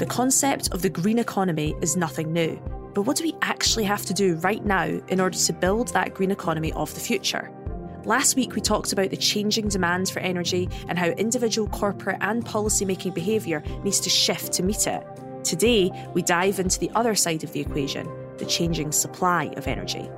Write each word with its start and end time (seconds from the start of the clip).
The 0.00 0.06
concept 0.06 0.72
of 0.72 0.80
the 0.80 0.88
green 0.88 1.18
economy 1.18 1.76
is 1.82 1.94
nothing 1.94 2.32
new. 2.32 2.56
But 2.94 3.02
what 3.02 3.18
do 3.18 3.24
we 3.24 3.36
actually 3.42 3.84
have 3.84 4.06
to 4.06 4.14
do 4.14 4.36
right 4.36 4.64
now 4.64 4.86
in 4.86 5.20
order 5.20 5.36
to 5.36 5.52
build 5.52 5.88
that 5.88 6.14
green 6.14 6.30
economy 6.30 6.72
of 6.72 6.94
the 6.94 7.00
future? 7.00 7.50
Last 8.06 8.34
week, 8.34 8.54
we 8.54 8.62
talked 8.62 8.94
about 8.94 9.10
the 9.10 9.18
changing 9.18 9.68
demands 9.68 10.08
for 10.08 10.20
energy 10.20 10.70
and 10.88 10.98
how 10.98 11.08
individual 11.08 11.68
corporate 11.68 12.16
and 12.22 12.42
policy-making 12.42 13.12
behaviour 13.12 13.62
needs 13.84 14.00
to 14.00 14.08
shift 14.08 14.54
to 14.54 14.62
meet 14.62 14.86
it. 14.86 15.06
Today, 15.44 15.90
we 16.14 16.22
dive 16.22 16.60
into 16.60 16.80
the 16.80 16.90
other 16.94 17.14
side 17.14 17.44
of 17.44 17.52
the 17.52 17.60
equation 17.60 18.08
the 18.38 18.46
changing 18.46 18.92
supply 18.92 19.52
of 19.58 19.66
energy. 19.66 20.08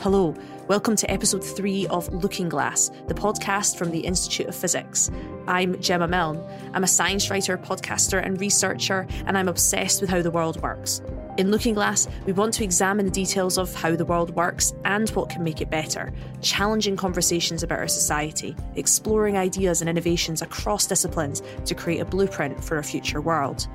Hello, 0.00 0.34
welcome 0.66 0.96
to 0.96 1.08
episode 1.10 1.44
three 1.44 1.86
of 1.86 2.12
Looking 2.12 2.48
Glass, 2.48 2.90
the 3.06 3.14
podcast 3.14 3.76
from 3.76 3.90
the 3.90 4.00
Institute 4.00 4.46
of 4.46 4.56
Physics. 4.56 5.10
I'm 5.46 5.80
Gemma 5.80 6.08
Milne. 6.08 6.42
I'm 6.72 6.82
a 6.82 6.88
science 6.88 7.30
writer, 7.30 7.56
podcaster, 7.56 8.24
and 8.24 8.40
researcher, 8.40 9.06
and 9.26 9.38
I'm 9.38 9.48
obsessed 9.48 10.00
with 10.00 10.10
how 10.10 10.20
the 10.20 10.30
world 10.30 10.60
works. 10.60 11.02
In 11.38 11.50
Looking 11.50 11.74
Glass, 11.74 12.08
we 12.26 12.32
want 12.32 12.52
to 12.54 12.64
examine 12.64 13.06
the 13.06 13.12
details 13.12 13.58
of 13.58 13.72
how 13.74 13.94
the 13.94 14.04
world 14.04 14.34
works 14.34 14.74
and 14.84 15.08
what 15.10 15.30
can 15.30 15.44
make 15.44 15.60
it 15.60 15.70
better, 15.70 16.12
challenging 16.40 16.96
conversations 16.96 17.62
about 17.62 17.78
our 17.78 17.88
society, 17.88 18.56
exploring 18.74 19.36
ideas 19.36 19.82
and 19.82 19.88
innovations 19.88 20.42
across 20.42 20.86
disciplines 20.86 21.42
to 21.64 21.74
create 21.74 22.00
a 22.00 22.04
blueprint 22.04 22.62
for 22.62 22.78
a 22.78 22.84
future 22.84 23.20
world. 23.20 23.68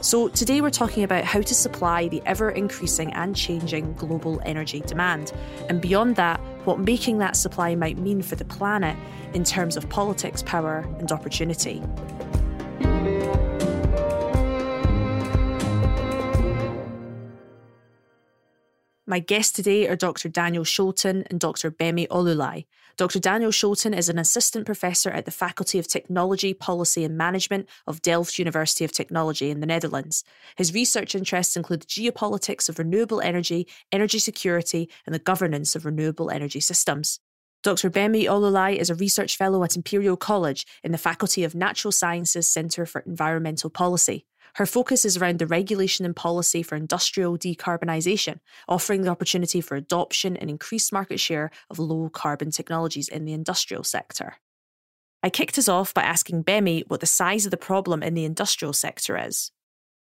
So, 0.00 0.28
today 0.28 0.60
we're 0.60 0.70
talking 0.70 1.02
about 1.02 1.24
how 1.24 1.40
to 1.40 1.54
supply 1.54 2.06
the 2.06 2.22
ever 2.24 2.50
increasing 2.50 3.12
and 3.14 3.34
changing 3.34 3.94
global 3.94 4.40
energy 4.44 4.78
demand. 4.78 5.32
And 5.68 5.80
beyond 5.80 6.14
that, 6.14 6.38
what 6.64 6.78
making 6.78 7.18
that 7.18 7.34
supply 7.34 7.74
might 7.74 7.98
mean 7.98 8.22
for 8.22 8.36
the 8.36 8.44
planet 8.44 8.96
in 9.34 9.42
terms 9.42 9.76
of 9.76 9.88
politics, 9.88 10.40
power, 10.44 10.88
and 11.00 11.10
opportunity. 11.10 11.82
My 19.04 19.18
guests 19.18 19.52
today 19.52 19.88
are 19.88 19.96
Dr. 19.96 20.28
Daniel 20.28 20.64
Scholten 20.64 21.26
and 21.28 21.40
Dr. 21.40 21.72
Bemi 21.72 22.06
Oluleye. 22.06 22.66
Dr. 22.98 23.20
Daniel 23.20 23.52
Scholten 23.52 23.96
is 23.96 24.08
an 24.08 24.18
assistant 24.18 24.66
professor 24.66 25.08
at 25.08 25.24
the 25.24 25.30
Faculty 25.30 25.78
of 25.78 25.86
Technology, 25.86 26.52
Policy 26.52 27.04
and 27.04 27.16
Management 27.16 27.68
of 27.86 28.02
Delft 28.02 28.40
University 28.40 28.84
of 28.84 28.90
Technology 28.90 29.50
in 29.50 29.60
the 29.60 29.68
Netherlands. 29.68 30.24
His 30.56 30.74
research 30.74 31.14
interests 31.14 31.56
include 31.56 31.82
the 31.82 31.86
geopolitics 31.86 32.68
of 32.68 32.76
renewable 32.76 33.20
energy, 33.20 33.68
energy 33.92 34.18
security, 34.18 34.90
and 35.06 35.14
the 35.14 35.20
governance 35.20 35.76
of 35.76 35.84
renewable 35.84 36.28
energy 36.28 36.58
systems. 36.58 37.20
Dr. 37.62 37.88
Bemi 37.88 38.24
Oluleye 38.24 38.76
is 38.76 38.90
a 38.90 38.96
research 38.96 39.36
fellow 39.36 39.62
at 39.62 39.76
Imperial 39.76 40.16
College 40.16 40.66
in 40.82 40.90
the 40.90 40.98
Faculty 40.98 41.44
of 41.44 41.54
Natural 41.54 41.92
Sciences 41.92 42.48
Centre 42.48 42.84
for 42.84 43.02
Environmental 43.02 43.70
Policy. 43.70 44.26
Her 44.58 44.66
focus 44.66 45.04
is 45.04 45.16
around 45.16 45.38
the 45.38 45.46
regulation 45.46 46.04
and 46.04 46.16
policy 46.16 46.64
for 46.64 46.74
industrial 46.74 47.38
decarbonisation, 47.38 48.40
offering 48.68 49.02
the 49.02 49.08
opportunity 49.08 49.60
for 49.60 49.76
adoption 49.76 50.36
and 50.36 50.50
increased 50.50 50.92
market 50.92 51.20
share 51.20 51.52
of 51.70 51.78
low 51.78 52.08
carbon 52.08 52.50
technologies 52.50 53.06
in 53.06 53.24
the 53.24 53.34
industrial 53.34 53.84
sector. 53.84 54.34
I 55.22 55.30
kicked 55.30 55.58
us 55.58 55.68
off 55.68 55.94
by 55.94 56.02
asking 56.02 56.42
Bemi 56.42 56.82
what 56.88 56.98
the 56.98 57.06
size 57.06 57.44
of 57.44 57.52
the 57.52 57.56
problem 57.56 58.02
in 58.02 58.14
the 58.14 58.24
industrial 58.24 58.72
sector 58.72 59.16
is. 59.16 59.52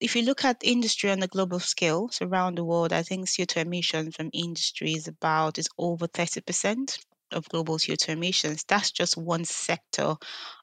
If 0.00 0.16
you 0.16 0.22
look 0.22 0.46
at 0.46 0.64
industry 0.64 1.10
on 1.10 1.22
a 1.22 1.26
global 1.26 1.60
scale, 1.60 2.08
so 2.08 2.24
around 2.24 2.56
the 2.56 2.64
world, 2.64 2.94
I 2.94 3.02
think 3.02 3.26
CO2 3.26 3.66
emissions 3.66 4.16
from 4.16 4.30
industry 4.32 4.92
is 4.92 5.08
about 5.08 5.58
is 5.58 5.68
over 5.76 6.08
30% 6.08 6.98
of 7.32 7.46
global 7.50 7.76
CO2 7.76 8.08
emissions. 8.08 8.64
That's 8.66 8.92
just 8.92 9.18
one 9.18 9.44
sector 9.44 10.16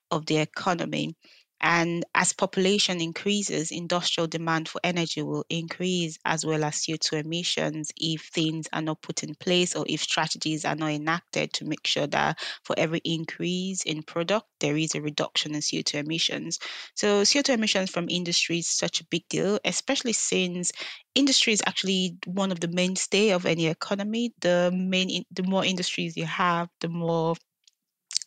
of 0.09 0.25
the 0.25 0.38
economy. 0.38 1.16
And 1.61 2.03
as 2.14 2.34
population 2.34 3.02
increases, 3.02 3.72
industrial 3.72 4.28
demand 4.28 4.67
for 4.67 4.81
energy 4.84 5.22
will 5.22 5.45
increase 5.50 6.17
as 6.25 6.45
well 6.45 6.64
as 6.64 6.75
CO2 6.75 7.25
emissions 7.25 7.92
if 7.97 8.23
things 8.34 8.68
are 8.74 8.81
not 8.81 9.02
put 9.02 9.24
in 9.24 9.35
place 9.35 9.75
or 9.75 9.85
if 9.88 10.02
strategies 10.02 10.66
are 10.66 10.75
not 10.75 10.91
enacted 10.91 11.53
to 11.53 11.66
make 11.66 11.88
sure 11.88 12.07
that 12.07 12.40
for 12.63 12.75
every 12.78 13.02
increase 13.06 13.84
in 13.84 14.03
product, 14.03 14.47
there 14.59 14.78
is 14.78 14.96
a 14.96 15.02
reduction 15.02 15.56
in 15.56 15.62
CO2 15.62 15.96
emissions. 15.96 16.59
So, 16.94 17.22
CO2 17.22 17.53
emissions 17.53 17.90
from 17.90 18.09
industry 18.09 18.59
is 18.59 18.69
such 18.69 19.01
a 19.01 19.06
big 19.06 19.28
deal, 19.30 19.59
especially 19.63 20.13
since 20.13 20.72
industry 21.16 21.53
is 21.53 21.63
actually 21.66 22.18
one 22.25 22.51
of 22.51 22.59
the 22.59 22.68
mainstay 22.68 23.30
of 23.30 23.46
any 23.46 23.68
economy. 23.68 24.34
The 24.41 24.72
main, 24.74 25.24
the 25.31 25.44
more 25.44 25.66
industries 25.66 26.18
you 26.18 26.25
have, 26.25 26.69
the 26.81 26.90
more 26.90 27.35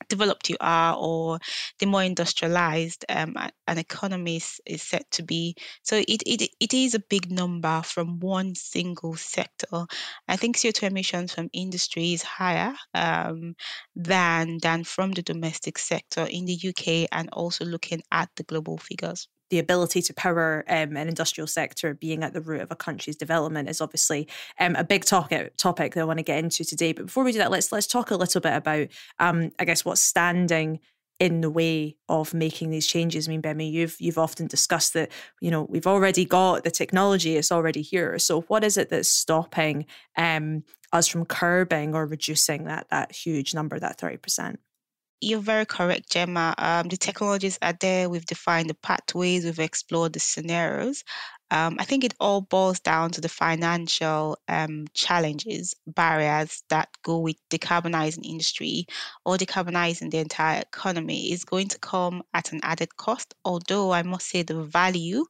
developed 0.09 0.49
you 0.49 0.57
are 0.61 0.97
or 0.97 1.39
the 1.79 1.87
more 1.87 2.03
industrialized 2.03 3.05
um, 3.09 3.37
an 3.67 3.79
economy 3.79 4.37
is, 4.37 4.61
is 4.67 4.83
set 4.83 5.11
to 5.13 5.23
be. 5.23 5.55
So 5.83 5.97
it, 5.97 6.23
it, 6.27 6.51
it 6.61 6.75
is 6.75 6.95
a 6.95 7.03
big 7.11 7.31
number 7.31 7.83
from 7.83 8.21
one 8.21 8.55
single 8.55 9.17
sector. 9.17 9.87
I 10.29 10.37
think 10.37 10.57
CO2 10.57 10.85
emissions 10.85 11.35
from 11.35 11.51
industry 11.53 12.13
is 12.13 12.23
higher 12.23 12.75
um, 12.95 13.55
than, 13.95 14.59
than 14.63 14.85
from 14.85 15.13
the 15.13 15.23
domestic 15.23 15.79
sector 15.79 16.27
in 16.31 16.45
the 16.45 16.59
UK 16.69 17.09
and 17.13 17.29
also 17.33 17.65
looking 17.65 18.03
at 18.13 18.31
the 18.37 18.45
global 18.45 18.79
figures 18.79 19.29
the 19.51 19.59
ability 19.59 20.03
to 20.03 20.15
power 20.15 20.65
um, 20.69 20.97
an 20.97 21.09
industrial 21.09 21.47
sector 21.47 21.95
being 21.95 22.23
at 22.23 22.33
the 22.33 22.41
root 22.41 22.61
of 22.61 22.71
a 22.71 22.77
country's 22.77 23.17
development 23.17 23.69
is 23.69 23.81
obviously 23.81 24.29
um, 24.59 24.75
a 24.77 24.85
big 24.85 25.05
topic 25.05 25.57
topic 25.57 25.95
that 25.95 26.01
I 26.01 26.05
want 26.05 26.19
to 26.19 26.25
get 26.25 26.39
into 26.39 26.65
today. 26.65 26.93
But 26.93 27.07
before 27.07 27.25
we 27.25 27.33
do 27.33 27.39
that, 27.39 27.51
let's 27.51 27.73
let's 27.73 27.87
talk 27.87 28.11
a 28.11 28.17
little 28.17 28.41
bit 28.41 28.55
about 28.55 28.89
um, 29.19 29.51
I 29.59 29.65
guess 29.65 29.85
what's 29.85 30.01
standing 30.01 30.81
in 31.19 31.41
the 31.41 31.51
way 31.51 31.97
of 32.09 32.33
making 32.33 32.71
these 32.71 32.87
changes. 32.87 33.27
I 33.27 33.31
mean, 33.31 33.43
Bemi, 33.43 33.71
you've 33.71 33.97
you've 34.01 34.19
often 34.19 34.47
discussed 34.47 34.95
that 34.95 35.11
you 35.41 35.51
know 35.51 35.63
we've 35.69 35.87
already 35.87 36.25
got 36.25 36.65
the 36.65 36.71
technology; 36.71 37.37
it's 37.37 37.53
already 37.53 37.83
here. 37.83 38.19
So, 38.19 38.43
what 38.43 38.65
is 38.65 38.77
it 38.77 38.91
that's 38.91 39.09
stopping 39.09 39.87
um, 40.17 40.65
us 40.93 41.07
from 41.07 41.25
curbing 41.25 41.95
or 41.95 42.07
reducing 42.07 42.65
that 42.65 42.89
that 42.91 43.13
huge 43.13 43.55
number, 43.55 43.79
that 43.79 43.99
thirty 43.99 44.17
percent? 44.17 44.61
You're 45.21 45.41
very 45.41 45.67
correct, 45.67 46.11
Gemma. 46.11 46.55
Um, 46.59 46.89
the 46.89 46.97
technologies 46.97 47.59
are 47.63 47.73
there. 47.73 48.09
We've 48.09 48.25
defined 48.27 48.71
the 48.71 48.75
pathways. 48.75 49.45
We've 49.45 49.59
explored 49.59 50.13
the 50.13 50.21
scenarios. 50.21 51.03
Um, 51.51 51.77
I 51.79 51.85
think 51.85 52.05
it 52.05 52.15
all 52.21 52.43
boils 52.43 52.81
down 52.81 53.11
to 53.13 53.21
the 53.21 53.29
financial 53.29 54.39
um, 54.49 54.87
challenges, 54.93 55.75
barriers 55.87 56.63
that 56.69 56.89
go 57.03 57.19
with 57.19 57.37
decarbonizing 57.49 58.25
industry 58.25 58.87
or 59.25 59.37
decarbonizing 59.37 60.11
the 60.11 60.19
entire 60.19 60.61
economy 60.61 61.33
is 61.33 61.45
going 61.45 61.69
to 61.69 61.79
come 61.79 62.23
at 62.35 62.53
an 62.53 62.61
added 62.63 62.97
cost. 62.97 63.35
Although 63.45 63.93
I 63.93 64.03
must 64.03 64.29
say 64.29 64.43
the 64.43 64.63
value 64.63 65.25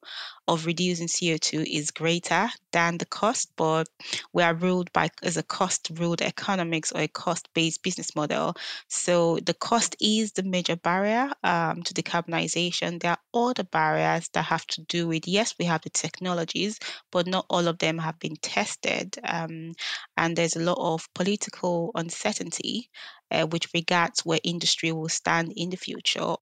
of 0.48 0.64
reducing 0.66 1.06
CO2 1.06 1.64
is 1.70 1.90
greater 1.90 2.48
than 2.72 2.98
the 2.98 3.04
cost, 3.04 3.50
but 3.56 3.88
we 4.32 4.42
are 4.42 4.54
ruled 4.54 4.90
by 4.92 5.10
as 5.22 5.36
a 5.36 5.42
cost 5.42 5.90
ruled 5.94 6.22
economics 6.22 6.90
or 6.90 7.02
a 7.02 7.08
cost 7.08 7.48
based 7.54 7.82
business 7.82 8.16
model. 8.16 8.54
So 8.88 9.38
the 9.44 9.54
cost 9.54 9.94
is 10.00 10.32
the 10.32 10.42
major 10.42 10.76
barrier 10.76 11.30
um, 11.44 11.82
to 11.82 11.94
decarbonization. 11.94 13.00
There 13.00 13.12
are 13.12 13.48
other 13.48 13.64
barriers 13.64 14.28
that 14.30 14.42
have 14.44 14.66
to 14.68 14.80
do 14.82 15.06
with 15.06 15.28
yes, 15.28 15.54
we 15.58 15.66
have 15.66 15.82
the 15.82 15.90
technologies, 16.08 16.78
but 17.12 17.26
not 17.26 17.46
all 17.50 17.68
of 17.68 17.78
them 17.78 17.98
have 17.98 18.18
been 18.18 18.36
tested. 18.36 19.16
Um, 19.24 19.72
and 20.16 20.36
there's 20.36 20.56
a 20.56 20.62
lot 20.62 20.78
of 20.78 21.08
political 21.14 21.90
uncertainty 21.94 22.90
uh, 23.30 23.46
with 23.50 23.72
regards 23.74 24.24
where 24.24 24.40
industry 24.42 24.92
will 24.92 25.08
stand 25.08 25.52
in 25.56 25.70
the 25.70 25.76
future 25.76 26.34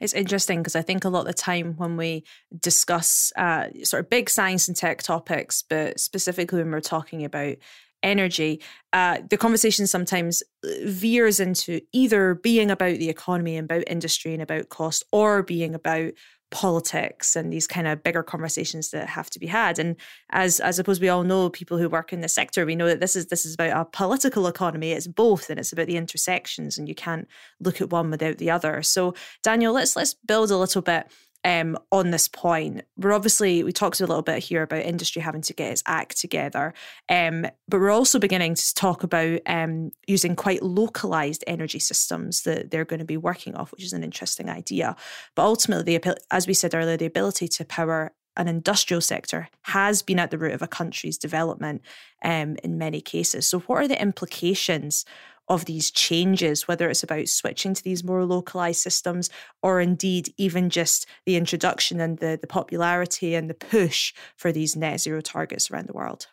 it's 0.00 0.12
interesting 0.12 0.60
because 0.60 0.76
I 0.76 0.82
think 0.82 1.04
a 1.04 1.08
lot 1.08 1.20
of 1.20 1.26
the 1.26 1.32
time 1.32 1.74
when 1.76 1.96
we 1.96 2.24
discuss 2.58 3.32
uh, 3.36 3.68
sort 3.82 4.04
of 4.04 4.10
big 4.10 4.28
science 4.28 4.68
and 4.68 4.76
tech 4.76 5.02
topics, 5.02 5.62
but 5.68 5.98
specifically 5.98 6.58
when 6.58 6.70
we're 6.70 6.80
talking 6.80 7.24
about 7.24 7.56
energy, 8.02 8.60
uh, 8.92 9.18
the 9.28 9.38
conversation 9.38 9.86
sometimes 9.86 10.42
uh, 10.64 10.68
veers 10.84 11.40
into 11.40 11.80
either 11.92 12.34
being 12.34 12.70
about 12.70 12.98
the 12.98 13.08
economy 13.08 13.56
and 13.56 13.70
about 13.70 13.84
industry 13.86 14.34
and 14.34 14.42
about 14.42 14.68
cost 14.68 15.02
or 15.12 15.42
being 15.42 15.74
about 15.74 16.12
politics 16.50 17.34
and 17.34 17.52
these 17.52 17.66
kind 17.66 17.86
of 17.88 18.02
bigger 18.02 18.22
conversations 18.22 18.90
that 18.90 19.08
have 19.08 19.28
to 19.30 19.38
be 19.40 19.46
had. 19.46 19.78
And 19.78 19.96
as 20.30 20.60
i 20.60 20.70
suppose 20.70 21.00
we 21.00 21.08
all 21.08 21.24
know 21.24 21.50
people 21.50 21.76
who 21.76 21.88
work 21.88 22.12
in 22.12 22.20
the 22.20 22.28
sector 22.28 22.64
we 22.64 22.76
know 22.76 22.86
that 22.86 23.00
this 23.00 23.16
is 23.16 23.26
this 23.26 23.44
is 23.44 23.54
about 23.54 23.80
a 23.80 23.84
political 23.84 24.46
economy. 24.46 24.92
It's 24.92 25.06
both 25.08 25.50
and 25.50 25.58
it's 25.58 25.72
about 25.72 25.86
the 25.86 25.96
intersections 25.96 26.78
and 26.78 26.88
you 26.88 26.94
can't 26.94 27.26
look 27.60 27.80
at 27.80 27.90
one 27.90 28.10
without 28.10 28.38
the 28.38 28.50
other. 28.50 28.82
So 28.82 29.14
daniel 29.42 29.72
let's 29.72 29.96
let's 29.96 30.14
build 30.14 30.50
a 30.50 30.56
little 30.56 30.82
bit 30.82 31.10
um, 31.44 31.78
on 31.92 32.10
this 32.10 32.28
point. 32.28 32.82
We're 32.96 33.12
obviously, 33.12 33.62
we 33.62 33.72
talked 33.72 34.00
a 34.00 34.06
little 34.06 34.22
bit 34.22 34.42
here 34.42 34.62
about 34.62 34.84
industry 34.84 35.22
having 35.22 35.42
to 35.42 35.54
get 35.54 35.72
its 35.72 35.82
act 35.86 36.18
together, 36.18 36.74
um, 37.08 37.46
but 37.68 37.80
we're 37.80 37.90
also 37.90 38.18
beginning 38.18 38.54
to 38.54 38.74
talk 38.74 39.02
about 39.02 39.40
um, 39.46 39.90
using 40.06 40.36
quite 40.36 40.62
localized 40.62 41.44
energy 41.46 41.78
systems 41.78 42.42
that 42.42 42.70
they're 42.70 42.84
going 42.84 42.98
to 42.98 43.04
be 43.04 43.16
working 43.16 43.54
off, 43.54 43.72
which 43.72 43.84
is 43.84 43.92
an 43.92 44.04
interesting 44.04 44.48
idea. 44.48 44.96
But 45.34 45.44
ultimately, 45.44 45.98
the, 45.98 46.16
as 46.30 46.46
we 46.46 46.54
said 46.54 46.74
earlier, 46.74 46.96
the 46.96 47.06
ability 47.06 47.48
to 47.48 47.64
power 47.64 48.12
an 48.36 48.48
industrial 48.48 49.00
sector 49.00 49.48
has 49.62 50.02
been 50.02 50.18
at 50.18 50.30
the 50.30 50.38
root 50.38 50.52
of 50.52 50.62
a 50.62 50.68
country's 50.68 51.18
development 51.18 51.82
um, 52.22 52.56
in 52.62 52.78
many 52.78 53.00
cases. 53.00 53.46
So, 53.46 53.60
what 53.60 53.82
are 53.82 53.88
the 53.88 54.00
implications 54.00 55.04
of 55.48 55.64
these 55.64 55.90
changes, 55.90 56.66
whether 56.66 56.88
it's 56.88 57.02
about 57.02 57.28
switching 57.28 57.74
to 57.74 57.82
these 57.82 58.02
more 58.02 58.24
localized 58.24 58.80
systems 58.80 59.30
or 59.62 59.80
indeed 59.80 60.32
even 60.36 60.70
just 60.70 61.06
the 61.24 61.36
introduction 61.36 62.00
and 62.00 62.18
the, 62.18 62.38
the 62.40 62.46
popularity 62.46 63.34
and 63.34 63.48
the 63.48 63.54
push 63.54 64.12
for 64.36 64.52
these 64.52 64.76
net 64.76 65.00
zero 65.00 65.20
targets 65.20 65.70
around 65.70 65.88
the 65.88 65.92
world? 65.92 66.26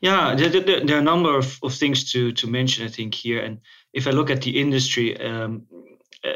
Yeah, 0.00 0.34
there, 0.34 0.48
there, 0.48 0.96
are 0.96 1.00
a 1.00 1.02
number 1.02 1.36
of, 1.36 1.58
of 1.62 1.74
things 1.74 2.12
to, 2.12 2.32
to 2.32 2.46
mention, 2.46 2.84
I 2.84 2.88
think, 2.88 3.14
here. 3.14 3.40
And 3.40 3.60
if 3.94 4.06
I 4.06 4.10
look 4.10 4.30
at 4.30 4.42
the 4.42 4.60
industry, 4.60 5.18
um, 5.20 5.62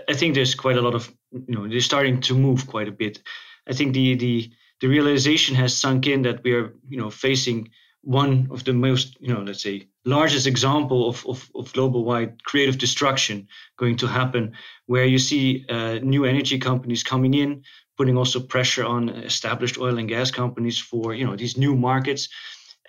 I 0.08 0.14
think 0.14 0.34
there's 0.34 0.55
quite 0.55 0.78
a 0.78 0.82
lot 0.82 0.94
of, 0.94 1.12
you 1.31 1.55
know, 1.55 1.69
they're 1.69 1.81
starting 1.81 2.20
to 2.23 2.34
move 2.34 2.66
quite 2.66 2.88
a 2.88 2.93
bit. 2.93 3.23
I 3.69 3.75
think 3.75 3.93
the, 3.93 4.14
the, 4.14 4.50
the 4.81 4.88
realization 4.88 5.55
has 5.56 5.76
sunk 5.76 6.06
in 6.06 6.23
that 6.23 6.43
we 6.43 6.52
are, 6.52 6.75
you 6.88 6.96
know, 6.96 7.11
facing 7.11 7.70
one 8.02 8.49
of 8.50 8.64
the 8.64 8.73
most, 8.73 9.20
you 9.20 9.32
know, 9.32 9.43
let's 9.43 9.62
say, 9.62 9.88
largest 10.05 10.47
example 10.47 11.08
of, 11.08 11.26
of, 11.26 11.50
of 11.55 11.73
global 11.73 12.05
wide 12.05 12.43
creative 12.44 12.79
destruction 12.79 13.47
going 13.76 13.97
to 13.97 14.06
happen, 14.06 14.52
where 14.87 15.05
you 15.05 15.19
see 15.19 15.67
uh, 15.69 15.99
new 16.02 16.25
energy 16.25 16.58
companies 16.58 17.02
coming 17.02 17.35
in, 17.35 17.62
putting 17.99 18.17
also 18.17 18.41
pressure 18.41 18.85
on 18.85 19.11
established 19.11 19.79
oil 19.79 19.99
and 19.99 20.08
gas 20.08 20.31
companies 20.31 20.79
for, 20.79 21.14
you 21.14 21.26
know, 21.26 21.37
these 21.37 21.58
new 21.58 21.76
markets 21.76 22.29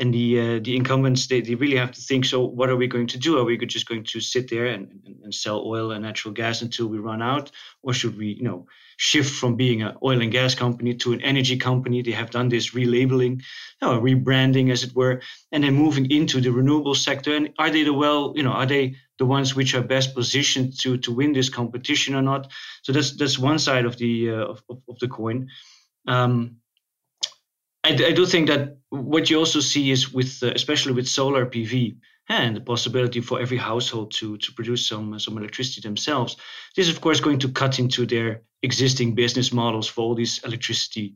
and 0.02 0.12
the 0.12 0.40
uh, 0.40 0.60
the 0.64 0.76
incumbents 0.76 1.28
they, 1.28 1.42
they 1.42 1.54
really 1.54 1.78
have 1.78 1.92
to 1.92 2.02
think 2.02 2.26
so 2.26 2.44
what 2.44 2.70
are 2.70 2.76
we 2.76 2.88
going 2.88 3.08
to 3.08 3.20
do? 3.20 3.38
Are 3.38 3.46
we 3.46 3.56
just 3.58 3.88
going 3.88 4.04
to 4.06 4.20
sit 4.20 4.50
there 4.50 4.66
and, 4.66 5.00
and, 5.06 5.16
and, 5.24 5.34
sell 5.34 5.64
oil 5.64 5.92
and 5.92 6.04
natural 6.04 6.34
gas 6.34 6.64
until 6.64 6.88
we 6.88 6.98
run 6.98 7.22
out? 7.22 7.52
Or 7.84 7.94
should 7.94 8.18
we 8.18 8.28
you 8.34 8.44
know 8.44 8.66
shift 8.98 9.32
from 9.32 9.56
being 9.56 9.84
an 9.84 9.96
oil 10.04 10.22
and 10.22 10.32
gas 10.32 10.56
company 10.56 10.96
to 10.96 11.14
an 11.14 11.22
energy 11.22 11.56
company? 11.56 12.02
They 12.02 12.12
have 12.12 12.32
done 12.32 12.50
this 12.50 12.72
relabeling 12.72 13.44
you 13.80 13.88
know, 13.88 14.02
rebranding 14.02 14.72
as 14.72 14.84
it 14.84 14.96
were 14.96 15.22
and 15.52 15.64
then 15.64 15.76
moving 15.76 16.10
into 16.10 16.42
the 16.42 16.52
renewable 16.52 16.96
sector. 16.96 17.36
And 17.36 17.54
are 17.60 17.70
they 17.70 17.84
the 17.84 17.94
well 17.94 18.34
you 18.36 18.44
know 18.44 18.54
are 18.54 18.66
they 18.66 18.96
the 19.20 19.26
ones 19.26 19.56
which 19.56 19.76
are 19.76 19.84
best 19.84 20.16
positioned 20.16 20.80
to 20.80 20.98
to 20.98 21.14
win 21.14 21.32
this 21.32 21.50
competition 21.50 22.16
or 22.16 22.24
not? 22.24 22.52
So 22.82 22.92
that's 22.92 23.16
that's 23.18 23.38
one 23.38 23.60
side 23.60 23.86
of 23.86 23.98
the 23.98 24.32
uh, 24.32 24.46
of, 24.52 24.64
of 24.90 24.98
the 25.00 25.08
coin. 25.08 25.50
Um, 26.08 26.61
I, 27.84 27.90
I, 27.90 28.12
do 28.12 28.26
think 28.26 28.48
that 28.48 28.78
what 28.90 29.30
you 29.30 29.40
also 29.40 29.60
see 29.60 29.92
is 29.92 30.14
with, 30.14 30.44
uh, 30.44 30.52
especially 30.54 30.94
with 30.94 31.08
solar 31.08 31.46
PV 31.46 31.98
and 32.30 32.56
the 32.56 32.62
possibility 32.62 33.22
for 33.22 33.42
every 33.42 33.58
household 33.58 34.12
to 34.12 34.38
to 34.38 34.54
produce 34.54 34.88
some 34.88 35.20
some 35.20 35.38
electricity 35.38 35.82
themselves. 35.82 36.38
This 36.76 36.88
is 36.88 36.96
of 36.96 37.02
course 37.02 37.20
going 37.20 37.40
to 37.40 37.52
cut 37.52 37.80
into 37.80 38.06
their 38.06 38.42
existing 38.64 39.16
business 39.16 39.52
models 39.52 39.88
for 39.88 40.02
all 40.02 40.16
these 40.16 40.40
electricity, 40.44 41.16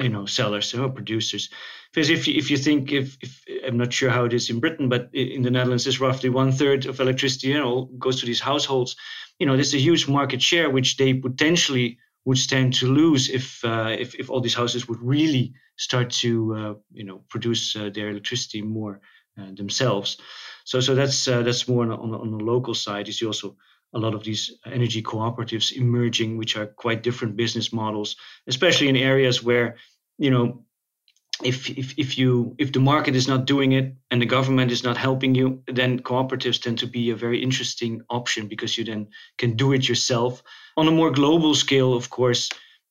you 0.00 0.08
know 0.08 0.26
sellers 0.26 0.74
or 0.74 0.90
producers. 0.90 1.48
Because 1.92 2.10
if 2.10 2.28
you, 2.28 2.34
if 2.34 2.50
you 2.50 2.58
think 2.58 2.92
if, 2.92 3.16
if 3.22 3.44
I'm 3.66 3.78
not 3.78 3.92
sure 3.92 4.10
how 4.10 4.24
it 4.24 4.34
is 4.34 4.50
in 4.50 4.60
Britain, 4.60 4.88
but 4.88 5.08
in 5.14 5.42
the 5.42 5.50
Netherlands, 5.50 5.86
is 5.86 6.00
roughly 6.00 6.28
one 6.28 6.52
third 6.52 6.86
of 6.86 7.00
electricity 7.00 7.48
you 7.48 7.58
know 7.58 7.86
goes 7.98 8.20
to 8.20 8.26
these 8.26 8.40
households. 8.40 8.96
You 9.38 9.46
know, 9.46 9.54
there's 9.54 9.74
a 9.74 9.78
huge 9.88 10.08
market 10.08 10.42
share 10.42 10.70
which 10.70 10.96
they 10.96 11.14
potentially 11.14 11.98
would 12.24 12.38
stand 12.38 12.74
to 12.74 12.86
lose 12.86 13.30
if 13.30 13.64
uh, 13.64 13.96
if, 13.98 14.14
if 14.14 14.28
all 14.30 14.40
these 14.40 14.54
houses 14.54 14.86
would 14.88 15.00
really 15.00 15.54
start 15.76 16.10
to 16.10 16.54
uh, 16.54 16.74
you 16.92 17.04
know 17.04 17.22
produce 17.28 17.76
uh, 17.76 17.90
their 17.92 18.10
electricity 18.10 18.62
more 18.62 19.00
uh, 19.38 19.54
themselves. 19.54 20.18
So 20.64 20.80
so 20.80 20.94
that's 20.94 21.24
that's 21.24 21.68
more 21.68 21.82
on, 21.82 21.92
on, 21.92 22.14
on 22.14 22.30
the 22.30 22.44
local 22.44 22.74
side. 22.74 23.06
You 23.06 23.12
see 23.12 23.26
also 23.26 23.56
a 23.94 23.98
lot 23.98 24.14
of 24.14 24.24
these 24.24 24.52
energy 24.66 25.02
cooperatives 25.02 25.72
emerging, 25.72 26.36
which 26.36 26.56
are 26.56 26.66
quite 26.66 27.02
different 27.02 27.36
business 27.36 27.72
models, 27.72 28.16
especially 28.46 28.88
in 28.88 28.96
areas 28.96 29.42
where 29.42 29.76
you 30.18 30.30
know 30.30 30.64
if, 31.44 31.68
if 31.70 31.98
if 31.98 32.16
you 32.16 32.54
if 32.58 32.72
the 32.72 32.80
market 32.80 33.14
is 33.14 33.28
not 33.28 33.46
doing 33.46 33.72
it 33.72 33.94
and 34.10 34.22
the 34.22 34.26
government 34.26 34.72
is 34.72 34.82
not 34.82 34.96
helping 34.96 35.34
you, 35.34 35.62
then 35.66 36.00
cooperatives 36.00 36.60
tend 36.60 36.78
to 36.78 36.86
be 36.86 37.10
a 37.10 37.16
very 37.16 37.42
interesting 37.42 38.02
option 38.08 38.48
because 38.48 38.78
you 38.78 38.84
then 38.84 39.08
can 39.36 39.56
do 39.56 39.72
it 39.72 39.88
yourself 39.88 40.42
on 40.76 40.88
a 40.88 40.90
more 40.90 41.10
global 41.10 41.54
scale, 41.54 41.94
of 41.94 42.08
course, 42.10 42.50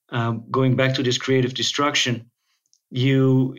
um, 0.09 0.43
going 0.51 0.75
back 0.75 0.93
to 0.95 1.03
this 1.03 1.17
creative 1.17 1.53
destruction, 1.53 2.29
you 2.91 3.55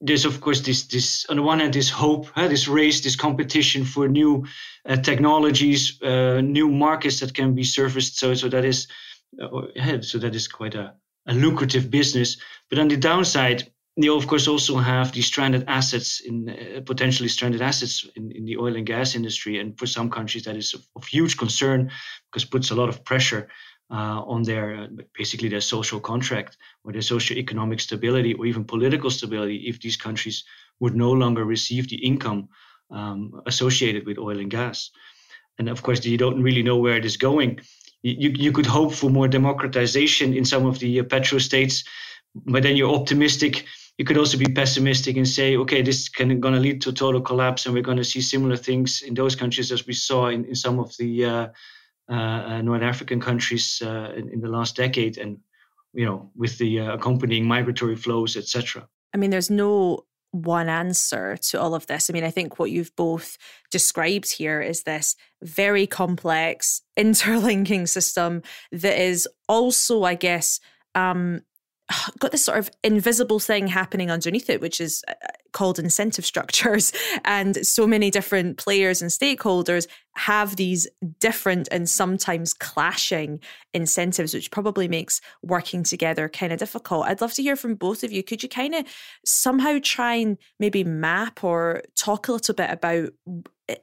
there's 0.00 0.26
of 0.26 0.40
course 0.40 0.60
this 0.60 0.86
this 0.86 1.26
on 1.30 1.36
the 1.36 1.42
one 1.42 1.60
hand 1.60 1.72
this 1.72 1.90
hope, 1.90 2.26
uh, 2.36 2.46
this 2.46 2.68
race, 2.68 3.00
this 3.00 3.16
competition 3.16 3.84
for 3.84 4.06
new 4.08 4.46
uh, 4.86 4.96
technologies, 4.96 6.00
uh, 6.02 6.40
new 6.42 6.68
markets 6.68 7.20
that 7.20 7.34
can 7.34 7.54
be 7.54 7.64
surfaced. 7.64 8.18
So 8.18 8.34
so 8.34 8.48
that 8.48 8.64
is 8.64 8.86
uh, 9.42 10.00
so 10.02 10.18
that 10.18 10.34
is 10.34 10.46
quite 10.46 10.74
a, 10.74 10.94
a 11.26 11.34
lucrative 11.34 11.90
business. 11.90 12.36
But 12.68 12.78
on 12.78 12.88
the 12.88 12.98
downside, 12.98 13.72
you 13.96 14.14
of 14.14 14.26
course 14.26 14.46
also 14.46 14.76
have 14.76 15.12
the 15.12 15.22
stranded 15.22 15.64
assets 15.68 16.20
in 16.20 16.50
uh, 16.50 16.80
potentially 16.84 17.28
stranded 17.28 17.62
assets 17.62 18.06
in, 18.16 18.30
in 18.32 18.44
the 18.44 18.56
oil 18.58 18.76
and 18.76 18.86
gas 18.86 19.14
industry 19.14 19.58
and 19.58 19.78
for 19.78 19.86
some 19.86 20.10
countries 20.10 20.44
that 20.44 20.56
is 20.56 20.74
of, 20.74 20.86
of 20.96 21.06
huge 21.06 21.36
concern 21.36 21.90
because 22.30 22.44
puts 22.44 22.70
a 22.70 22.74
lot 22.74 22.88
of 22.88 23.04
pressure 23.04 23.48
uh, 23.90 24.22
on 24.26 24.42
their 24.42 24.88
basically 25.16 25.48
their 25.48 25.60
social 25.60 26.00
contract 26.00 26.56
or 26.84 26.92
their 26.92 27.02
socio-economic 27.02 27.80
stability 27.80 28.34
or 28.34 28.46
even 28.46 28.64
political 28.64 29.10
stability 29.10 29.56
if 29.68 29.80
these 29.80 29.96
countries 29.96 30.44
would 30.80 30.94
no 30.94 31.12
longer 31.12 31.44
receive 31.44 31.88
the 31.88 32.04
income 32.04 32.48
um, 32.90 33.40
associated 33.46 34.06
with 34.06 34.18
oil 34.18 34.38
and 34.38 34.50
gas. 34.50 34.90
And 35.58 35.68
of 35.68 35.82
course 35.82 36.04
you 36.04 36.18
don't 36.18 36.42
really 36.42 36.62
know 36.62 36.78
where 36.78 36.96
it 36.96 37.04
is 37.04 37.16
going. 37.16 37.60
You, 38.02 38.30
you 38.30 38.52
could 38.52 38.66
hope 38.66 38.92
for 38.92 39.08
more 39.08 39.28
democratization 39.28 40.34
in 40.34 40.44
some 40.44 40.66
of 40.66 40.78
the 40.78 41.00
uh, 41.00 41.04
petro 41.04 41.38
states 41.38 41.84
but 42.34 42.62
then 42.62 42.76
you're 42.76 42.94
optimistic. 42.94 43.64
You 43.98 44.04
could 44.04 44.18
also 44.18 44.36
be 44.36 44.46
pessimistic 44.46 45.16
and 45.16 45.28
say, 45.28 45.56
okay, 45.56 45.82
this 45.82 46.00
is 46.00 46.08
going 46.08 46.40
to 46.40 46.50
lead 46.60 46.82
to 46.82 46.92
total 46.92 47.20
collapse, 47.20 47.64
and 47.64 47.74
we're 47.74 47.82
going 47.82 47.98
to 47.98 48.04
see 48.04 48.20
similar 48.20 48.56
things 48.56 49.02
in 49.02 49.14
those 49.14 49.36
countries 49.36 49.70
as 49.70 49.86
we 49.86 49.94
saw 49.94 50.28
in, 50.28 50.44
in 50.46 50.54
some 50.54 50.80
of 50.80 50.96
the 50.96 51.24
uh 51.24 51.48
North 52.08 52.82
African 52.82 53.20
countries 53.20 53.82
uh, 53.84 54.12
in, 54.16 54.28
in, 54.28 54.40
the 54.40 54.48
last 54.48 54.76
decade, 54.76 55.18
and 55.18 55.38
you 55.92 56.04
know, 56.04 56.30
with 56.36 56.58
the 56.58 56.80
uh, 56.80 56.94
accompanying 56.94 57.46
migratory 57.46 57.96
flows, 57.96 58.36
etc. 58.36 58.86
I 59.12 59.16
mean, 59.16 59.30
there's 59.30 59.50
no 59.50 60.04
one 60.34 60.68
answer 60.68 61.36
to 61.36 61.60
all 61.60 61.76
of 61.76 61.86
this. 61.86 62.10
I 62.10 62.12
mean, 62.12 62.24
I 62.24 62.30
think 62.30 62.58
what 62.58 62.70
you've 62.70 62.94
both 62.96 63.38
described 63.70 64.32
here 64.32 64.60
is 64.60 64.82
this 64.82 65.14
very 65.42 65.86
complex 65.86 66.82
interlinking 66.96 67.86
system 67.86 68.42
that 68.72 69.00
is 69.00 69.28
also, 69.48 70.02
I 70.02 70.16
guess, 70.16 70.58
um, 70.96 71.42
got 72.18 72.32
this 72.32 72.44
sort 72.44 72.58
of 72.58 72.70
invisible 72.82 73.38
thing 73.38 73.66
happening 73.66 74.10
underneath 74.10 74.48
it, 74.48 74.60
which 74.60 74.80
is 74.80 75.04
uh, 75.08 75.14
called 75.52 75.78
incentive 75.78 76.26
structures. 76.26 76.92
And 77.24 77.66
so 77.66 77.86
many 77.86 78.10
different 78.10 78.58
players 78.58 79.00
and 79.00 79.10
stakeholders 79.10 79.86
have 80.16 80.56
these 80.56 80.86
different 81.20 81.68
and 81.70 81.88
sometimes 81.88 82.52
clashing 82.52 83.40
incentives, 83.72 84.34
which 84.34 84.50
probably 84.50 84.88
makes 84.88 85.20
working 85.42 85.82
together 85.82 86.28
kind 86.28 86.52
of 86.52 86.58
difficult. 86.58 87.06
I'd 87.06 87.20
love 87.20 87.32
to 87.34 87.42
hear 87.42 87.56
from 87.56 87.76
both 87.76 88.04
of 88.04 88.12
you. 88.12 88.22
Could 88.22 88.42
you 88.42 88.48
kind 88.48 88.74
of 88.74 88.86
somehow 89.24 89.78
try 89.82 90.16
and 90.16 90.38
maybe 90.60 90.84
map 90.84 91.42
or 91.42 91.82
talk 91.96 92.28
a 92.28 92.32
little 92.32 92.54
bit 92.54 92.70
about 92.70 93.10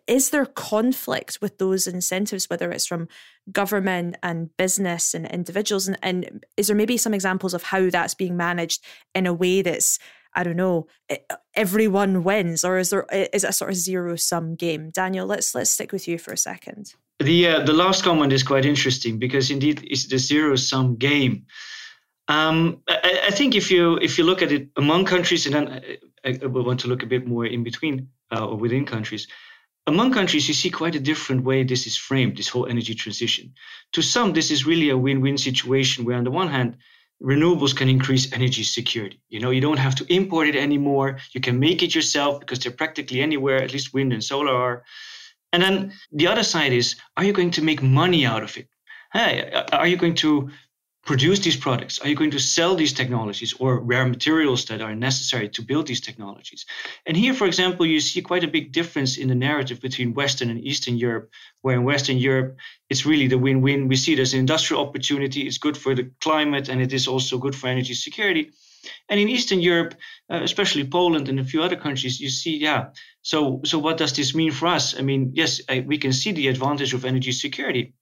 is 0.08 0.30
there 0.30 0.46
conflict 0.46 1.40
with 1.42 1.58
those 1.58 1.88
incentives, 1.88 2.50
whether 2.50 2.72
it's 2.72 2.86
from 2.86 3.08
government 3.52 4.16
and 4.22 4.56
business 4.58 5.14
and 5.14 5.26
individuals? 5.26 5.88
And, 5.88 5.98
and 6.04 6.46
is 6.58 6.68
there 6.68 6.76
maybe 6.76 6.98
some 6.98 7.14
examples 7.14 7.54
of 7.54 7.64
how 7.64 7.90
that's 7.90 8.14
being 8.14 8.38
managed 8.38 8.84
in 9.16 9.26
a 9.26 9.34
way 9.34 9.62
that's 9.62 10.00
I 10.34 10.44
don't 10.44 10.56
know, 10.56 10.88
everyone 11.56 12.24
wins, 12.24 12.64
or 12.64 12.78
is 12.78 12.90
there 12.90 13.06
is 13.12 13.44
it 13.44 13.50
a 13.50 13.54
sort 13.54 13.72
of 13.72 13.76
zero 13.76 14.16
sum 14.16 14.56
game? 14.56 14.90
Daniel, 14.90 15.28
let's 15.28 15.54
let's 15.54 15.70
stick 15.70 15.92
with 15.92 16.08
you 16.08 16.18
for 16.18 16.32
a 16.32 16.38
second. 16.38 16.94
The 17.20 17.48
uh, 17.48 17.64
the 17.66 17.74
last 17.74 18.04
comment 18.04 18.32
is 18.32 18.44
quite 18.44 18.66
interesting 18.66 19.20
because 19.20 19.52
indeed 19.52 19.86
it's 19.90 20.08
the 20.08 20.18
zero 20.18 20.56
sum 20.56 20.96
game. 20.96 21.46
Um, 22.30 22.82
I, 22.88 23.24
I, 23.28 23.32
think 23.32 23.56
if 23.56 23.70
you 23.70 23.98
if 23.98 24.18
you 24.18 24.24
look 24.24 24.42
at 24.42 24.54
it 24.54 24.70
among 24.78 25.04
countries, 25.04 25.46
and 25.46 25.56
then 25.56 25.82
I, 26.24 26.40
I 26.42 26.48
want 26.48 26.80
to 26.82 26.88
look 26.88 27.04
a 27.04 27.08
bit 27.08 27.28
more 27.28 27.46
in 27.46 27.64
between 27.64 28.08
uh, 28.32 28.46
or 28.48 28.56
within 28.56 28.86
countries. 28.86 29.28
Among 29.88 30.14
countries, 30.14 30.48
you 30.48 30.54
see 30.54 30.70
quite 30.70 30.96
a 30.96 31.00
different 31.00 31.44
way 31.44 31.64
this 31.64 31.88
is 31.88 31.98
framed, 31.98 32.38
this 32.38 32.50
whole 32.50 32.68
energy 32.68 32.94
transition. 32.94 33.54
To 33.94 34.02
some, 34.02 34.34
this 34.34 34.52
is 34.52 34.66
really 34.66 34.90
a 34.90 34.98
win-win 34.98 35.38
situation 35.38 36.06
where, 36.06 36.18
on 36.18 36.24
the 36.24 36.32
one 36.32 36.50
hand, 36.50 36.78
renewables 37.22 37.76
can 37.76 37.90
increase 37.90 38.32
energy 38.32 38.64
security. 38.64 39.20
You 39.30 39.40
know, 39.40 39.50
you 39.50 39.62
don't 39.62 39.80
have 39.80 39.96
to 39.96 40.14
import 40.14 40.48
it 40.48 40.56
anymore. 40.56 41.20
You 41.34 41.42
can 41.42 41.60
make 41.60 41.84
it 41.84 41.96
yourself 41.96 42.40
because 42.40 42.60
they're 42.60 42.72
practically 42.72 43.22
anywhere, 43.22 43.62
at 43.62 43.74
least 43.74 43.94
wind 43.94 44.14
and 44.14 44.24
solar 44.24 44.54
are. 44.54 44.84
And 45.54 45.62
then 45.62 45.94
the 46.12 46.28
other 46.28 46.44
side 46.44 46.74
is, 46.74 46.96
are 47.18 47.24
you 47.24 47.34
going 47.34 47.52
to 47.52 47.64
make 47.64 47.82
money 47.82 48.26
out 48.26 48.44
of 48.44 48.58
it? 48.58 48.68
Hey, 49.14 49.52
are 49.74 49.88
you 49.88 49.98
going 49.98 50.16
to 50.16 50.50
produce 51.06 51.40
these 51.40 51.58
products? 51.58 52.00
Are 52.00 52.08
you 52.08 52.16
going 52.16 52.32
to 52.32 52.40
sell 52.40 52.76
these 52.76 52.94
technologies 52.94 53.54
or 53.60 53.80
rare 53.80 54.06
materials 54.06 54.66
that 54.66 54.82
are 54.82 54.96
necessary 54.96 55.50
to 55.50 55.62
build 55.64 55.88
these 55.88 56.02
technologies? 56.02 56.66
And 57.06 57.18
here, 57.18 57.34
for 57.34 57.48
example, 57.48 57.86
you 57.86 58.00
see 58.00 58.22
quite 58.22 58.44
a 58.44 58.48
big 58.48 58.72
difference 58.72 59.18
in 59.18 59.28
the 59.28 59.36
narrative 59.36 59.82
between 59.82 60.14
Western 60.14 60.50
and 60.50 60.64
Eastern 60.64 60.98
Europe, 60.98 61.32
where 61.62 61.76
in 61.76 61.84
Western 61.84 62.18
Europe, 62.18 62.58
it's 62.90 63.06
really 63.06 63.28
the 63.28 63.40
win 63.40 63.62
win. 63.62 63.88
We 63.88 63.96
see 63.96 64.14
it 64.14 64.20
as 64.20 64.34
an 64.34 64.40
industrial 64.40 64.86
opportunity, 64.86 65.42
it's 65.42 65.58
good 65.58 65.78
for 65.78 65.96
the 65.96 66.12
climate, 66.22 66.70
and 66.70 66.82
it 66.82 66.94
is 66.94 67.08
also 67.08 67.40
good 67.40 67.56
for 67.56 67.68
energy 67.68 67.96
security. 67.96 68.52
And 69.10 69.20
in 69.20 69.30
Eastern 69.30 69.60
Europe, 69.60 69.96
uh, 70.32 70.42
especially 70.44 70.84
Poland 70.88 71.30
and 71.30 71.40
a 71.40 71.44
few 71.44 71.62
other 71.64 71.76
countries, 71.76 72.20
you 72.20 72.30
see, 72.30 72.58
yeah. 72.58 72.90
So, 73.22 73.62
so 73.64 73.80
what 73.80 73.98
does 73.98 74.14
this 74.14 74.34
mean 74.34 74.52
for 74.52 74.68
us? 74.68 74.98
I 74.98 75.02
mean, 75.02 75.32
yes, 75.34 75.62
I, 75.70 75.82
we 75.82 75.98
can 75.98 76.14
see 76.14 76.32
the 76.32 76.48
advantage 76.48 76.94
of 76.94 77.06
energy 77.06 77.32
security, 77.32 77.94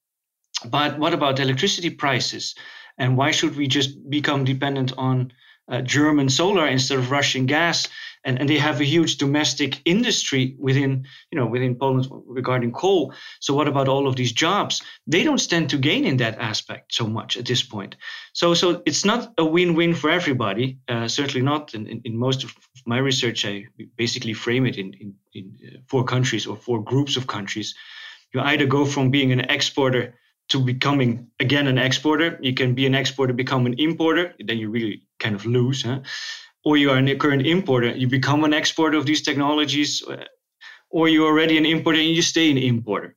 but 0.66 1.00
what 1.00 1.14
about 1.14 1.40
electricity 1.40 1.90
prices? 1.90 2.56
And 3.00 3.18
why 3.18 3.32
should 3.32 3.56
we 3.56 3.68
just 3.68 4.10
become 4.10 4.44
dependent 4.44 4.94
on 4.98 5.32
uh, 5.72 5.82
German 5.82 6.30
solar 6.30 6.68
instead 6.68 7.00
of 7.00 7.12
Russian 7.12 7.46
gas? 7.46 7.88
And, 8.26 8.38
and 8.38 8.50
they 8.50 8.58
have 8.58 8.82
a 8.82 8.86
huge 8.86 9.16
domestic 9.18 9.82
industry 9.86 10.56
within, 10.60 11.06
you 11.32 11.40
know, 11.40 11.46
within 11.46 11.76
Poland 11.76 12.10
regarding 12.28 12.74
coal. 12.74 13.14
So 13.40 13.54
what 13.54 13.70
about 13.70 13.88
all 13.88 14.08
of 14.08 14.18
these 14.18 14.34
jobs? 14.34 14.82
They 15.08 15.24
don't 15.24 15.40
stand 15.40 15.70
to 15.70 15.78
gain 15.78 16.04
in 16.04 16.18
that 16.18 16.38
aspect 16.38 16.94
so 16.94 17.08
much 17.08 17.38
at 17.38 17.46
this 17.46 17.64
point. 17.64 17.96
So 18.34 18.54
so 18.54 18.82
it's 18.86 19.06
not 19.06 19.34
a 19.38 19.46
win-win 19.46 19.94
for 19.96 20.10
everybody. 20.10 20.80
Uh, 20.90 21.08
certainly 21.08 21.42
not. 21.42 21.74
In, 21.74 21.88
in, 21.88 22.02
in, 22.04 22.18
most 22.18 22.44
of 22.44 22.54
my 22.86 22.98
research, 22.98 23.46
I 23.46 23.68
basically 23.96 24.34
frame 24.34 24.66
it 24.66 24.78
in 24.78 24.94
in, 25.00 25.14
in 25.34 25.58
uh, 25.66 25.80
four 25.88 26.04
countries 26.04 26.46
or 26.46 26.58
four 26.58 26.84
groups 26.84 27.16
of 27.16 27.26
countries. 27.26 27.74
You 28.34 28.42
either 28.42 28.66
go 28.68 28.86
from 28.86 29.12
being 29.12 29.32
an 29.32 29.40
exporter 29.40 30.14
to 30.50 30.60
becoming 30.60 31.28
again 31.40 31.68
an 31.68 31.78
exporter. 31.78 32.38
You 32.42 32.54
can 32.54 32.74
be 32.74 32.86
an 32.86 32.96
exporter, 32.96 33.34
become 33.34 33.66
an 33.66 33.76
importer, 33.78 34.34
then 34.40 34.58
you 34.58 34.70
really 34.70 35.04
kind 35.20 35.36
of 35.36 35.46
lose. 35.46 35.84
Huh? 35.84 36.00
Or 36.66 36.78
you 36.78 36.92
are 36.92 36.98
a 36.98 37.16
current 37.16 37.48
importer, 37.48 37.96
you 37.96 38.08
become 38.08 38.44
an 38.44 38.54
exporter 38.54 38.98
of 38.98 39.06
these 39.06 39.22
technologies, 39.22 40.04
uh, 40.04 40.26
or 40.90 41.08
you're 41.08 41.28
already 41.28 41.58
an 41.58 41.66
importer 41.66 42.00
and 42.00 42.10
you 42.10 42.22
stay 42.22 42.52
an 42.52 42.58
importer. 42.58 43.16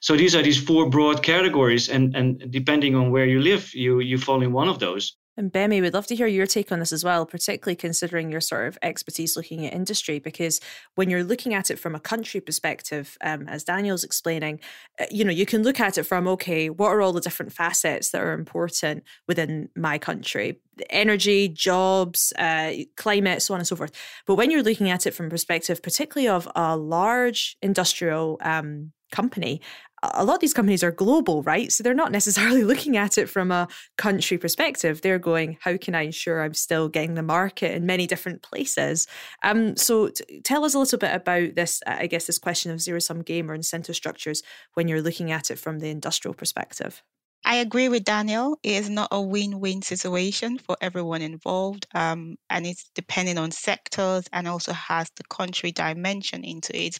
So 0.00 0.16
these 0.16 0.36
are 0.36 0.42
these 0.42 0.62
four 0.62 0.88
broad 0.88 1.22
categories, 1.22 1.88
and 1.88 2.14
and 2.14 2.50
depending 2.50 2.94
on 2.94 3.10
where 3.10 3.26
you 3.26 3.40
live, 3.40 3.74
you 3.74 4.00
you 4.00 4.18
fall 4.18 4.42
in 4.42 4.52
one 4.52 4.68
of 4.68 4.78
those. 4.78 5.16
And 5.36 5.52
Bemi, 5.52 5.82
we'd 5.82 5.92
love 5.92 6.06
to 6.06 6.16
hear 6.16 6.26
your 6.26 6.46
take 6.46 6.72
on 6.72 6.78
this 6.78 6.92
as 6.92 7.04
well, 7.04 7.26
particularly 7.26 7.76
considering 7.76 8.30
your 8.30 8.40
sort 8.40 8.68
of 8.68 8.78
expertise 8.80 9.36
looking 9.36 9.66
at 9.66 9.74
industry, 9.74 10.18
because 10.18 10.60
when 10.94 11.10
you're 11.10 11.24
looking 11.24 11.52
at 11.52 11.70
it 11.70 11.78
from 11.78 11.94
a 11.94 12.00
country 12.00 12.40
perspective, 12.40 13.18
um, 13.20 13.46
as 13.46 13.62
Daniel's 13.62 14.02
explaining, 14.02 14.60
uh, 14.98 15.04
you 15.10 15.24
know, 15.24 15.30
you 15.30 15.44
can 15.44 15.62
look 15.62 15.78
at 15.78 15.98
it 15.98 16.04
from, 16.04 16.26
okay, 16.26 16.70
what 16.70 16.88
are 16.88 17.02
all 17.02 17.12
the 17.12 17.20
different 17.20 17.52
facets 17.52 18.10
that 18.10 18.22
are 18.22 18.32
important 18.32 19.04
within 19.28 19.68
my 19.76 19.98
country? 19.98 20.58
Energy, 20.88 21.48
jobs, 21.48 22.32
uh, 22.38 22.72
climate, 22.96 23.42
so 23.42 23.52
on 23.52 23.60
and 23.60 23.66
so 23.66 23.76
forth. 23.76 23.92
But 24.26 24.36
when 24.36 24.50
you're 24.50 24.62
looking 24.62 24.88
at 24.88 25.06
it 25.06 25.12
from 25.12 25.28
perspective, 25.28 25.82
particularly 25.82 26.28
of 26.28 26.48
a 26.56 26.76
large 26.76 27.58
industrial 27.60 28.38
um, 28.42 28.92
company 29.12 29.60
a 30.02 30.24
lot 30.24 30.34
of 30.34 30.40
these 30.40 30.54
companies 30.54 30.84
are 30.84 30.90
global, 30.90 31.42
right? 31.42 31.72
So 31.72 31.82
they're 31.82 31.94
not 31.94 32.12
necessarily 32.12 32.64
looking 32.70 32.96
at 32.96 33.18
it 33.18 33.28
from 33.28 33.50
a 33.50 33.68
country 33.96 34.38
perspective. 34.38 35.00
They're 35.00 35.18
going, 35.18 35.58
how 35.60 35.76
can 35.76 35.94
I 35.94 36.02
ensure 36.02 36.42
I'm 36.42 36.54
still 36.54 36.88
getting 36.88 37.14
the 37.14 37.22
market 37.22 37.74
in 37.74 37.86
many 37.86 38.06
different 38.06 38.42
places? 38.42 39.06
Um, 39.42 39.76
so 39.76 40.08
t- 40.08 40.40
tell 40.42 40.64
us 40.64 40.74
a 40.74 40.78
little 40.78 40.98
bit 40.98 41.14
about 41.14 41.54
this, 41.54 41.82
I 41.86 42.06
guess, 42.06 42.26
this 42.26 42.38
question 42.38 42.70
of 42.70 42.80
zero 42.80 42.98
sum 42.98 43.22
game 43.22 43.50
or 43.50 43.54
incentive 43.54 43.96
structures 43.96 44.42
when 44.74 44.88
you're 44.88 45.02
looking 45.02 45.30
at 45.30 45.50
it 45.50 45.58
from 45.58 45.78
the 45.78 45.88
industrial 45.88 46.34
perspective. 46.34 47.02
I 47.48 47.56
agree 47.56 47.88
with 47.88 48.02
Daniel. 48.02 48.58
It 48.64 48.72
is 48.72 48.90
not 48.90 49.06
a 49.12 49.22
win-win 49.22 49.80
situation 49.80 50.58
for 50.58 50.76
everyone 50.80 51.22
involved, 51.22 51.86
um, 51.94 52.34
and 52.50 52.66
it's 52.66 52.90
depending 52.96 53.38
on 53.38 53.52
sectors 53.52 54.24
and 54.32 54.48
also 54.48 54.72
has 54.72 55.08
the 55.14 55.22
country 55.30 55.70
dimension 55.70 56.42
into 56.42 56.76
it. 56.76 56.98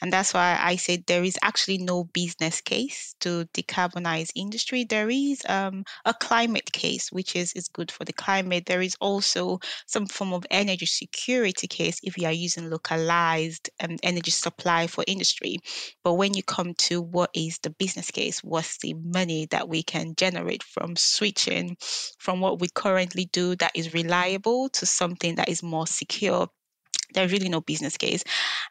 And 0.00 0.12
that's 0.12 0.32
why 0.32 0.56
I 0.62 0.76
say 0.76 1.02
there 1.04 1.24
is 1.24 1.36
actually 1.42 1.78
no 1.78 2.04
business 2.04 2.60
case 2.60 3.16
to 3.20 3.46
decarbonize 3.52 4.30
industry. 4.36 4.84
There 4.84 5.10
is 5.10 5.42
um, 5.48 5.82
a 6.04 6.14
climate 6.14 6.70
case, 6.72 7.10
which 7.10 7.34
is 7.34 7.52
is 7.54 7.66
good 7.66 7.90
for 7.90 8.04
the 8.04 8.12
climate. 8.12 8.66
There 8.66 8.80
is 8.82 8.96
also 9.00 9.58
some 9.86 10.06
form 10.06 10.32
of 10.32 10.46
energy 10.48 10.86
security 10.86 11.66
case 11.66 11.98
if 12.04 12.16
you 12.16 12.26
are 12.26 12.32
using 12.32 12.70
localized 12.70 13.68
um, 13.80 13.96
energy 14.04 14.30
supply 14.30 14.86
for 14.86 15.02
industry. 15.08 15.56
But 16.04 16.14
when 16.14 16.34
you 16.34 16.44
come 16.44 16.74
to 16.88 17.02
what 17.02 17.30
is 17.34 17.58
the 17.58 17.70
business 17.70 18.12
case, 18.12 18.44
what's 18.44 18.78
the 18.78 18.94
money 18.94 19.46
that 19.50 19.68
we 19.68 19.82
can 19.88 20.14
generate 20.16 20.62
from 20.62 20.94
switching 20.96 21.76
from 22.18 22.40
what 22.40 22.60
we 22.60 22.68
currently 22.74 23.24
do 23.32 23.56
that 23.56 23.72
is 23.74 23.94
reliable 23.94 24.68
to 24.68 24.86
something 24.86 25.34
that 25.36 25.48
is 25.48 25.62
more 25.62 25.86
secure 25.86 26.46
there's 27.14 27.32
really 27.32 27.48
no 27.48 27.60
business 27.60 27.96
case. 27.96 28.22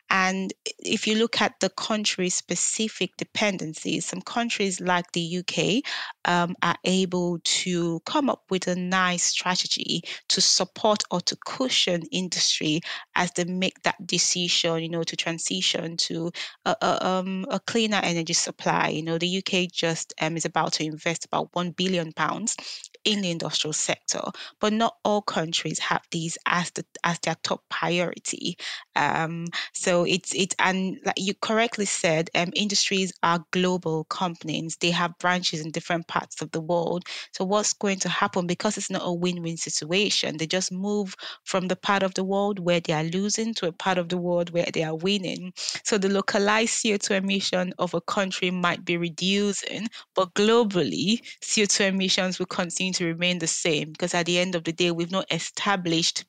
And 0.10 0.53
if 0.79 1.08
you 1.08 1.15
look 1.15 1.41
at 1.41 1.60
the 1.60 1.70
country 1.70 2.29
specific 2.29 3.17
dependencies, 3.17 4.06
some 4.06 4.22
countries 4.22 4.79
like 4.79 5.12
the 5.12 5.39
UK 5.39 5.84
um, 6.25 6.56
are 6.62 6.77
able 6.86 7.39
to 7.44 8.00
come 8.06 8.29
up 8.29 8.44
with 8.50 8.67
a 8.67 8.75
nice 8.75 9.24
strategy 9.24 10.03
to 10.29 10.41
support 10.41 11.03
or 11.12 11.22
to 11.22 11.38
cushion 11.46 12.03
industry 12.12 12.82
as 13.15 13.32
they 13.32 13.44
make 13.46 13.82
that 13.84 14.06
decision, 14.06 14.82
you 14.82 14.89
know, 14.89 15.03
to 15.03 15.15
transition 15.15 15.98
to 15.98 16.32
a, 16.65 16.75
a, 16.82 17.08
um, 17.08 17.46
a 17.50 17.60
cleaner 17.60 18.00
energy 18.03 18.34
supply. 18.34 18.89
You 18.89 19.03
know, 19.03 19.17
the 19.17 19.38
UK 19.39 19.72
just 19.72 20.13
um, 20.22 20.38
is 20.38 20.46
about 20.46 20.74
to 20.74 20.86
invest 20.86 21.25
about 21.25 21.50
1 21.53 21.72
billion 21.72 22.13
pounds 22.13 22.56
in 23.04 23.22
the 23.22 23.32
industrial 23.32 23.74
sector, 23.74 24.22
but 24.60 24.74
not 24.74 24.96
all 25.04 25.22
countries 25.22 25.80
have 25.80 26.01
these 26.12 26.38
as 26.46 26.72
the 26.72 26.86
as 27.04 27.20
their 27.20 27.36
top 27.44 27.63
priority. 27.70 28.58
Um, 28.96 29.48
so 29.74 30.04
it's 30.04 30.34
it 30.34 30.56
and 30.60 31.00
like 31.06 31.16
you 31.18 31.34
correctly 31.36 31.86
said, 31.86 32.30
um, 32.36 32.51
industries 32.56 33.13
are 33.24 33.44
global 33.51 34.06
companies. 34.06 34.77
They 34.80 34.92
have 34.92 35.18
branches 35.20 35.62
in 35.62 35.72
different 35.72 36.08
parts 36.08 36.42
of 36.42 36.51
the 36.51 36.62
world. 36.62 37.04
So 37.34 37.46
what's 37.46 37.74
going 37.74 38.00
to 38.00 38.10
happen 38.10 38.48
because 38.48 38.77
it's 38.77 38.89
not 38.89 39.01
a 39.04 39.13
win-win 39.13 39.58
situation? 39.58 40.38
They 40.38 40.48
just 40.48 40.72
move 40.72 41.16
from 41.44 41.68
the 41.68 41.75
part 41.75 42.04
of 42.04 42.13
the 42.13 42.24
world 42.24 42.60
where 42.60 42.80
they 42.80 42.94
are 42.94 43.04
losing 43.04 43.54
to 43.56 43.68
a 43.68 43.72
part 43.72 43.98
of 43.98 44.10
the 44.10 44.18
world 44.18 44.50
where 44.51 44.68
they 44.74 44.84
are 44.84 44.96
winning. 44.96 45.54
So 45.84 45.98
the 45.98 46.10
localized 46.10 46.74
CO2 46.74 47.16
emission 47.16 47.74
of 47.80 47.94
a 47.94 48.01
country 48.01 48.51
might 48.51 48.84
be 48.86 48.98
reducing, 48.98 49.88
but 50.16 50.34
globally 50.34 51.22
CO2 51.42 51.88
emissions 51.88 52.39
will 52.39 52.46
continue 52.46 52.87
to 52.94 53.06
remain 53.06 53.39
the 53.39 53.48
same 53.48 53.91
because 53.91 54.13
at 54.13 54.25
the 54.25 54.39
end 54.39 54.56
of 54.56 54.63
the 54.63 54.74
day, 54.74 54.91
we've 54.91 55.12
not 55.12 55.32
established 55.32 56.25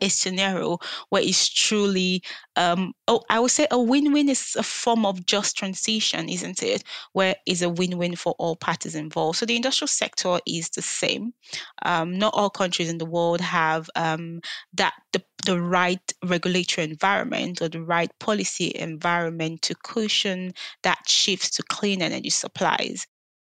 a 0.00 0.08
scenario 0.08 0.78
where 1.08 1.22
it's 1.22 1.48
truly 1.48 2.22
um 2.56 2.92
oh 3.08 3.22
i 3.30 3.38
would 3.38 3.50
say 3.50 3.66
a 3.70 3.78
win-win 3.78 4.28
is 4.28 4.56
a 4.56 4.62
form 4.62 5.06
of 5.06 5.24
just 5.26 5.56
transition 5.56 6.28
isn't 6.28 6.62
it? 6.62 6.82
Where 7.12 7.36
it's 7.46 7.62
a 7.62 7.68
win-win 7.68 8.16
for 8.16 8.34
all 8.38 8.56
parties 8.56 8.94
involved. 8.94 9.38
So 9.38 9.46
the 9.46 9.56
industrial 9.56 9.88
sector 9.88 10.38
is 10.46 10.70
the 10.70 10.82
same. 10.82 11.34
Um, 11.84 12.18
not 12.18 12.34
all 12.34 12.50
countries 12.50 12.88
in 12.90 12.98
the 12.98 13.06
world 13.06 13.40
have 13.40 13.88
um, 13.96 14.40
that 14.74 14.94
the, 15.12 15.22
the 15.46 15.60
right 15.60 16.12
regulatory 16.24 16.86
environment 16.86 17.60
or 17.62 17.68
the 17.68 17.82
right 17.82 18.10
policy 18.18 18.72
environment 18.74 19.62
to 19.62 19.74
cushion 19.74 20.52
that 20.82 21.08
shift 21.08 21.54
to 21.54 21.62
clean 21.62 22.02
energy 22.02 22.30
supplies 22.30 23.06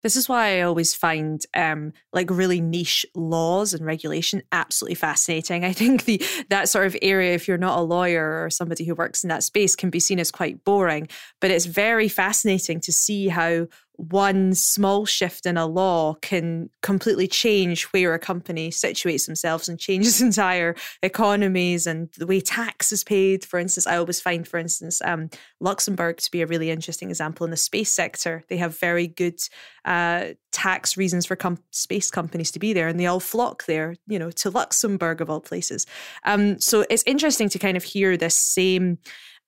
this 0.03 0.15
is 0.15 0.29
why 0.29 0.58
I 0.58 0.62
always 0.62 0.94
find 0.96 1.44
um, 1.56 1.94
like 2.13 2.29
really 2.29 2.62
niche 2.62 3.06
laws 3.15 3.74
and 3.74 3.86
regulation 3.86 4.41
absolutely 4.51 4.96
fascinating. 4.96 5.65
I 5.70 5.74
think 5.74 6.06
the 6.06 6.22
that 6.50 6.70
sort 6.70 6.88
of 6.88 6.96
area, 7.01 7.34
if 7.34 7.48
you're 7.48 7.58
not 7.58 7.79
a 7.79 7.82
lawyer 7.82 8.44
or 8.44 8.50
somebody 8.50 8.86
who 8.86 8.96
works 8.96 9.24
in 9.24 9.29
that 9.29 9.44
space, 9.44 9.75
can 9.75 9.89
be 9.89 10.00
seen 10.00 10.20
as 10.20 10.32
quite 10.32 10.63
boring. 10.63 11.08
But 11.41 11.51
it's 11.51 11.65
very 11.65 12.08
fascinating 12.08 12.79
to 12.82 12.91
see 12.91 13.27
how 13.27 13.68
one 14.00 14.53
small 14.53 15.06
shift 15.06 15.46
in 15.46 15.58
a 15.58 15.65
law 15.65 16.13
can 16.22 16.70
completely 16.82 17.27
change 17.27 17.84
where 17.86 18.13
a 18.13 18.20
company 18.20 18.70
situates 18.70 19.25
themselves 19.25 19.68
and 19.68 19.77
changes 19.77 20.22
entire 20.22 20.74
economies 21.03 21.86
and 21.86 22.10
the 22.18 22.25
way 22.25 22.39
tax 22.39 22.94
is 22.94 23.03
paid. 23.03 23.44
For 23.44 23.60
instance, 23.60 23.86
I 23.86 23.98
always 23.98 24.22
find, 24.22 24.48
for 24.48 24.58
instance, 24.58 25.01
um, 25.03 25.29
Luxembourg 25.60 26.18
to 26.18 26.32
be 26.32 26.41
a 26.41 26.48
really 26.48 26.70
interesting 26.70 27.10
example 27.10 27.44
in 27.44 27.51
the 27.51 27.58
space 27.58 27.91
sector. 27.91 28.46
They 28.48 28.56
have 28.56 28.79
very 28.79 29.08
good 29.08 29.41
uh, 29.84 30.27
tax 30.53 30.96
reasons 30.96 31.25
for 31.25 31.36
com- 31.36 31.62
space 31.72 32.10
companies 32.10 32.51
to 32.51 32.60
be 32.60 32.72
there, 32.72 32.88
and 32.88 32.98
they 32.98 33.06
all 33.06 33.20
flock 33.20 33.65
there, 33.65 33.96
you 34.08 34.18
know, 34.18 34.32
to 34.32 34.50
Luxembourg 34.50 35.20
of 35.20 35.29
all 35.29 35.41
places. 35.41 35.86
Um, 36.24 36.58
so 36.62 36.86
it's 36.89 37.03
interesting 37.06 37.50
to 37.50 37.60
kind 37.60 37.75
of 37.75 37.84
hear 37.84 38.15
this 38.15 38.36
same, 38.36 38.98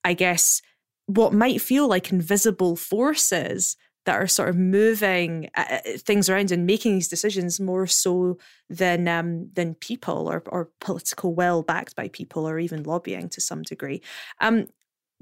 I 0.04 0.12
guess, 0.12 0.60
what 1.06 1.32
might 1.32 1.62
feel 1.62 1.88
like 1.88 2.12
invisible 2.12 2.76
forces 2.76 3.76
that 4.04 4.16
are 4.16 4.26
sort 4.26 4.48
of 4.48 4.56
moving 4.56 5.48
uh, 5.56 5.64
uh, 5.70 5.78
things 5.98 6.28
around 6.28 6.50
and 6.50 6.66
making 6.66 6.94
these 6.94 7.08
decisions 7.08 7.60
more 7.60 7.86
so 7.86 8.38
than 8.68 9.06
um, 9.08 9.48
than 9.52 9.74
people 9.74 10.28
or, 10.28 10.42
or 10.46 10.70
political 10.80 11.34
will 11.34 11.62
backed 11.62 11.94
by 11.96 12.08
people 12.08 12.48
or 12.48 12.58
even 12.58 12.82
lobbying 12.82 13.28
to 13.28 13.40
some 13.40 13.62
degree. 13.62 14.02
Um, 14.40 14.66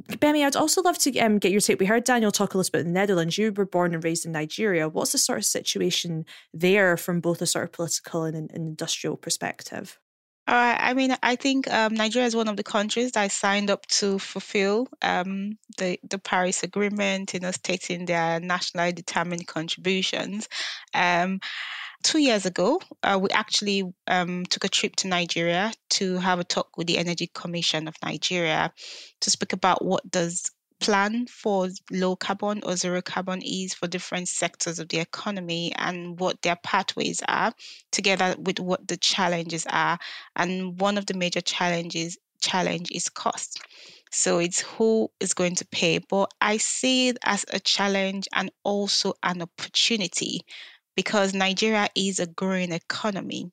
Bemi, 0.09 0.45
I'd 0.47 0.57
also 0.57 0.81
love 0.83 0.99
to 0.99 1.19
um, 1.19 1.39
get 1.39 1.53
your 1.53 1.61
take. 1.61 1.79
We 1.79 1.87
heard 1.87 2.05
Daniel 2.05 2.31
talk 2.31 2.55
a 2.55 2.57
little 2.57 2.71
bit 2.71 2.81
in 2.81 2.87
the 2.87 2.93
Netherlands. 2.93 3.37
You 3.37 3.53
were 3.53 3.67
born 3.67 3.93
and 3.93 4.03
raised 4.03 4.25
in 4.25 4.33
Nigeria. 4.33 4.89
What's 4.89 5.13
the 5.13 5.19
sort 5.19 5.39
of 5.39 5.45
situation 5.45 6.25
there 6.55 6.97
from 6.97 7.21
both 7.21 7.43
a 7.43 7.47
sort 7.47 7.65
of 7.65 7.73
political 7.73 8.25
and 8.25 8.35
an 8.35 8.49
industrial 8.55 9.17
perspective? 9.17 9.99
Uh, 10.51 10.77
I 10.81 10.95
mean, 10.95 11.15
I 11.23 11.37
think 11.37 11.73
um, 11.73 11.95
Nigeria 11.95 12.27
is 12.27 12.35
one 12.35 12.49
of 12.49 12.57
the 12.57 12.65
countries 12.65 13.13
that 13.13 13.31
signed 13.31 13.71
up 13.71 13.87
to 13.87 14.19
fulfill 14.19 14.89
um, 15.01 15.59
the 15.79 15.97
the 16.03 16.19
Paris 16.19 16.65
Agreement, 16.65 17.33
you 17.33 17.39
know, 17.39 17.53
stating 17.53 18.05
their 18.07 18.41
nationally 18.41 18.91
determined 18.91 19.47
contributions. 19.47 20.49
Um, 20.93 21.39
two 22.03 22.19
years 22.19 22.47
ago, 22.47 22.81
uh, 23.05 23.17
we 23.23 23.29
actually 23.31 23.85
um, 24.09 24.45
took 24.47 24.65
a 24.65 24.69
trip 24.69 24.97
to 24.97 25.07
Nigeria 25.07 25.73
to 25.91 26.17
have 26.17 26.41
a 26.41 26.45
talk 26.45 26.77
with 26.77 26.89
the 26.89 26.99
Energy 26.99 27.31
Commission 27.33 27.87
of 27.87 27.95
Nigeria 28.05 28.73
to 29.21 29.31
speak 29.31 29.53
about 29.53 29.85
what 29.85 30.11
does 30.11 30.51
plan 30.81 31.27
for 31.27 31.69
low 31.91 32.17
carbon 32.17 32.63
or 32.65 32.77
zero 32.77 33.03
carbon 33.03 33.43
is 33.43 33.75
for 33.75 33.87
different 33.87 34.29
sectors 34.29 34.79
of 34.79 34.89
the 34.89 34.99
economy 34.99 35.73
and 35.77 36.19
what 36.19 36.43
their 36.43 36.57
pathways 36.57 37.23
are 37.29 37.53
together 37.93 38.35
with 38.39 38.59
what 38.59 38.89
the 38.89 38.97
challenges 38.97 39.67
are. 39.71 39.99
And 40.37 40.81
one 40.81 40.99
of 40.99 41.07
the 41.07 41.15
major 41.15 41.41
challenges 41.41 42.19
challenge 42.41 42.89
is 42.91 43.09
cost. 43.09 43.61
So 44.11 44.39
it's 44.39 44.61
who 44.61 45.11
is 45.21 45.35
going 45.35 45.55
to 45.57 45.67
pay. 45.67 45.99
But 45.99 46.33
i 46.41 46.57
see 46.57 47.09
it 47.09 47.19
as 47.25 47.45
a 47.53 47.61
challenge 47.61 48.27
and 48.35 48.51
also 48.65 49.15
an 49.23 49.43
opportunity 49.43 50.43
because 50.97 51.33
Nigeria 51.35 51.89
is 51.95 52.19
a 52.19 52.27
growing 52.27 52.73
economy. 52.73 53.51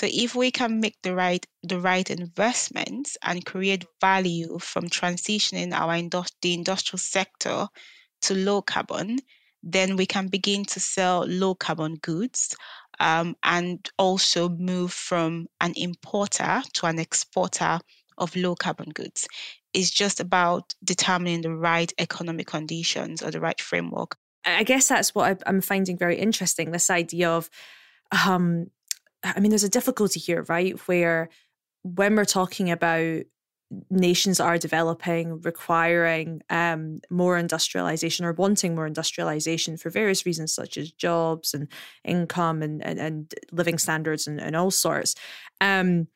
So 0.00 0.08
if 0.10 0.34
we 0.34 0.50
can 0.50 0.80
make 0.80 0.96
the 1.02 1.14
right 1.14 1.46
the 1.62 1.78
right 1.78 2.08
investments 2.08 3.18
and 3.22 3.44
create 3.44 3.84
value 4.00 4.58
from 4.58 4.88
transitioning 4.88 5.74
our 5.74 6.00
the 6.40 6.54
industrial 6.54 6.98
sector 6.98 7.68
to 8.22 8.34
low 8.34 8.62
carbon, 8.62 9.18
then 9.62 9.96
we 9.96 10.06
can 10.06 10.28
begin 10.28 10.64
to 10.64 10.80
sell 10.80 11.26
low 11.26 11.54
carbon 11.54 11.96
goods 11.96 12.56
um, 12.98 13.36
and 13.42 13.90
also 13.98 14.48
move 14.48 14.90
from 14.90 15.48
an 15.60 15.74
importer 15.76 16.62
to 16.72 16.86
an 16.86 16.98
exporter 16.98 17.78
of 18.16 18.34
low 18.36 18.54
carbon 18.54 18.88
goods. 18.88 19.28
It's 19.74 19.90
just 19.90 20.18
about 20.18 20.72
determining 20.82 21.42
the 21.42 21.54
right 21.54 21.92
economic 21.98 22.46
conditions 22.46 23.22
or 23.22 23.30
the 23.30 23.40
right 23.40 23.60
framework 23.60 24.16
I 24.46 24.62
guess 24.62 24.88
that's 24.88 25.14
what 25.14 25.42
I'm 25.44 25.60
finding 25.60 25.98
very 25.98 26.16
interesting 26.16 26.70
this 26.70 26.88
idea 26.88 27.28
of, 27.30 27.50
um, 28.26 28.70
I 29.22 29.40
mean, 29.40 29.50
there's 29.50 29.64
a 29.64 29.68
difficulty 29.68 30.20
here, 30.20 30.44
right? 30.48 30.78
Where 30.88 31.28
when 31.82 32.16
we're 32.16 32.24
talking 32.24 32.70
about 32.70 33.22
nations 33.88 34.40
are 34.40 34.58
developing, 34.58 35.40
requiring 35.42 36.42
um, 36.50 37.00
more 37.08 37.38
industrialization 37.38 38.24
or 38.24 38.32
wanting 38.32 38.74
more 38.74 38.86
industrialization 38.86 39.76
for 39.76 39.90
various 39.90 40.26
reasons, 40.26 40.52
such 40.52 40.76
as 40.76 40.90
jobs 40.90 41.54
and 41.54 41.68
income 42.04 42.62
and, 42.62 42.84
and, 42.84 42.98
and 42.98 43.34
living 43.52 43.78
standards 43.78 44.26
and, 44.26 44.40
and 44.40 44.56
all 44.56 44.70
sorts. 44.70 45.14
Um, 45.60 46.08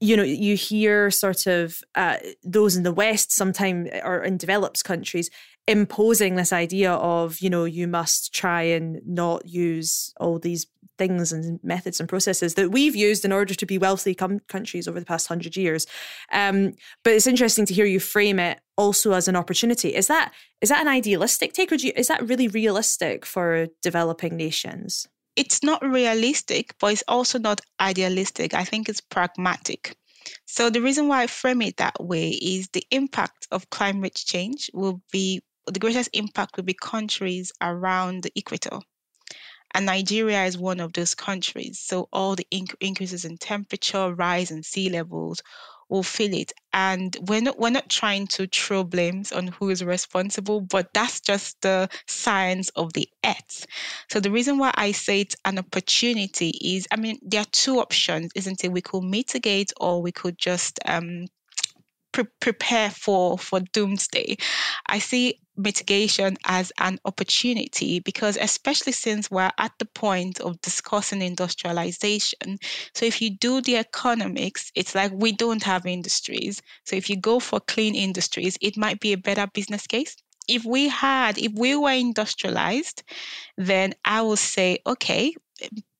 you 0.00 0.16
know, 0.16 0.24
you 0.24 0.56
hear 0.56 1.10
sort 1.10 1.46
of 1.46 1.80
uh, 1.94 2.16
those 2.42 2.76
in 2.76 2.82
the 2.82 2.92
West, 2.92 3.32
sometimes 3.32 3.88
or 4.02 4.22
in 4.22 4.36
developed 4.36 4.82
countries, 4.82 5.30
imposing 5.66 6.36
this 6.36 6.52
idea 6.52 6.92
of 6.92 7.40
you 7.40 7.48
know 7.48 7.64
you 7.64 7.88
must 7.88 8.34
try 8.34 8.62
and 8.62 9.00
not 9.06 9.46
use 9.46 10.12
all 10.20 10.38
these 10.38 10.66
things 10.96 11.32
and 11.32 11.58
methods 11.64 11.98
and 11.98 12.08
processes 12.08 12.54
that 12.54 12.70
we've 12.70 12.94
used 12.94 13.24
in 13.24 13.32
order 13.32 13.54
to 13.54 13.66
be 13.66 13.78
wealthy 13.78 14.14
com- 14.14 14.40
countries 14.48 14.86
over 14.86 15.00
the 15.00 15.06
past 15.06 15.26
hundred 15.26 15.56
years. 15.56 15.86
Um, 16.32 16.74
but 17.02 17.14
it's 17.14 17.26
interesting 17.26 17.66
to 17.66 17.74
hear 17.74 17.86
you 17.86 17.98
frame 17.98 18.38
it 18.38 18.60
also 18.76 19.12
as 19.12 19.26
an 19.26 19.36
opportunity. 19.36 19.94
Is 19.94 20.06
that 20.06 20.32
is 20.60 20.68
that 20.68 20.80
an 20.80 20.88
idealistic 20.88 21.52
take, 21.52 21.72
or 21.72 21.76
you, 21.76 21.92
is 21.96 22.08
that 22.08 22.26
really 22.28 22.48
realistic 22.48 23.26
for 23.26 23.66
developing 23.82 24.36
nations? 24.36 25.06
It's 25.36 25.62
not 25.62 25.82
realistic, 25.82 26.74
but 26.78 26.92
it's 26.92 27.04
also 27.08 27.38
not 27.38 27.60
idealistic. 27.80 28.54
I 28.54 28.64
think 28.64 28.88
it's 28.88 29.00
pragmatic. 29.00 29.96
So 30.46 30.70
the 30.70 30.80
reason 30.80 31.08
why 31.08 31.22
I 31.22 31.26
frame 31.26 31.62
it 31.62 31.76
that 31.78 31.96
way 32.00 32.30
is 32.30 32.68
the 32.68 32.86
impact 32.90 33.48
of 33.50 33.68
climate 33.70 34.14
change 34.14 34.70
will 34.72 35.02
be 35.10 35.42
the 35.66 35.80
greatest 35.80 36.10
impact 36.12 36.56
will 36.56 36.64
be 36.64 36.74
countries 36.74 37.52
around 37.60 38.22
the 38.22 38.32
equator. 38.36 38.80
And 39.74 39.86
Nigeria 39.86 40.44
is 40.44 40.56
one 40.56 40.78
of 40.80 40.92
those 40.92 41.14
countries. 41.14 41.80
So 41.80 42.08
all 42.12 42.36
the 42.36 42.46
inc- 42.52 42.76
increases 42.80 43.24
in 43.24 43.38
temperature, 43.38 44.14
rise 44.14 44.52
in 44.52 44.62
sea 44.62 44.88
levels 44.88 45.42
will 45.88 46.02
feel 46.04 46.32
it. 46.32 46.52
And 46.72 47.16
we're 47.28 47.40
not 47.40 47.58
we're 47.58 47.70
not 47.70 47.90
trying 47.90 48.26
to 48.28 48.46
throw 48.46 48.84
blames 48.84 49.32
on 49.32 49.48
who 49.48 49.70
is 49.70 49.84
responsible, 49.84 50.60
but 50.60 50.88
that's 50.94 51.20
just 51.20 51.60
the 51.60 51.88
science 52.06 52.68
of 52.70 52.92
the 52.92 53.08
earth. 53.24 53.66
So 54.10 54.20
the 54.20 54.30
reason 54.30 54.58
why 54.58 54.72
I 54.76 54.92
say 54.92 55.22
it's 55.22 55.36
an 55.44 55.58
opportunity 55.58 56.50
is, 56.62 56.86
I 56.92 56.96
mean, 56.96 57.18
there 57.22 57.40
are 57.42 57.52
two 57.52 57.80
options, 57.80 58.30
isn't 58.34 58.64
it? 58.64 58.72
We 58.72 58.80
could 58.80 59.02
mitigate 59.02 59.72
or 59.80 60.00
we 60.00 60.12
could 60.12 60.38
just 60.38 60.78
um, 60.86 61.26
pre- 62.14 62.24
prepare 62.40 62.90
for 62.90 63.36
for 63.36 63.60
doomsday. 63.60 64.36
I 64.86 65.00
see 65.00 65.40
mitigation 65.56 66.36
as 66.46 66.72
an 66.78 66.98
opportunity 67.04 68.00
because 68.00 68.38
especially 68.40 68.92
since 68.92 69.30
we're 69.30 69.50
at 69.58 69.72
the 69.78 69.84
point 69.84 70.40
of 70.40 70.60
discussing 70.62 71.22
industrialization 71.22 72.58
so 72.92 73.06
if 73.06 73.22
you 73.22 73.30
do 73.38 73.60
the 73.60 73.76
economics 73.76 74.72
it's 74.74 74.96
like 74.96 75.12
we 75.14 75.30
don't 75.30 75.62
have 75.62 75.86
industries 75.86 76.60
so 76.84 76.96
if 76.96 77.08
you 77.08 77.16
go 77.16 77.38
for 77.38 77.60
clean 77.60 77.94
industries 77.94 78.58
it 78.60 78.76
might 78.76 78.98
be 78.98 79.12
a 79.12 79.16
better 79.16 79.46
business 79.54 79.86
case 79.86 80.16
if 80.48 80.64
we 80.64 80.88
had 80.88 81.38
if 81.38 81.52
we 81.54 81.76
were 81.76 81.92
industrialized 81.92 83.04
then 83.56 83.94
i 84.04 84.20
will 84.22 84.36
say 84.36 84.80
okay 84.88 85.32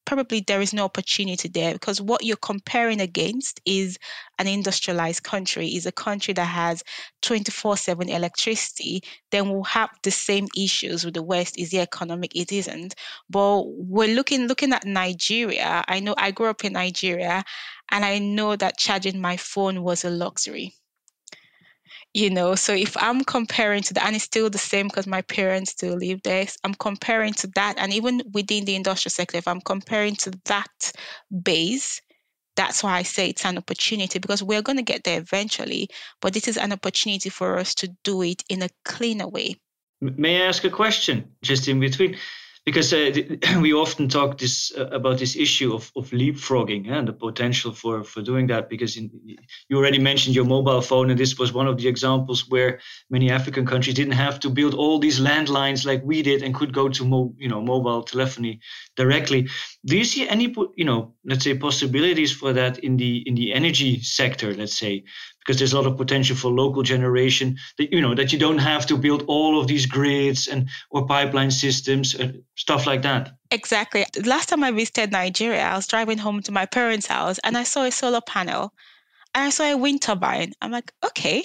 probably 0.04 0.40
there 0.46 0.60
is 0.60 0.72
no 0.72 0.84
opportunity 0.84 1.48
there 1.48 1.72
because 1.72 2.00
what 2.00 2.24
you're 2.24 2.36
comparing 2.36 3.00
against 3.00 3.60
is 3.64 3.98
an 4.38 4.46
industrialized 4.46 5.22
country 5.22 5.68
is 5.68 5.86
a 5.86 5.92
country 5.92 6.34
that 6.34 6.44
has 6.44 6.82
24/7 7.22 8.08
electricity 8.08 9.02
then 9.30 9.50
we'll 9.50 9.62
have 9.64 9.90
the 10.02 10.10
same 10.10 10.46
issues 10.56 11.04
with 11.04 11.14
the 11.14 11.22
west 11.22 11.58
is 11.58 11.70
the 11.70 11.80
economic? 11.80 12.34
It 12.34 12.52
isn't. 12.52 12.94
But 13.28 13.62
we're 13.66 14.14
looking 14.14 14.46
looking 14.46 14.72
at 14.72 14.84
Nigeria. 14.86 15.84
I 15.88 16.00
know 16.00 16.14
I 16.16 16.30
grew 16.30 16.48
up 16.48 16.64
in 16.64 16.72
Nigeria 16.74 17.42
and 17.90 18.04
I 18.04 18.18
know 18.18 18.56
that 18.56 18.78
charging 18.78 19.20
my 19.20 19.36
phone 19.36 19.82
was 19.82 20.04
a 20.04 20.10
luxury 20.10 20.74
you 22.14 22.30
know 22.30 22.54
so 22.54 22.72
if 22.72 22.96
i'm 22.96 23.22
comparing 23.24 23.82
to 23.82 23.92
that 23.92 24.06
and 24.06 24.16
it's 24.16 24.24
still 24.24 24.48
the 24.48 24.56
same 24.56 24.86
because 24.86 25.06
my 25.06 25.20
parents 25.22 25.72
still 25.72 25.96
live 25.96 26.22
there 26.22 26.46
i'm 26.62 26.74
comparing 26.74 27.32
to 27.32 27.48
that 27.48 27.74
and 27.76 27.92
even 27.92 28.22
within 28.32 28.64
the 28.64 28.74
industrial 28.74 29.10
sector 29.10 29.36
if 29.36 29.48
i'm 29.48 29.60
comparing 29.60 30.14
to 30.14 30.32
that 30.46 30.92
base 31.42 32.00
that's 32.56 32.82
why 32.82 32.96
i 32.98 33.02
say 33.02 33.28
it's 33.28 33.44
an 33.44 33.58
opportunity 33.58 34.18
because 34.20 34.42
we're 34.42 34.62
going 34.62 34.78
to 34.78 34.82
get 34.82 35.02
there 35.04 35.18
eventually 35.18 35.88
but 36.20 36.32
this 36.32 36.48
is 36.48 36.56
an 36.56 36.72
opportunity 36.72 37.28
for 37.28 37.58
us 37.58 37.74
to 37.74 37.88
do 38.04 38.22
it 38.22 38.42
in 38.48 38.62
a 38.62 38.68
cleaner 38.84 39.28
way. 39.28 39.56
May 40.00 40.42
i 40.42 40.46
ask 40.46 40.64
a 40.64 40.70
question 40.70 41.28
just 41.42 41.66
in 41.66 41.80
between 41.80 42.16
because 42.64 42.92
uh, 42.92 43.12
we 43.60 43.72
often 43.74 44.08
talk 44.08 44.38
this 44.38 44.72
uh, 44.76 44.86
about 44.86 45.18
this 45.18 45.36
issue 45.36 45.74
of, 45.74 45.90
of 45.96 46.10
leapfrogging 46.10 46.90
and 46.90 47.08
the 47.08 47.12
potential 47.12 47.72
for 47.72 48.02
for 48.02 48.22
doing 48.22 48.46
that. 48.48 48.68
Because 48.68 48.96
in, 48.96 49.10
you 49.68 49.76
already 49.76 49.98
mentioned 49.98 50.34
your 50.34 50.44
mobile 50.44 50.80
phone 50.80 51.10
and 51.10 51.18
this 51.18 51.38
was 51.38 51.52
one 51.52 51.66
of 51.66 51.76
the 51.76 51.88
examples 51.88 52.48
where 52.48 52.80
many 53.10 53.30
african 53.30 53.66
countries 53.66 53.94
didn't 53.94 54.12
have 54.12 54.40
to 54.40 54.50
build 54.50 54.74
all 54.74 54.98
these 54.98 55.20
landlines 55.20 55.84
like 55.84 56.02
we 56.04 56.22
did 56.22 56.42
and 56.42 56.54
could 56.54 56.72
go 56.72 56.88
to 56.88 57.04
mo- 57.04 57.34
you 57.38 57.48
know 57.48 57.60
mobile 57.60 58.02
telephony 58.02 58.60
directly. 58.96 59.48
Do 59.84 59.96
you 59.96 60.04
see 60.04 60.28
any 60.28 60.54
you 60.76 60.84
know 60.84 61.14
let's 61.24 61.44
say 61.44 61.54
possibilities 61.56 62.32
for 62.32 62.52
that 62.54 62.78
in 62.78 62.96
the 62.96 63.18
in 63.28 63.34
the 63.34 63.52
energy 63.52 64.00
sector 64.00 64.54
let's 64.54 64.78
say 64.78 65.04
because 65.44 65.58
there's 65.58 65.72
a 65.72 65.76
lot 65.76 65.86
of 65.86 65.96
potential 65.96 66.36
for 66.36 66.50
local 66.50 66.82
generation 66.82 67.56
that 67.78 67.92
you 67.92 68.00
know 68.00 68.14
that 68.14 68.32
you 68.32 68.38
don't 68.38 68.58
have 68.58 68.86
to 68.86 68.96
build 68.96 69.24
all 69.26 69.60
of 69.60 69.66
these 69.66 69.86
grids 69.86 70.48
and 70.48 70.68
or 70.90 71.06
pipeline 71.06 71.50
systems 71.50 72.14
and 72.14 72.42
stuff 72.56 72.86
like 72.86 73.02
that 73.02 73.32
exactly 73.50 74.04
last 74.24 74.48
time 74.48 74.64
i 74.64 74.70
visited 74.70 75.12
nigeria 75.12 75.62
i 75.62 75.76
was 75.76 75.86
driving 75.86 76.18
home 76.18 76.40
to 76.40 76.52
my 76.52 76.66
parents 76.66 77.06
house 77.06 77.38
and 77.44 77.56
i 77.56 77.62
saw 77.62 77.84
a 77.84 77.90
solar 77.90 78.20
panel 78.22 78.72
and 79.34 79.44
I 79.44 79.50
saw 79.50 79.64
a 79.64 79.76
wind 79.76 80.00
turbine. 80.02 80.52
I'm 80.62 80.70
like, 80.70 80.92
okay, 81.04 81.44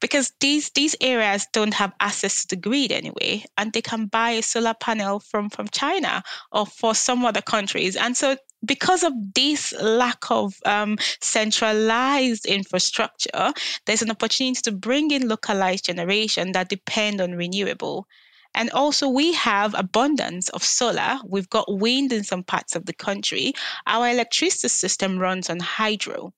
because 0.00 0.32
these 0.40 0.70
these 0.70 0.94
areas 1.00 1.46
don't 1.52 1.72
have 1.74 1.92
access 1.98 2.42
to 2.42 2.48
the 2.48 2.60
grid 2.60 2.92
anyway, 2.92 3.44
and 3.56 3.72
they 3.72 3.80
can 3.80 4.06
buy 4.06 4.30
a 4.32 4.42
solar 4.42 4.74
panel 4.74 5.20
from 5.20 5.48
from 5.48 5.68
China 5.68 6.22
or 6.52 6.66
for 6.66 6.94
some 6.94 7.24
other 7.24 7.40
countries. 7.40 7.96
And 7.96 8.16
so 8.16 8.36
because 8.64 9.02
of 9.02 9.12
this 9.34 9.72
lack 9.80 10.30
of 10.30 10.54
um, 10.64 10.96
centralized 11.20 12.46
infrastructure, 12.46 13.52
there's 13.86 14.02
an 14.02 14.10
opportunity 14.10 14.60
to 14.62 14.72
bring 14.72 15.10
in 15.10 15.28
localized 15.28 15.84
generation 15.86 16.52
that 16.52 16.68
depend 16.68 17.20
on 17.20 17.32
renewable. 17.32 18.06
And 18.54 18.70
also, 18.70 19.08
we 19.08 19.32
have 19.32 19.74
abundance 19.74 20.48
of 20.50 20.62
solar. 20.62 21.18
We've 21.26 21.48
got 21.48 21.72
wind 21.72 22.12
in 22.12 22.22
some 22.22 22.42
parts 22.44 22.76
of 22.76 22.84
the 22.84 22.92
country. 22.92 23.54
Our 23.86 24.10
electricity 24.10 24.68
system 24.68 25.18
runs 25.18 25.48
on 25.48 25.58
hydro. 25.58 26.34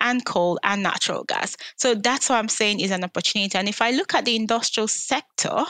And 0.00 0.24
coal 0.24 0.58
and 0.62 0.82
natural 0.82 1.24
gas. 1.24 1.56
So 1.76 1.94
that's 1.94 2.28
what 2.28 2.36
I'm 2.36 2.48
saying 2.48 2.80
is 2.80 2.90
an 2.90 3.04
opportunity. 3.04 3.56
And 3.56 3.68
if 3.68 3.80
I 3.80 3.90
look 3.90 4.14
at 4.14 4.24
the 4.24 4.36
industrial 4.36 4.88
sector, 4.88 5.64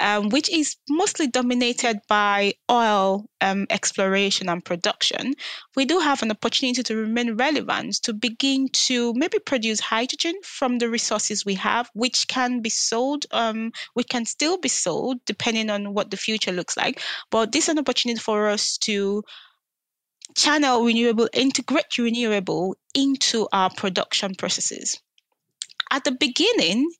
um, 0.00 0.28
which 0.28 0.48
is 0.50 0.76
mostly 0.88 1.26
dominated 1.26 2.00
by 2.08 2.54
oil 2.70 3.26
um, 3.40 3.66
exploration 3.70 4.48
and 4.48 4.64
production, 4.64 5.34
we 5.76 5.84
do 5.84 5.98
have 5.98 6.22
an 6.22 6.30
opportunity 6.30 6.82
to 6.82 6.96
remain 6.96 7.36
relevant 7.36 7.94
to 8.02 8.12
begin 8.12 8.68
to 8.68 9.12
maybe 9.14 9.38
produce 9.38 9.80
hydrogen 9.80 10.34
from 10.44 10.78
the 10.78 10.88
resources 10.88 11.44
we 11.44 11.54
have, 11.54 11.90
which 11.94 12.28
can 12.28 12.60
be 12.60 12.70
sold, 12.70 13.26
um, 13.32 13.72
which 13.94 14.08
can 14.08 14.24
still 14.24 14.58
be 14.58 14.68
sold 14.68 15.18
depending 15.26 15.70
on 15.70 15.92
what 15.94 16.10
the 16.10 16.16
future 16.16 16.52
looks 16.52 16.76
like. 16.76 17.00
But 17.30 17.52
this 17.52 17.64
is 17.64 17.70
an 17.70 17.78
opportunity 17.78 18.20
for 18.20 18.48
us 18.48 18.78
to 18.78 19.24
channel 20.36 20.84
renewable, 20.84 21.28
integrate 21.32 21.98
renewable 21.98 22.76
into 22.94 23.48
our 23.52 23.70
production 23.70 24.34
processes. 24.34 25.00
At 25.90 26.04
the 26.04 26.12
beginning, 26.12 26.90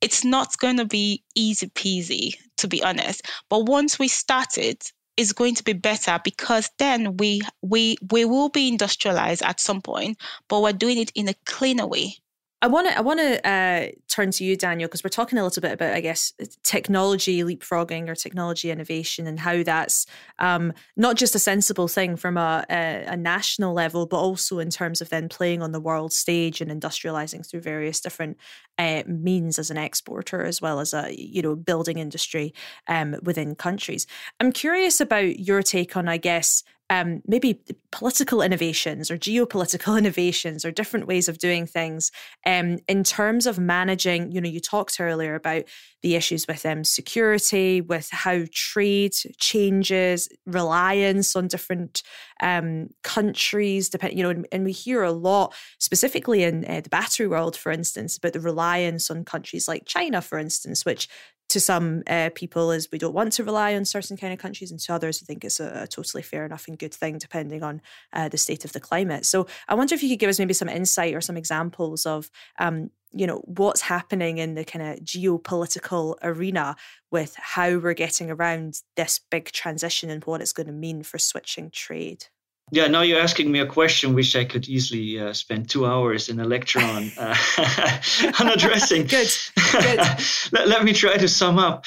it's 0.00 0.24
not 0.24 0.56
going 0.58 0.76
to 0.76 0.84
be 0.84 1.24
easy 1.34 1.68
peasy, 1.68 2.34
to 2.58 2.68
be 2.68 2.82
honest. 2.82 3.22
But 3.48 3.66
once 3.66 3.98
we 3.98 4.08
start 4.08 4.58
it, 4.58 4.92
it's 5.16 5.32
going 5.32 5.54
to 5.54 5.64
be 5.64 5.72
better 5.72 6.20
because 6.22 6.70
then 6.78 7.16
we 7.16 7.40
we 7.62 7.96
we 8.10 8.24
will 8.24 8.50
be 8.50 8.68
industrialized 8.68 9.42
at 9.42 9.60
some 9.60 9.80
point, 9.80 10.18
but 10.48 10.60
we're 10.62 10.72
doing 10.72 10.98
it 10.98 11.10
in 11.14 11.28
a 11.28 11.34
cleaner 11.46 11.86
way. 11.86 12.16
I 12.62 12.68
want 12.68 12.88
to 12.88 12.96
I 12.96 13.02
want 13.02 13.20
to 13.20 13.46
uh, 13.46 13.88
turn 14.08 14.30
to 14.30 14.44
you, 14.44 14.56
Daniel, 14.56 14.88
because 14.88 15.04
we're 15.04 15.10
talking 15.10 15.38
a 15.38 15.44
little 15.44 15.60
bit 15.60 15.72
about, 15.72 15.92
I 15.92 16.00
guess, 16.00 16.32
technology 16.62 17.42
leapfrogging 17.42 18.08
or 18.08 18.14
technology 18.14 18.70
innovation 18.70 19.26
and 19.26 19.38
how 19.38 19.62
that's 19.62 20.06
um, 20.38 20.72
not 20.96 21.16
just 21.16 21.34
a 21.34 21.38
sensible 21.38 21.86
thing 21.86 22.16
from 22.16 22.38
a, 22.38 22.64
a, 22.70 23.04
a, 23.08 23.16
national 23.16 23.74
level, 23.74 24.06
but 24.06 24.16
also 24.16 24.58
in 24.58 24.70
terms 24.70 25.02
of 25.02 25.10
then 25.10 25.28
playing 25.28 25.60
on 25.60 25.72
the 25.72 25.80
world 25.80 26.14
stage 26.14 26.62
and 26.62 26.70
industrializing 26.70 27.46
through 27.46 27.60
various 27.60 28.00
different 28.00 28.38
uh, 28.78 29.02
means 29.06 29.58
as 29.58 29.70
an 29.70 29.76
exporter 29.76 30.42
as 30.42 30.62
well 30.62 30.80
as 30.80 30.94
a 30.94 31.14
you 31.14 31.42
know 31.42 31.54
building 31.54 31.98
industry 31.98 32.54
um, 32.88 33.16
within 33.22 33.54
countries. 33.54 34.06
I'm 34.40 34.50
curious 34.50 34.98
about 34.98 35.40
your 35.40 35.62
take 35.62 35.94
on, 35.94 36.08
I 36.08 36.16
guess, 36.16 36.62
um, 36.88 37.22
maybe 37.26 37.60
political 37.90 38.42
innovations 38.42 39.10
or 39.10 39.18
geopolitical 39.18 39.98
innovations 39.98 40.64
or 40.64 40.70
different 40.70 41.06
ways 41.06 41.28
of 41.28 41.38
doing 41.38 41.66
things 41.66 42.12
um, 42.44 42.78
in 42.88 43.02
terms 43.02 43.46
of 43.46 43.58
managing 43.58 44.30
you 44.30 44.40
know 44.40 44.48
you 44.48 44.60
talked 44.60 45.00
earlier 45.00 45.34
about 45.34 45.64
the 46.02 46.14
issues 46.14 46.46
with 46.46 46.64
um, 46.64 46.84
security 46.84 47.80
with 47.80 48.08
how 48.10 48.44
trade 48.52 49.14
changes 49.38 50.28
reliance 50.46 51.34
on 51.34 51.48
different 51.48 52.02
um, 52.40 52.88
countries 53.02 53.88
depend 53.88 54.16
you 54.16 54.22
know 54.22 54.30
and, 54.30 54.46
and, 54.52 54.64
we 54.66 54.72
hear 54.72 55.02
a 55.02 55.12
lot 55.12 55.54
specifically 55.78 56.42
in 56.42 56.64
uh, 56.66 56.80
the 56.80 56.90
battery 56.90 57.26
world 57.26 57.56
for 57.56 57.72
instance 57.72 58.16
about 58.16 58.32
the 58.32 58.40
reliance 58.40 59.10
on 59.10 59.24
countries 59.24 59.68
like 59.68 59.86
china 59.86 60.20
for 60.20 60.38
instance 60.38 60.84
which 60.84 61.08
to 61.48 61.60
some 61.60 62.02
uh, 62.06 62.30
people 62.34 62.70
is 62.70 62.88
we 62.90 62.98
don't 62.98 63.14
want 63.14 63.32
to 63.32 63.44
rely 63.44 63.74
on 63.74 63.84
certain 63.84 64.16
kind 64.16 64.32
of 64.32 64.38
countries 64.38 64.70
and 64.70 64.80
to 64.80 64.92
others 64.92 65.20
I 65.22 65.26
think 65.26 65.44
it's 65.44 65.60
a, 65.60 65.82
a 65.82 65.86
totally 65.86 66.22
fair 66.22 66.44
enough 66.44 66.66
and 66.68 66.78
good 66.78 66.94
thing 66.94 67.18
depending 67.18 67.62
on 67.62 67.80
uh, 68.12 68.28
the 68.28 68.38
state 68.38 68.64
of 68.64 68.72
the 68.72 68.80
climate. 68.80 69.24
So 69.26 69.46
i 69.68 69.74
wonder 69.74 69.94
if 69.94 70.02
you 70.02 70.08
could 70.08 70.18
give 70.18 70.30
us 70.30 70.38
maybe 70.38 70.54
some 70.54 70.68
insight 70.68 71.14
or 71.14 71.20
some 71.20 71.36
examples 71.36 72.06
of 72.06 72.30
um, 72.58 72.90
you 73.12 73.26
know 73.26 73.42
what's 73.46 73.80
happening 73.80 74.38
in 74.38 74.54
the 74.54 74.64
kind 74.64 74.84
of 74.84 74.98
geopolitical 75.04 76.16
arena 76.22 76.76
with 77.10 77.34
how 77.36 77.78
we're 77.78 77.94
getting 77.94 78.30
around 78.30 78.80
this 78.96 79.20
big 79.30 79.50
transition 79.52 80.10
and 80.10 80.24
what 80.24 80.40
it's 80.40 80.52
going 80.52 80.66
to 80.66 80.72
mean 80.72 81.02
for 81.02 81.18
switching 81.18 81.70
trade 81.70 82.26
yeah, 82.72 82.88
now 82.88 83.02
you're 83.02 83.20
asking 83.20 83.52
me 83.52 83.60
a 83.60 83.66
question 83.66 84.14
which 84.14 84.34
I 84.34 84.44
could 84.44 84.68
easily 84.68 85.20
uh, 85.20 85.32
spend 85.32 85.70
two 85.70 85.86
hours 85.86 86.28
in 86.28 86.40
a 86.40 86.44
lecture 86.44 86.80
on 86.80 87.12
uh, 87.18 87.36
on 88.40 88.48
addressing. 88.48 89.06
Good. 89.06 89.30
Good. 89.72 89.98
let, 90.52 90.68
let, 90.68 90.84
me 90.84 90.92
try 90.92 91.16
to 91.16 91.28
sum 91.28 91.58
up. 91.58 91.84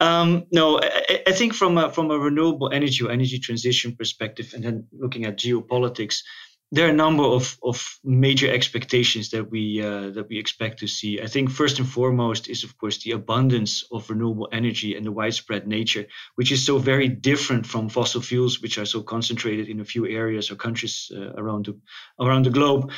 Um, 0.00 0.44
no, 0.50 0.80
I, 0.80 1.22
I, 1.26 1.32
think 1.32 1.54
from 1.54 1.76
a, 1.76 1.92
from 1.92 2.10
a 2.10 2.18
renewable 2.18 2.72
energy 2.72 3.04
or 3.04 3.10
energy 3.10 3.38
transition 3.38 3.94
perspective, 3.94 4.52
and 4.54 4.64
then 4.64 4.86
looking 4.92 5.26
at 5.26 5.38
geopolitics, 5.38 6.22
there 6.72 6.86
are 6.86 6.90
a 6.90 7.04
number 7.04 7.22
of, 7.22 7.58
of 7.62 8.00
major 8.02 8.50
expectations 8.50 9.28
that 9.30 9.50
we 9.50 9.82
uh, 9.82 10.08
that 10.10 10.28
we 10.30 10.38
expect 10.38 10.78
to 10.78 10.86
see. 10.86 11.20
I 11.20 11.26
think 11.26 11.50
first 11.50 11.78
and 11.78 11.86
foremost 11.88 12.48
is 12.48 12.64
of 12.64 12.78
course 12.78 12.98
the 13.04 13.12
abundance 13.12 13.84
of 13.92 14.08
renewable 14.08 14.48
energy 14.52 14.96
and 14.96 15.04
the 15.04 15.12
widespread 15.12 15.68
nature, 15.68 16.06
which 16.36 16.50
is 16.50 16.64
so 16.64 16.78
very 16.78 17.08
different 17.08 17.66
from 17.66 17.90
fossil 17.90 18.22
fuels, 18.22 18.62
which 18.62 18.78
are 18.78 18.86
so 18.86 19.02
concentrated 19.02 19.68
in 19.68 19.80
a 19.80 19.84
few 19.84 20.06
areas 20.06 20.50
or 20.50 20.56
countries 20.56 21.12
uh, 21.14 21.32
around 21.36 21.66
the 21.66 21.78
around 22.18 22.46
the 22.46 22.50
globe. 22.50 22.90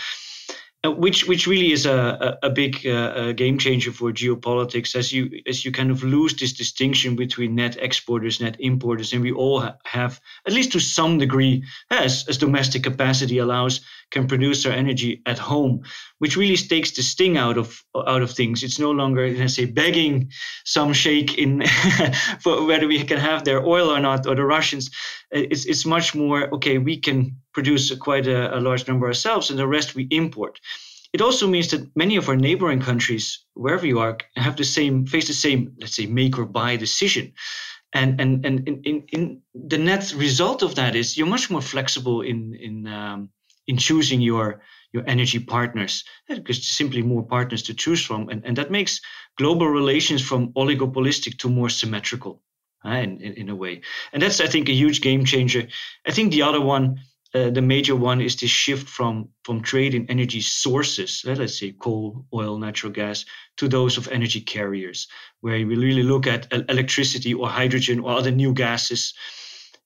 Uh, 0.85 0.91
which 0.91 1.27
which 1.27 1.47
really 1.47 1.73
is 1.73 1.87
a 1.87 2.39
a, 2.43 2.51
big 2.51 2.87
uh, 2.87 3.33
game 3.33 3.59
changer 3.59 3.91
for 3.91 4.13
geopolitics 4.13 4.95
as 4.95 5.13
you 5.13 5.31
as 5.47 5.65
you 5.65 5.73
kind 5.73 5.91
of 5.91 6.03
lose 6.03 6.35
this 6.35 6.53
distinction 6.53 7.17
between 7.17 7.55
net 7.55 7.77
exporters 7.81 8.41
net 8.41 8.57
importers 8.59 9.13
and 9.13 9.23
we 9.23 9.33
all 9.33 9.61
ha- 9.61 9.77
have 9.85 10.21
at 10.47 10.53
least 10.53 10.73
to 10.73 10.81
some 10.81 11.19
degree 11.19 11.65
as 11.91 12.27
as 12.29 12.39
domestic 12.39 12.83
capacity 12.83 13.39
allows 13.39 13.81
can 14.11 14.27
produce 14.27 14.67
our 14.67 14.73
energy 14.73 15.23
at 15.27 15.39
home 15.39 15.83
which 16.19 16.37
really 16.37 16.57
takes 16.57 16.93
the 16.93 17.03
sting 17.03 17.37
out 17.37 17.59
of 17.59 17.83
out 18.07 18.23
of 18.23 18.31
things. 18.31 18.63
It's 18.63 18.79
no 18.79 18.91
longer 18.91 19.31
let's 19.31 19.55
say 19.55 19.67
begging 19.67 20.31
some 20.65 20.93
sheikh 20.93 21.39
in 21.39 21.63
for 22.41 22.67
whether 22.67 22.87
we 22.87 23.05
can 23.05 23.19
have 23.19 23.45
their 23.45 23.65
oil 23.65 23.91
or 23.91 24.01
not 24.01 24.27
or 24.27 24.35
the 24.35 24.45
Russians. 24.45 24.91
It's 25.31 25.67
it's 25.67 25.85
much 25.85 26.15
more 26.15 26.55
okay 26.55 26.79
we 26.79 26.99
can 26.99 27.37
produce 27.55 27.95
quite 27.97 28.27
a, 28.27 28.57
a 28.57 28.61
large 28.61 28.87
number 28.87 29.07
ourselves, 29.07 29.51
and 29.51 29.59
the 29.59 29.67
rest 29.67 29.95
we 29.95 30.07
import. 30.11 30.61
It 31.13 31.21
also 31.21 31.47
means 31.47 31.69
that 31.69 31.97
many 31.97 32.17
of 32.17 32.29
our 32.29 32.37
neighboring 32.37 32.81
countries, 32.81 33.45
wherever 33.55 33.87
you 33.87 34.01
are, 34.01 34.19
have 34.37 34.57
the 34.57 34.65
same 34.65 35.07
face 35.07 35.29
the 35.29 35.33
same, 35.33 35.73
let's 35.81 35.95
say, 35.95 36.07
make 36.07 36.39
or 36.39 36.45
buy 36.45 36.77
decision. 36.77 37.33
And 37.93 38.21
and 38.21 38.45
and 38.45 38.69
in, 38.69 38.83
in, 38.83 39.05
in 39.13 39.41
the 39.69 39.79
net 39.79 40.13
result 40.17 40.63
of 40.63 40.75
that 40.75 40.97
is 40.97 41.17
you're 41.17 41.29
much 41.29 41.51
more 41.51 41.63
flexible 41.63 42.23
in 42.23 42.55
in 42.55 42.87
um, 42.89 43.31
in 43.67 43.77
choosing 43.77 44.21
your 44.21 44.61
your 44.93 45.05
energy 45.07 45.41
partners 45.41 46.05
because 46.29 46.65
simply 46.65 47.03
more 47.03 47.23
partners 47.23 47.63
to 47.63 47.75
choose 47.75 48.03
from 48.03 48.29
and, 48.29 48.45
and 48.45 48.57
that 48.57 48.71
makes 48.71 49.01
global 49.37 49.69
relations 49.69 50.23
from 50.23 50.53
oligopolistic 50.53 51.37
to 51.39 51.49
more 51.49 51.69
symmetrical 51.69 52.43
uh, 52.85 52.91
in, 52.91 53.21
in, 53.21 53.33
in 53.35 53.49
a 53.49 53.55
way 53.55 53.81
and 54.13 54.23
that's 54.23 54.41
i 54.41 54.47
think 54.47 54.69
a 54.69 54.73
huge 54.73 55.01
game 55.01 55.25
changer 55.25 55.67
i 56.07 56.13
think 56.13 56.31
the 56.31 56.43
other 56.43 56.61
one 56.61 56.97
uh, 57.35 57.51
the 57.51 57.63
major 57.63 57.97
one 57.97 58.21
is 58.21 58.37
the 58.37 58.47
shift 58.47 58.89
from 58.89 59.29
from 59.43 59.61
trade 59.61 59.95
in 59.95 60.09
energy 60.09 60.41
sources, 60.41 61.23
let's 61.27 61.59
say 61.59 61.73
coal, 61.73 62.25
oil, 62.33 62.59
natural 62.59 62.93
gas, 62.93 63.25
to 63.57 63.69
those 63.69 63.99
of 63.99 64.09
energy 64.09 64.41
carriers, 64.41 65.09
where 65.41 65.67
we 65.67 65.75
really 65.77 66.05
look 66.05 66.27
at 66.27 66.47
electricity 66.53 67.35
or 67.35 67.49
hydrogen 67.49 68.01
or 68.01 68.13
other 68.13 68.31
new 68.31 68.55
gases, 68.55 69.15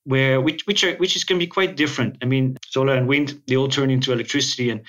where 0.04 0.40
which 0.42 0.66
which 0.66 0.84
are 0.84 0.94
which 0.96 1.16
is 1.16 1.24
can 1.24 1.38
be 1.38 1.46
quite 1.46 1.74
different. 1.74 2.18
I 2.22 2.26
mean, 2.26 2.58
solar 2.68 2.94
and 2.94 3.08
wind 3.08 3.40
they 3.46 3.56
all 3.56 3.68
turn 3.68 3.90
into 3.90 4.12
electricity, 4.12 4.68
and 4.68 4.82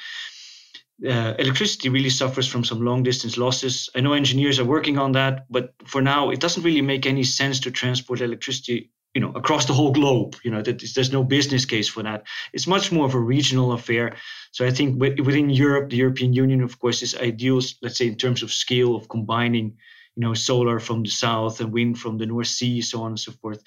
uh, 1.07 1.35
electricity 1.39 1.87
really 1.87 2.09
suffers 2.09 2.47
from 2.47 2.65
some 2.65 2.83
long 2.83 3.03
distance 3.03 3.37
losses. 3.37 3.89
I 3.95 4.01
know 4.01 4.11
engineers 4.11 4.59
are 4.59 4.65
working 4.65 4.97
on 4.97 5.13
that, 5.13 5.45
but 5.49 5.73
for 5.85 6.01
now, 6.01 6.29
it 6.29 6.41
doesn't 6.41 6.63
really 6.63 6.81
make 6.81 7.05
any 7.05 7.23
sense 7.23 7.61
to 7.61 7.71
transport 7.71 8.19
electricity 8.19 8.91
you 9.19 9.25
know 9.25 9.33
across 9.35 9.65
the 9.65 9.73
whole 9.73 9.91
globe 9.91 10.37
you 10.45 10.51
know 10.51 10.61
that 10.61 10.79
there's 10.95 11.11
no 11.11 11.23
business 11.25 11.65
case 11.65 11.89
for 11.89 12.03
that. 12.03 12.23
It's 12.53 12.67
much 12.67 12.89
more 12.89 13.05
of 13.05 13.15
a 13.15 13.19
regional 13.19 13.73
affair. 13.73 14.15
So 14.51 14.65
i 14.65 14.71
think 14.71 14.99
within 15.27 15.49
europe 15.49 15.89
the 15.89 15.97
european 15.97 16.31
union 16.33 16.61
of 16.63 16.79
course 16.79 17.03
is 17.03 17.15
ideal 17.15 17.59
let's 17.81 17.97
say 17.97 18.07
in 18.07 18.15
terms 18.15 18.43
of 18.43 18.51
scale 18.51 18.95
of 18.95 19.09
combining 19.09 19.77
you 20.15 20.21
know 20.23 20.33
solar 20.33 20.79
from 20.79 21.03
the 21.03 21.09
south 21.09 21.59
and 21.59 21.73
wind 21.73 21.99
from 21.99 22.17
the 22.17 22.25
north 22.25 22.47
sea 22.47 22.81
so 22.81 23.01
on 23.03 23.11
and 23.11 23.19
so 23.19 23.31
forth. 23.41 23.61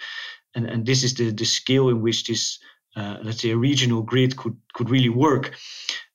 And 0.55 0.65
and 0.73 0.87
this 0.87 1.05
is 1.05 1.13
the 1.15 1.33
the 1.33 1.45
scale 1.45 1.91
in 1.91 2.01
which 2.03 2.25
this 2.25 2.59
uh, 2.97 3.17
let's 3.23 3.43
say 3.43 3.51
a 3.51 3.63
regional 3.69 4.03
grid 4.03 4.37
could 4.37 4.57
could 4.75 4.91
really 4.91 5.15
work. 5.27 5.53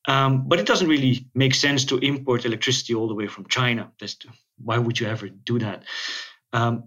Um, 0.09 0.47
but 0.49 0.59
it 0.59 0.67
doesn't 0.67 0.89
really 0.89 1.27
make 1.33 1.55
sense 1.55 1.85
to 1.85 1.97
import 1.97 2.45
electricity 2.45 2.95
all 2.95 3.07
the 3.07 3.15
way 3.19 3.27
from 3.27 3.45
china. 3.47 3.91
That's 3.99 4.17
why 4.65 4.77
would 4.77 4.99
you 4.99 5.07
ever 5.07 5.29
do 5.29 5.59
that? 5.59 5.83
Um, 6.53 6.83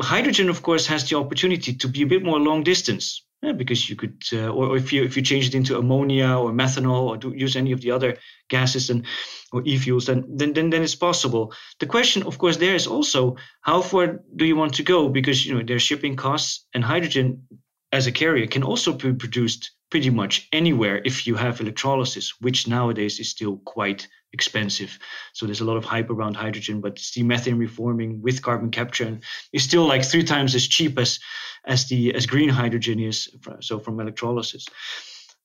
hydrogen, 0.00 0.48
of 0.48 0.62
course, 0.62 0.86
has 0.86 1.08
the 1.08 1.16
opportunity 1.16 1.74
to 1.74 1.88
be 1.88 2.02
a 2.02 2.06
bit 2.06 2.22
more 2.22 2.38
long 2.38 2.62
distance 2.62 3.24
yeah, 3.42 3.52
because 3.52 3.90
you 3.90 3.96
could, 3.96 4.22
uh, 4.32 4.48
or, 4.48 4.76
if 4.76 4.92
you 4.92 5.02
if 5.02 5.16
you 5.16 5.22
change 5.22 5.48
it 5.48 5.54
into 5.56 5.76
ammonia 5.76 6.28
or 6.28 6.52
methanol 6.52 7.08
or 7.08 7.16
do, 7.16 7.34
use 7.36 7.56
any 7.56 7.72
of 7.72 7.80
the 7.80 7.90
other 7.90 8.16
gases 8.48 8.88
and 8.88 9.04
or 9.52 9.62
e-fuels, 9.64 10.06
then, 10.06 10.24
then 10.28 10.52
then 10.52 10.70
then 10.70 10.82
it's 10.82 10.94
possible. 10.94 11.52
The 11.80 11.86
question, 11.86 12.22
of 12.22 12.38
course, 12.38 12.56
there 12.56 12.76
is 12.76 12.86
also 12.86 13.36
how 13.60 13.82
far 13.82 14.20
do 14.36 14.44
you 14.44 14.54
want 14.54 14.74
to 14.74 14.84
go 14.84 15.08
because 15.08 15.44
you 15.44 15.54
know 15.54 15.64
there's 15.66 15.82
shipping 15.82 16.14
costs 16.14 16.66
and 16.72 16.84
hydrogen 16.84 17.48
as 17.90 18.06
a 18.06 18.12
carrier 18.12 18.46
can 18.46 18.62
also 18.62 18.92
be 18.92 19.12
produced 19.12 19.72
pretty 19.90 20.10
much 20.10 20.48
anywhere 20.52 21.02
if 21.04 21.26
you 21.26 21.34
have 21.34 21.60
electrolysis, 21.60 22.40
which 22.40 22.68
nowadays 22.68 23.18
is 23.18 23.28
still 23.28 23.56
quite 23.64 24.06
expensive. 24.32 24.98
So 25.32 25.46
there's 25.46 25.60
a 25.60 25.64
lot 25.64 25.76
of 25.76 25.84
hype 25.84 26.10
around 26.10 26.36
hydrogen, 26.36 26.80
but 26.80 26.98
steam 26.98 27.26
methane 27.26 27.58
reforming 27.58 28.22
with 28.22 28.42
carbon 28.42 28.70
capture 28.70 29.18
is 29.52 29.62
still 29.62 29.86
like 29.86 30.04
three 30.04 30.24
times 30.24 30.54
as 30.54 30.66
cheap 30.66 30.98
as 30.98 31.20
as 31.64 31.88
the 31.88 32.14
as 32.14 32.26
green 32.26 32.48
hydrogen 32.48 32.98
is. 33.00 33.28
So 33.60 33.78
from 33.78 34.00
electrolysis, 34.00 34.66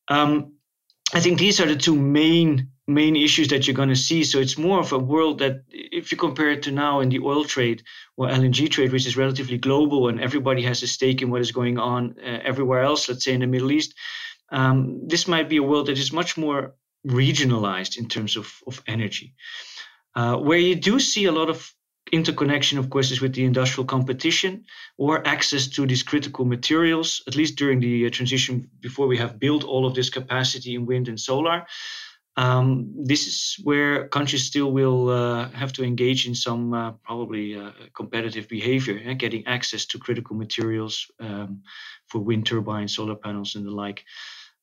um, 0.07 0.53
I 1.13 1.19
think 1.19 1.39
these 1.39 1.59
are 1.59 1.67
the 1.67 1.75
two 1.75 1.95
main 1.95 2.69
main 2.87 3.15
issues 3.17 3.49
that 3.49 3.67
you're 3.67 3.75
going 3.75 3.89
to 3.89 3.95
see. 3.95 4.23
So 4.23 4.39
it's 4.39 4.57
more 4.57 4.79
of 4.79 4.93
a 4.93 4.97
world 4.99 5.39
that, 5.39 5.63
if 5.69 6.11
you 6.11 6.17
compare 6.17 6.51
it 6.51 6.63
to 6.63 6.71
now 6.71 7.01
in 7.01 7.09
the 7.09 7.19
oil 7.19 7.43
trade 7.43 7.83
or 8.15 8.27
LNG 8.27 8.69
trade, 8.71 8.93
which 8.93 9.05
is 9.05 9.17
relatively 9.17 9.57
global 9.57 10.07
and 10.07 10.21
everybody 10.21 10.61
has 10.63 10.81
a 10.83 10.87
stake 10.87 11.21
in 11.21 11.29
what 11.29 11.41
is 11.41 11.51
going 11.51 11.77
on 11.77 12.15
uh, 12.25 12.39
everywhere 12.43 12.83
else, 12.83 13.09
let's 13.09 13.25
say 13.25 13.33
in 13.33 13.41
the 13.41 13.47
Middle 13.47 13.71
East, 13.71 13.93
um, 14.49 15.05
this 15.05 15.27
might 15.27 15.49
be 15.49 15.57
a 15.57 15.63
world 15.63 15.87
that 15.87 15.97
is 15.97 16.13
much 16.13 16.37
more 16.37 16.75
regionalized 17.05 17.97
in 17.97 18.07
terms 18.07 18.35
of, 18.37 18.51
of 18.65 18.81
energy. 18.87 19.35
Uh, 20.15 20.37
where 20.37 20.57
you 20.57 20.75
do 20.75 20.99
see 20.99 21.25
a 21.25 21.31
lot 21.31 21.49
of 21.49 21.73
interconnection, 22.11 22.77
of 22.79 22.89
course, 22.89 23.11
is 23.11 23.21
with 23.21 23.33
the 23.33 23.43
industrial 23.43 23.85
competition 23.85 24.65
or 24.97 25.25
access 25.27 25.67
to 25.67 25.85
these 25.85 26.03
critical 26.03 26.45
materials, 26.45 27.21
at 27.27 27.35
least 27.35 27.57
during 27.57 27.79
the 27.79 28.05
uh, 28.05 28.09
transition 28.09 28.69
before 28.79 29.07
we 29.07 29.17
have 29.17 29.39
built 29.39 29.63
all 29.63 29.85
of 29.85 29.93
this 29.93 30.09
capacity 30.09 30.75
in 30.75 30.85
wind 30.85 31.07
and 31.07 31.19
solar. 31.19 31.65
Um, 32.37 32.93
this 33.03 33.25
is 33.25 33.55
where 33.63 34.07
countries 34.09 34.43
still 34.43 34.71
will 34.71 35.09
uh, 35.09 35.49
have 35.49 35.73
to 35.73 35.83
engage 35.83 36.27
in 36.27 36.35
some 36.35 36.71
uh, 36.71 36.91
probably 37.03 37.55
uh, 37.55 37.71
competitive 37.95 38.47
behavior, 38.47 39.01
eh? 39.03 39.13
getting 39.13 39.47
access 39.47 39.87
to 39.87 39.97
critical 39.97 40.35
materials 40.35 41.07
um, 41.19 41.63
for 42.07 42.19
wind 42.19 42.45
turbines, 42.45 42.95
solar 42.95 43.15
panels, 43.15 43.55
and 43.55 43.65
the 43.65 43.71
like. 43.71 44.05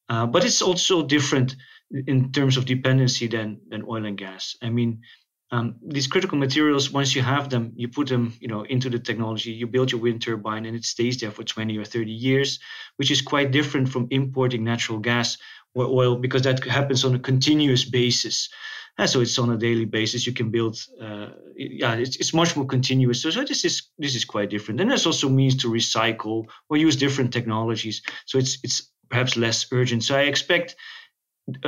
Uh, 0.09 0.25
but 0.25 0.45
it's 0.45 0.63
also 0.63 1.05
different 1.05 1.57
in 1.91 2.33
terms 2.33 2.57
of 2.57 2.65
dependency 2.65 3.27
than 3.27 3.61
than 3.69 3.85
oil 3.89 4.05
and 4.05 4.19
gas. 4.19 4.57
I 4.63 4.71
mean, 4.71 5.03
um, 5.51 5.77
these 5.87 6.07
critical 6.07 6.39
materials, 6.39 6.91
once 6.91 7.15
you 7.15 7.23
have 7.23 7.49
them, 7.49 7.73
you 7.77 7.89
put 7.89 8.09
them, 8.09 8.33
you 8.41 8.49
know, 8.49 8.63
into 8.63 8.91
the 8.91 8.99
technology. 8.99 9.53
You 9.53 9.67
build 9.67 9.93
your 9.93 10.01
wind 10.01 10.23
turbine, 10.23 10.67
and 10.67 10.77
it 10.77 10.85
stays 10.85 11.21
there 11.21 11.31
for 11.31 11.45
20 11.45 11.79
or 11.79 11.85
30 11.85 12.11
years, 12.11 12.59
which 12.97 13.11
is 13.11 13.23
quite 13.23 13.53
different 13.53 13.89
from 13.89 14.09
importing 14.11 14.65
natural 14.65 14.99
gas, 14.99 15.39
or 15.75 15.87
oil 15.87 16.17
because 16.17 16.43
that 16.43 16.65
happens 16.65 17.05
on 17.05 17.15
a 17.15 17.19
continuous 17.19 17.85
basis. 17.85 18.49
And 18.97 19.11
so 19.11 19.21
it's 19.21 19.39
on 19.39 19.51
a 19.51 19.57
daily 19.57 19.85
basis. 19.85 20.27
You 20.27 20.33
can 20.33 20.51
build, 20.51 20.79
uh, 21.01 21.31
yeah, 21.57 21.95
it's, 21.95 22.17
it's 22.17 22.33
much 22.33 22.57
more 22.57 22.67
continuous. 22.67 23.23
So, 23.23 23.31
so 23.31 23.43
this 23.43 23.65
is 23.65 23.91
this 23.99 24.15
is 24.15 24.25
quite 24.25 24.51
different. 24.51 24.81
And 24.81 24.91
there's 24.91 25.07
also 25.07 25.29
means 25.29 25.57
to 25.59 25.69
recycle 25.69 26.47
or 26.69 26.77
use 26.77 26.95
different 26.97 27.33
technologies. 27.33 28.03
So 28.27 28.39
it's 28.39 28.59
it's 28.63 28.93
perhaps 29.09 29.37
less 29.37 29.67
urgent. 29.73 30.05
So 30.05 30.17
I 30.17 30.23
expect 30.23 30.77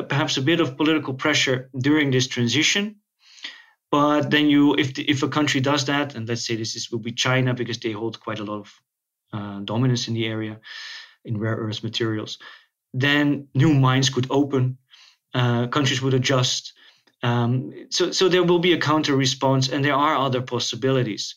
perhaps 0.09 0.37
a 0.37 0.43
bit 0.43 0.61
of 0.61 0.77
political 0.77 1.15
pressure 1.15 1.71
during 1.79 2.11
this 2.11 2.27
transition. 2.27 2.97
But 3.91 4.31
then 4.31 4.47
you, 4.47 4.75
if 4.75 4.95
the, 4.95 5.03
if 5.09 5.23
a 5.23 5.29
country 5.29 5.61
does 5.61 5.85
that, 5.85 6.15
and 6.15 6.29
let's 6.29 6.47
say 6.47 6.57
this 6.57 6.77
is 6.77 6.91
will 6.91 6.99
be 6.99 7.13
China 7.13 7.55
because 7.55 7.79
they 7.79 7.93
hold 7.93 8.21
quite 8.21 8.41
a 8.41 8.45
lot 8.45 8.61
of 8.61 8.81
uh, 9.33 9.61
dominance 9.61 10.09
in 10.09 10.15
the 10.15 10.27
area 10.27 10.61
in 11.25 11.39
rare 11.39 11.57
earth 11.57 11.83
materials 11.83 12.39
then 13.01 13.49
new 13.55 13.75
mines 13.75 14.11
could 14.11 14.27
open, 14.31 14.79
uh, 15.35 15.67
countries 15.69 16.01
would 16.01 16.15
adjust. 16.15 16.73
Um, 17.23 17.73
so, 17.91 18.11
so 18.11 18.29
there 18.29 18.43
will 18.43 18.59
be 18.59 18.73
a 18.73 18.81
counter 18.81 19.15
response, 19.15 19.69
and 19.69 19.85
there 19.85 19.95
are 19.95 20.17
other 20.17 20.41
possibilities 20.41 21.35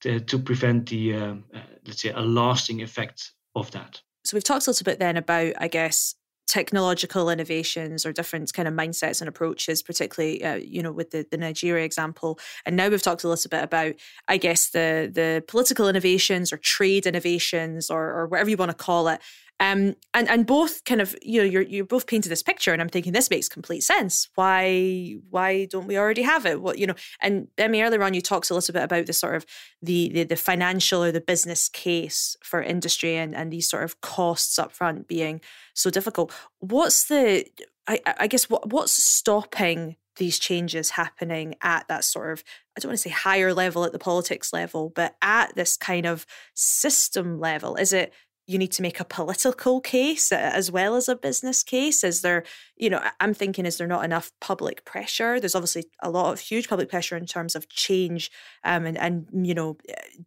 to, 0.00 0.20
to 0.20 0.38
prevent 0.38 0.88
the, 0.88 1.14
uh, 1.14 1.34
uh, 1.54 1.60
let's 1.86 2.02
say, 2.02 2.10
a 2.10 2.20
lasting 2.20 2.82
effect 2.82 3.32
of 3.54 3.70
that. 3.72 4.00
So 4.24 4.36
we've 4.36 4.44
talked 4.44 4.66
a 4.66 4.70
little 4.70 4.84
bit 4.84 4.98
then 4.98 5.16
about, 5.16 5.54
I 5.58 5.68
guess, 5.68 6.14
technological 6.52 7.30
innovations 7.30 8.04
or 8.04 8.12
different 8.12 8.52
kind 8.52 8.68
of 8.68 8.74
mindsets 8.74 9.22
and 9.22 9.28
approaches, 9.28 9.82
particularly 9.82 10.44
uh, 10.44 10.56
you 10.56 10.82
know 10.82 10.92
with 10.92 11.10
the, 11.10 11.26
the 11.30 11.38
Nigeria 11.38 11.82
example. 11.82 12.38
And 12.66 12.76
now 12.76 12.90
we've 12.90 13.00
talked 13.00 13.24
a 13.24 13.28
little 13.28 13.48
bit 13.48 13.64
about, 13.64 13.94
I 14.28 14.36
guess, 14.36 14.68
the 14.68 15.10
the 15.10 15.42
political 15.48 15.88
innovations 15.88 16.52
or 16.52 16.58
trade 16.58 17.06
innovations 17.06 17.88
or, 17.88 18.02
or 18.12 18.26
whatever 18.26 18.50
you 18.50 18.58
want 18.58 18.70
to 18.70 18.76
call 18.76 19.08
it. 19.08 19.22
Um, 19.62 19.94
and 20.12 20.28
and 20.28 20.44
both 20.44 20.82
kind 20.84 21.00
of 21.00 21.14
you 21.22 21.40
know 21.40 21.46
you're 21.46 21.62
you 21.62 21.84
both 21.84 22.08
painted 22.08 22.30
this 22.30 22.42
picture, 22.42 22.72
and 22.72 22.82
I'm 22.82 22.88
thinking 22.88 23.12
this 23.12 23.30
makes 23.30 23.48
complete 23.48 23.84
sense. 23.84 24.28
Why 24.34 25.18
why 25.30 25.66
don't 25.66 25.86
we 25.86 25.96
already 25.96 26.22
have 26.22 26.46
it? 26.46 26.60
What 26.60 26.78
you 26.78 26.88
know? 26.88 26.96
And 27.20 27.46
Bemi 27.56 27.80
earlier 27.80 28.02
on, 28.02 28.12
you 28.12 28.20
talked 28.20 28.50
a 28.50 28.54
little 28.54 28.72
bit 28.72 28.82
about 28.82 29.06
the 29.06 29.12
sort 29.12 29.36
of 29.36 29.46
the 29.80 30.08
the, 30.08 30.24
the 30.24 30.34
financial 30.34 31.04
or 31.04 31.12
the 31.12 31.20
business 31.20 31.68
case 31.68 32.36
for 32.42 32.60
industry 32.60 33.14
and 33.14 33.36
and 33.36 33.52
these 33.52 33.70
sort 33.70 33.84
of 33.84 34.00
costs 34.00 34.58
up 34.58 34.72
front 34.72 35.06
being 35.06 35.40
so 35.74 35.90
difficult. 35.90 36.32
What's 36.58 37.04
the 37.04 37.44
I, 37.86 38.00
I 38.18 38.26
guess 38.26 38.50
what 38.50 38.68
what's 38.72 38.92
stopping 38.92 39.94
these 40.16 40.40
changes 40.40 40.90
happening 40.90 41.54
at 41.62 41.86
that 41.86 42.04
sort 42.04 42.32
of 42.32 42.42
I 42.76 42.80
don't 42.80 42.90
want 42.90 42.98
to 42.98 43.08
say 43.08 43.10
higher 43.10 43.54
level 43.54 43.84
at 43.84 43.92
the 43.92 44.00
politics 44.00 44.52
level, 44.52 44.90
but 44.92 45.14
at 45.22 45.54
this 45.54 45.76
kind 45.76 46.04
of 46.04 46.26
system 46.52 47.38
level? 47.38 47.76
Is 47.76 47.92
it 47.92 48.12
you 48.46 48.58
need 48.58 48.72
to 48.72 48.82
make 48.82 48.98
a 48.98 49.04
political 49.04 49.80
case 49.80 50.32
as 50.32 50.70
well 50.70 50.96
as 50.96 51.08
a 51.08 51.16
business 51.16 51.62
case? 51.62 52.02
Is 52.02 52.22
there 52.22 52.44
you 52.76 52.90
know 52.90 53.00
i'm 53.20 53.34
thinking 53.34 53.66
is 53.66 53.78
there 53.78 53.86
not 53.86 54.04
enough 54.04 54.32
public 54.40 54.84
pressure? 54.84 55.38
There's 55.38 55.54
obviously 55.54 55.84
a 56.02 56.10
lot 56.10 56.32
of 56.32 56.40
huge 56.40 56.68
public 56.68 56.88
pressure 56.88 57.16
in 57.16 57.26
terms 57.26 57.54
of 57.54 57.68
change 57.68 58.30
um, 58.64 58.86
and 58.86 58.98
and 58.98 59.26
you 59.46 59.54
know 59.54 59.76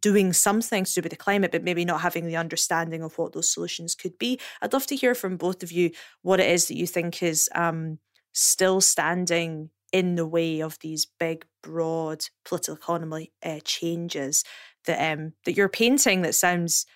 doing 0.00 0.32
something 0.32 0.84
to 0.84 0.94
do 0.94 1.02
with 1.02 1.10
the 1.10 1.16
climate 1.16 1.52
but 1.52 1.62
maybe 1.62 1.84
not 1.84 2.00
having 2.00 2.26
the 2.26 2.36
understanding 2.36 3.02
of 3.02 3.16
what 3.18 3.32
those 3.32 3.52
solutions 3.52 3.94
could 3.94 4.18
be. 4.18 4.40
I'd 4.62 4.72
love 4.72 4.86
to 4.86 4.96
hear 4.96 5.14
from 5.14 5.36
both 5.36 5.62
of 5.62 5.72
you 5.72 5.90
what 6.22 6.40
it 6.40 6.50
is 6.50 6.68
that 6.68 6.76
you 6.76 6.86
think 6.86 7.22
is 7.22 7.48
um, 7.54 7.98
still 8.32 8.80
standing 8.80 9.70
in 9.92 10.14
the 10.16 10.26
way 10.26 10.60
of 10.60 10.78
these 10.80 11.06
big 11.18 11.46
broad 11.62 12.24
political 12.44 12.76
economy 12.76 13.32
uh, 13.44 13.60
changes 13.64 14.44
that 14.86 15.12
um, 15.12 15.32
that 15.44 15.56
you're 15.56 15.68
painting 15.68 16.22
that 16.22 16.34
sounds 16.34 16.86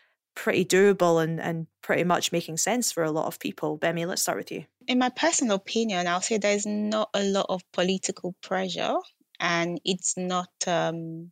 pretty 0.41 0.65
doable 0.65 1.23
and, 1.23 1.39
and 1.39 1.67
pretty 1.83 2.03
much 2.03 2.33
making 2.33 2.57
sense 2.57 2.91
for 2.91 3.05
a 3.05 3.11
lot 3.11 3.27
of 3.27 3.39
people. 3.39 3.79
Bemi, 3.79 4.07
let's 4.07 4.23
start 4.23 4.39
with 4.39 4.51
you. 4.51 4.65
In 4.89 4.99
my 4.99 5.11
personal 5.11 5.57
opinion, 5.57 6.07
I'll 6.07 6.23
say 6.23 6.39
there's 6.39 6.65
not 6.65 7.11
a 7.13 7.23
lot 7.23 7.45
of 7.51 7.61
political 7.73 8.35
pressure 8.41 8.97
and 9.39 9.79
it's 9.85 10.17
not 10.17 10.49
um, 10.67 11.31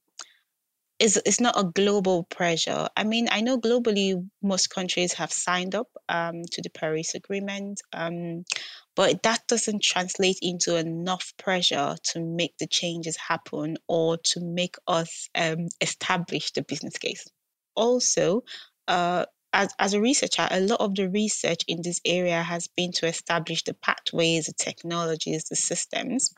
it's, 0.98 1.16
it's 1.24 1.40
not 1.40 1.58
a 1.58 1.64
global 1.64 2.24
pressure. 2.24 2.86
I 2.98 3.04
mean, 3.04 3.28
I 3.30 3.40
know 3.40 3.58
globally 3.58 4.28
most 4.42 4.68
countries 4.68 5.14
have 5.14 5.32
signed 5.32 5.74
up 5.74 5.88
um, 6.10 6.42
to 6.52 6.60
the 6.60 6.70
Paris 6.70 7.14
Agreement, 7.14 7.80
um, 7.94 8.44
but 8.94 9.22
that 9.22 9.40
doesn't 9.48 9.82
translate 9.82 10.38
into 10.42 10.76
enough 10.76 11.32
pressure 11.38 11.96
to 12.12 12.20
make 12.20 12.58
the 12.58 12.66
changes 12.66 13.16
happen 13.16 13.78
or 13.86 14.18
to 14.18 14.40
make 14.40 14.76
us 14.86 15.30
um, 15.34 15.68
establish 15.80 16.52
the 16.52 16.62
business 16.62 16.98
case. 16.98 17.24
Also, 17.74 18.42
uh, 18.88 19.26
as, 19.52 19.72
as 19.78 19.94
a 19.94 20.00
researcher, 20.00 20.48
a 20.50 20.60
lot 20.60 20.80
of 20.80 20.94
the 20.94 21.08
research 21.08 21.64
in 21.68 21.82
this 21.82 22.00
area 22.04 22.42
has 22.42 22.66
been 22.68 22.92
to 22.92 23.06
establish 23.06 23.64
the 23.64 23.74
pathways, 23.74 24.46
the 24.46 24.52
technologies, 24.52 25.44
the 25.44 25.56
systems. 25.56 26.34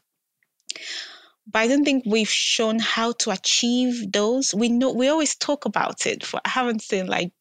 But 1.46 1.60
I 1.60 1.68
don't 1.68 1.84
think 1.84 2.04
we've 2.06 2.28
shown 2.28 2.78
how 2.78 3.12
to 3.12 3.30
achieve 3.30 4.12
those. 4.12 4.54
We 4.54 4.68
know 4.68 4.92
we 4.92 5.08
always 5.08 5.34
talk 5.34 5.64
about 5.64 6.06
it, 6.06 6.24
but 6.30 6.42
I 6.44 6.50
haven't 6.50 6.82
seen 6.82 7.06
like 7.06 7.32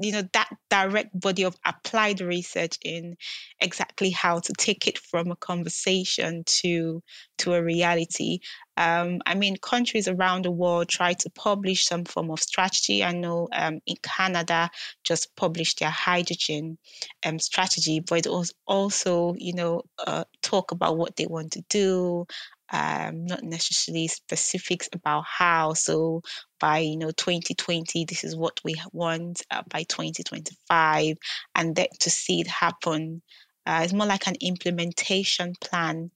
you 0.00 0.12
know 0.12 0.22
that 0.32 0.48
direct 0.70 1.18
body 1.18 1.44
of 1.44 1.56
applied 1.64 2.20
research 2.20 2.78
in 2.84 3.16
exactly 3.60 4.10
how 4.10 4.38
to 4.38 4.52
take 4.56 4.86
it 4.86 4.98
from 4.98 5.30
a 5.30 5.36
conversation 5.36 6.44
to 6.46 7.02
to 7.38 7.54
a 7.54 7.62
reality. 7.62 8.40
Um, 8.76 9.20
i 9.26 9.34
mean 9.34 9.56
countries 9.56 10.06
around 10.06 10.44
the 10.44 10.52
world 10.52 10.88
try 10.88 11.12
to 11.14 11.30
publish 11.30 11.84
some 11.84 12.04
form 12.04 12.30
of 12.30 12.38
strategy. 12.40 13.02
I 13.02 13.12
know 13.12 13.48
um, 13.52 13.80
in 13.86 13.96
canada 14.02 14.70
just 15.02 15.34
published 15.36 15.80
their 15.80 15.90
hydrogen 15.90 16.78
um, 17.26 17.38
strategy 17.40 18.00
but 18.00 18.24
it 18.26 18.30
was 18.30 18.52
also 18.66 19.34
you 19.36 19.52
know 19.54 19.82
uh, 20.06 20.24
talk 20.42 20.70
about 20.72 20.96
what 20.96 21.16
they 21.16 21.26
want 21.26 21.52
to 21.52 21.62
do 21.68 22.26
um, 22.72 23.26
not 23.26 23.42
necessarily 23.42 24.08
specifics 24.08 24.88
about 24.92 25.24
how. 25.26 25.72
So 25.74 26.22
by 26.60 26.78
you 26.78 26.96
know 26.96 27.10
2020, 27.10 28.04
this 28.04 28.24
is 28.24 28.36
what 28.36 28.60
we 28.64 28.74
want. 28.92 29.42
Uh, 29.50 29.62
by 29.68 29.84
2025, 29.84 31.16
and 31.54 31.76
then 31.76 31.86
to 32.00 32.10
see 32.10 32.40
it 32.40 32.46
happen, 32.48 33.22
uh, 33.66 33.80
it's 33.82 33.92
more 33.92 34.06
like 34.06 34.26
an 34.26 34.36
implementation 34.40 35.54
plan. 35.60 36.10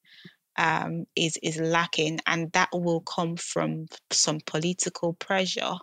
Um, 0.58 1.06
is 1.16 1.38
is 1.42 1.58
lacking, 1.58 2.20
and 2.26 2.52
that 2.52 2.68
will 2.74 3.00
come 3.00 3.36
from 3.36 3.86
some 4.10 4.38
political 4.44 5.14
pressure 5.14 5.76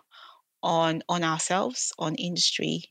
on 0.62 1.02
on 1.08 1.24
ourselves, 1.24 1.92
on 1.98 2.14
industry, 2.14 2.84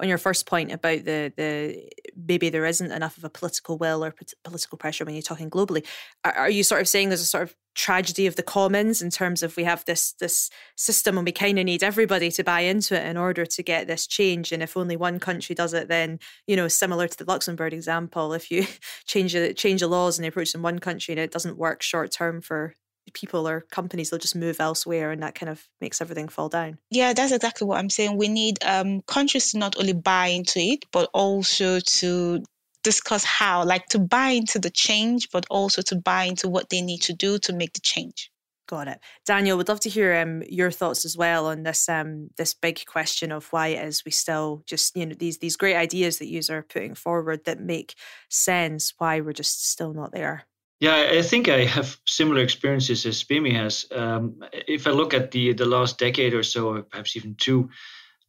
on 0.00 0.08
your 0.08 0.18
first 0.18 0.46
point 0.46 0.72
about 0.72 1.04
the 1.04 1.32
the 1.36 1.88
maybe 2.16 2.48
there 2.48 2.64
isn't 2.64 2.90
enough 2.90 3.16
of 3.16 3.24
a 3.24 3.30
political 3.30 3.76
will 3.78 4.04
or 4.04 4.14
political 4.42 4.78
pressure 4.78 5.04
when 5.04 5.14
you're 5.14 5.22
talking 5.22 5.50
globally, 5.50 5.86
are, 6.24 6.32
are, 6.32 6.50
you 6.50 6.62
sort 6.62 6.80
of 6.80 6.88
saying 6.88 7.08
there's 7.08 7.20
a 7.20 7.26
sort 7.26 7.42
of 7.42 7.54
tragedy 7.74 8.26
of 8.26 8.36
the 8.36 8.42
commons 8.42 9.00
in 9.00 9.10
terms 9.10 9.42
of 9.42 9.56
we 9.56 9.64
have 9.64 9.84
this 9.84 10.12
this 10.14 10.50
system 10.76 11.16
and 11.16 11.26
we 11.26 11.32
kind 11.32 11.58
of 11.58 11.64
need 11.64 11.82
everybody 11.82 12.30
to 12.30 12.42
buy 12.42 12.60
into 12.60 12.98
it 12.98 13.06
in 13.06 13.16
order 13.16 13.44
to 13.44 13.62
get 13.62 13.86
this 13.86 14.06
change, 14.06 14.52
and 14.52 14.62
if 14.62 14.76
only 14.76 14.96
one 14.96 15.20
country 15.20 15.54
does 15.54 15.74
it, 15.74 15.88
then 15.88 16.18
you 16.46 16.56
know 16.56 16.68
similar 16.68 17.06
to 17.06 17.16
the 17.16 17.30
Luxembourg 17.30 17.72
example, 17.72 18.32
if 18.32 18.50
you 18.50 18.66
change 19.06 19.34
the 19.34 19.52
change 19.54 19.80
the 19.80 19.86
laws 19.86 20.18
and 20.18 20.24
the 20.24 20.28
approach 20.28 20.54
in 20.54 20.62
one 20.62 20.78
country 20.78 21.12
and 21.12 21.20
it 21.20 21.30
doesn't 21.30 21.58
work 21.58 21.82
short 21.82 22.10
term 22.10 22.40
for 22.40 22.74
people 23.12 23.48
or 23.48 23.62
companies 23.72 24.12
will 24.12 24.18
just 24.18 24.36
move 24.36 24.60
elsewhere 24.60 25.10
and 25.10 25.22
that 25.22 25.34
kind 25.34 25.50
of 25.50 25.66
makes 25.80 26.00
everything 26.00 26.28
fall 26.28 26.48
down 26.48 26.78
yeah 26.90 27.12
that's 27.12 27.32
exactly 27.32 27.66
what 27.66 27.78
i'm 27.78 27.90
saying 27.90 28.16
we 28.16 28.28
need 28.28 28.62
um, 28.64 29.00
countries 29.02 29.50
to 29.50 29.58
not 29.58 29.76
only 29.78 29.92
buy 29.92 30.26
into 30.26 30.60
it 30.60 30.84
but 30.92 31.10
also 31.12 31.80
to 31.80 32.40
discuss 32.82 33.24
how, 33.24 33.64
like 33.64 33.86
to 33.86 33.98
buy 33.98 34.30
into 34.30 34.58
the 34.58 34.70
change, 34.70 35.30
but 35.30 35.46
also 35.50 35.82
to 35.82 35.96
buy 35.96 36.24
into 36.24 36.48
what 36.48 36.70
they 36.70 36.80
need 36.80 37.02
to 37.02 37.12
do 37.12 37.38
to 37.40 37.52
make 37.52 37.72
the 37.74 37.80
change. 37.80 38.30
Got 38.68 38.86
it, 38.86 39.00
Daniel. 39.26 39.56
Would 39.56 39.68
love 39.68 39.80
to 39.80 39.88
hear 39.88 40.14
um, 40.14 40.44
your 40.48 40.70
thoughts 40.70 41.04
as 41.04 41.16
well 41.16 41.46
on 41.46 41.64
this 41.64 41.88
um, 41.88 42.30
this 42.36 42.54
big 42.54 42.86
question 42.86 43.32
of 43.32 43.48
why 43.52 43.68
it 43.68 43.84
is 43.84 44.04
we 44.04 44.12
still 44.12 44.62
just 44.64 44.96
you 44.96 45.06
know 45.06 45.16
these 45.16 45.38
these 45.38 45.56
great 45.56 45.74
ideas 45.74 46.18
that 46.18 46.28
you 46.28 46.40
are 46.50 46.62
putting 46.62 46.94
forward 46.94 47.44
that 47.46 47.58
make 47.58 47.96
sense. 48.28 48.94
Why 48.98 49.22
we're 49.22 49.32
just 49.32 49.68
still 49.68 49.92
not 49.92 50.12
there. 50.12 50.44
Yeah, 50.80 51.10
I 51.12 51.20
think 51.22 51.48
I 51.48 51.66
have 51.66 51.98
similar 52.06 52.40
experiences 52.40 53.04
as 53.04 53.22
Bemi 53.22 53.52
has. 53.52 53.84
Um, 53.92 54.42
if 54.66 54.86
I 54.86 54.90
look 54.90 55.12
at 55.12 55.30
the 55.30 55.52
the 55.52 55.66
last 55.66 55.98
decade 55.98 56.32
or 56.32 56.42
so, 56.42 56.68
or 56.68 56.82
perhaps 56.82 57.16
even 57.16 57.34
two, 57.34 57.68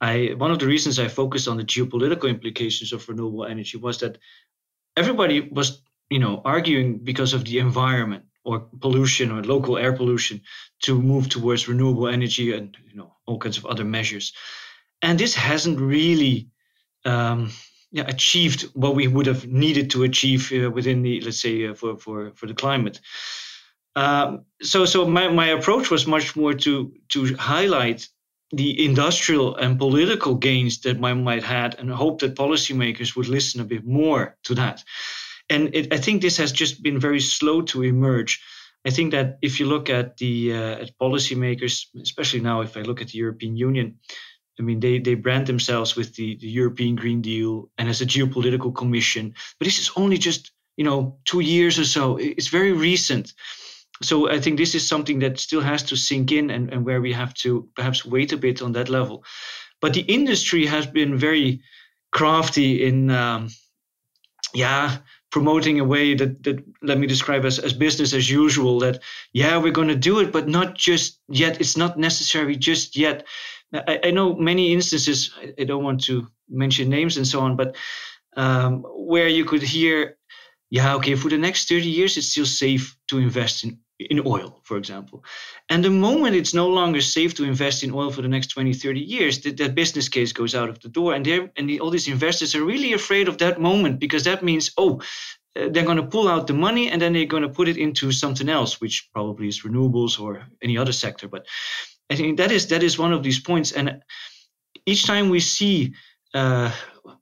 I 0.01 0.35
one 0.37 0.51
of 0.51 0.59
the 0.59 0.67
reasons 0.67 0.99
I 0.99 1.07
focused 1.07 1.47
on 1.47 1.57
the 1.57 1.63
geopolitical 1.63 2.29
implications 2.29 2.91
of 2.91 3.07
renewable 3.07 3.45
energy 3.45 3.77
was 3.77 3.99
that 3.99 4.17
everybody 4.97 5.39
was 5.41 5.81
you 6.09 6.19
know 6.19 6.41
arguing 6.43 6.97
because 6.97 7.33
of 7.33 7.45
the 7.45 7.59
environment 7.59 8.25
or 8.43 8.59
pollution 8.81 9.31
or 9.31 9.43
local 9.43 9.77
air 9.77 9.93
pollution 9.93 10.41
to 10.81 11.01
move 11.01 11.29
towards 11.29 11.69
renewable 11.69 12.07
energy 12.07 12.53
and 12.53 12.75
you 12.89 12.95
know 12.97 13.15
all 13.27 13.39
kinds 13.39 13.57
of 13.57 13.65
other 13.65 13.85
measures 13.85 14.33
and 15.01 15.19
this 15.19 15.35
hasn't 15.35 15.79
really 15.79 16.49
um, 17.05 17.49
yeah, 17.91 18.03
achieved 18.07 18.63
what 18.73 18.95
we 18.95 19.07
would 19.07 19.25
have 19.25 19.47
needed 19.47 19.89
to 19.91 20.03
achieve 20.03 20.51
uh, 20.53 20.69
within 20.71 21.01
the 21.01 21.21
let's 21.21 21.41
say 21.41 21.67
uh, 21.67 21.73
for, 21.73 21.97
for 21.97 22.31
for 22.35 22.47
the 22.47 22.53
climate 22.53 22.99
um, 23.95 24.45
so 24.61 24.85
so 24.85 25.05
my, 25.05 25.27
my 25.27 25.47
approach 25.47 25.91
was 25.91 26.07
much 26.07 26.35
more 26.35 26.53
to 26.53 26.93
to 27.09 27.35
highlight 27.35 28.07
the 28.53 28.85
industrial 28.85 29.55
and 29.55 29.79
political 29.79 30.35
gains 30.35 30.81
that 30.81 30.99
we 30.99 31.13
might 31.13 31.43
had 31.43 31.75
and 31.79 31.89
hope 31.89 32.19
that 32.19 32.35
policymakers 32.35 33.15
would 33.15 33.27
listen 33.27 33.61
a 33.61 33.65
bit 33.65 33.85
more 33.85 34.35
to 34.43 34.55
that 34.55 34.83
and 35.51 35.75
it, 35.75 35.93
I 35.93 35.97
think 35.97 36.21
this 36.21 36.37
has 36.37 36.51
just 36.51 36.81
been 36.81 36.99
very 36.99 37.19
slow 37.19 37.61
to 37.63 37.83
emerge. 37.83 38.41
I 38.85 38.89
think 38.89 39.11
that 39.11 39.37
if 39.41 39.59
you 39.59 39.67
look 39.67 39.89
at 39.89 40.17
the 40.17 40.53
uh, 40.53 40.81
at 40.83 40.97
policymakers, 40.97 41.85
especially 42.01 42.39
now, 42.39 42.61
if 42.61 42.77
I 42.77 42.81
look 42.81 43.01
at 43.01 43.09
the 43.09 43.17
European 43.17 43.57
Union, 43.57 43.99
I 44.61 44.63
mean 44.63 44.79
they 44.79 44.99
they 44.99 45.15
brand 45.15 45.47
themselves 45.47 45.95
with 45.95 46.15
the, 46.15 46.37
the 46.37 46.47
European 46.47 46.95
Green 46.95 47.21
Deal 47.21 47.69
and 47.79 47.89
as 47.89 48.01
a 48.01 48.05
geopolitical 48.05 48.73
commission, 48.73 49.33
but 49.57 49.65
this 49.65 49.79
is 49.79 49.91
only 49.95 50.19
just 50.19 50.51
you 50.77 50.85
know 50.85 51.17
two 51.25 51.39
years 51.39 51.79
or 51.79 51.85
so. 51.85 52.17
It's 52.17 52.49
very 52.49 52.71
recent. 52.71 53.33
So 54.03 54.29
I 54.29 54.39
think 54.39 54.57
this 54.57 54.75
is 54.75 54.87
something 54.87 55.19
that 55.19 55.39
still 55.39 55.61
has 55.61 55.83
to 55.83 55.95
sink 55.95 56.31
in 56.31 56.49
and, 56.51 56.73
and 56.73 56.85
where 56.85 57.01
we 57.01 57.13
have 57.13 57.33
to 57.43 57.69
perhaps 57.75 58.05
wait 58.05 58.33
a 58.33 58.37
bit 58.37 58.61
on 58.61 58.71
that 58.73 58.89
level. 58.89 59.23
But 59.79 59.93
the 59.93 60.01
industry 60.01 60.65
has 60.67 60.85
been 60.85 61.17
very 61.17 61.61
crafty 62.11 62.85
in 62.85 63.09
um, 63.09 63.49
yeah 64.53 64.97
promoting 65.31 65.79
a 65.79 65.85
way 65.85 66.13
that, 66.13 66.43
that 66.43 66.63
let 66.81 66.99
me 66.99 67.07
describe 67.07 67.45
as, 67.45 67.57
as 67.57 67.73
business 67.73 68.13
as 68.13 68.29
usual 68.29 68.79
that 68.79 68.99
yeah 69.33 69.57
we're 69.57 69.71
going 69.79 69.87
to 69.87 70.09
do 70.09 70.19
it 70.19 70.31
but 70.31 70.47
not 70.47 70.75
just 70.75 71.19
yet 71.29 71.59
it's 71.61 71.77
not 71.77 71.97
necessary 71.97 72.55
just 72.55 72.95
yet 72.95 73.25
i, 73.73 73.99
I 74.05 74.11
know 74.11 74.35
many 74.35 74.73
instances 74.73 75.31
I, 75.41 75.53
I, 75.61 75.63
don't 75.63 75.83
want 75.83 76.03
to 76.05 76.27
mention 76.49 76.89
names 76.89 77.17
and 77.17 77.27
so 77.27 77.41
on 77.41 77.55
but 77.55 77.75
um, 78.37 78.83
where 78.83 79.27
you 79.27 79.45
could 79.45 79.61
hear 79.61 80.17
yeah 80.69 80.95
okay 80.95 81.15
for 81.15 81.29
the 81.29 81.37
next 81.37 81.67
30 81.69 81.87
years 81.87 82.17
it's 82.17 82.29
still 82.29 82.45
safe 82.45 82.97
to 83.07 83.17
invest 83.17 83.63
in 83.63 83.79
in 84.09 84.21
oil, 84.25 84.59
for 84.63 84.77
example. 84.77 85.23
And 85.69 85.83
the 85.83 85.89
moment 85.89 86.35
it's 86.35 86.53
no 86.53 86.67
longer 86.67 87.01
safe 87.01 87.33
to 87.35 87.43
invest 87.43 87.83
in 87.83 87.93
oil 87.93 88.11
for 88.11 88.21
the 88.21 88.27
next 88.27 88.47
20, 88.47 88.73
30 88.73 88.99
years, 88.99 89.41
that, 89.41 89.57
that 89.57 89.75
business 89.75 90.09
case 90.09 90.33
goes 90.33 90.55
out 90.55 90.69
of 90.69 90.79
the 90.79 90.89
door. 90.89 91.13
And, 91.13 91.27
and 91.27 91.69
the, 91.69 91.79
all 91.79 91.89
these 91.89 92.07
investors 92.07 92.55
are 92.55 92.63
really 92.63 92.93
afraid 92.93 93.27
of 93.27 93.37
that 93.39 93.59
moment 93.59 93.99
because 93.99 94.23
that 94.23 94.43
means, 94.43 94.71
oh, 94.77 95.01
uh, 95.55 95.67
they're 95.69 95.85
going 95.85 95.97
to 95.97 96.03
pull 96.03 96.27
out 96.27 96.47
the 96.47 96.53
money 96.53 96.89
and 96.89 97.01
then 97.01 97.13
they're 97.13 97.25
going 97.25 97.43
to 97.43 97.49
put 97.49 97.67
it 97.67 97.77
into 97.77 98.11
something 98.11 98.49
else, 98.49 98.79
which 98.79 99.09
probably 99.13 99.47
is 99.47 99.63
renewables 99.63 100.19
or 100.19 100.47
any 100.61 100.77
other 100.77 100.93
sector. 100.93 101.27
But 101.27 101.45
I 102.11 102.15
think 102.15 102.37
that 102.37 102.51
is 102.51 102.67
that 102.67 102.83
is 102.83 102.99
one 102.99 103.13
of 103.13 103.23
these 103.23 103.39
points. 103.39 103.71
And 103.71 104.01
each 104.85 105.05
time 105.05 105.29
we 105.29 105.39
see 105.39 105.93
uh, 106.33 106.71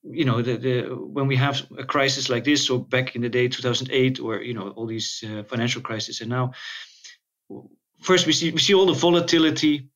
you 0.04 0.26
know, 0.26 0.42
the, 0.42 0.58
the, 0.58 0.82
when 0.96 1.28
we 1.28 1.36
have 1.36 1.66
a 1.78 1.84
crisis 1.84 2.30
like 2.30 2.44
this, 2.44 2.70
or 2.70 2.84
back 2.84 3.16
in 3.16 3.22
the 3.22 3.30
day, 3.30 3.48
2008, 3.48 4.20
or 4.20 4.42
you 4.42 4.54
know, 4.54 4.70
all 4.70 4.86
these 4.86 5.24
uh, 5.28 5.44
financial 5.44 5.82
crises, 5.82 6.22
and 6.22 6.30
now, 6.30 6.52
first 8.02 8.28
we 8.28 8.34
see 8.34 8.52
we 8.52 8.60
see 8.60 8.74
all 8.74 8.86
the 8.86 8.94
volatility, 8.94 9.90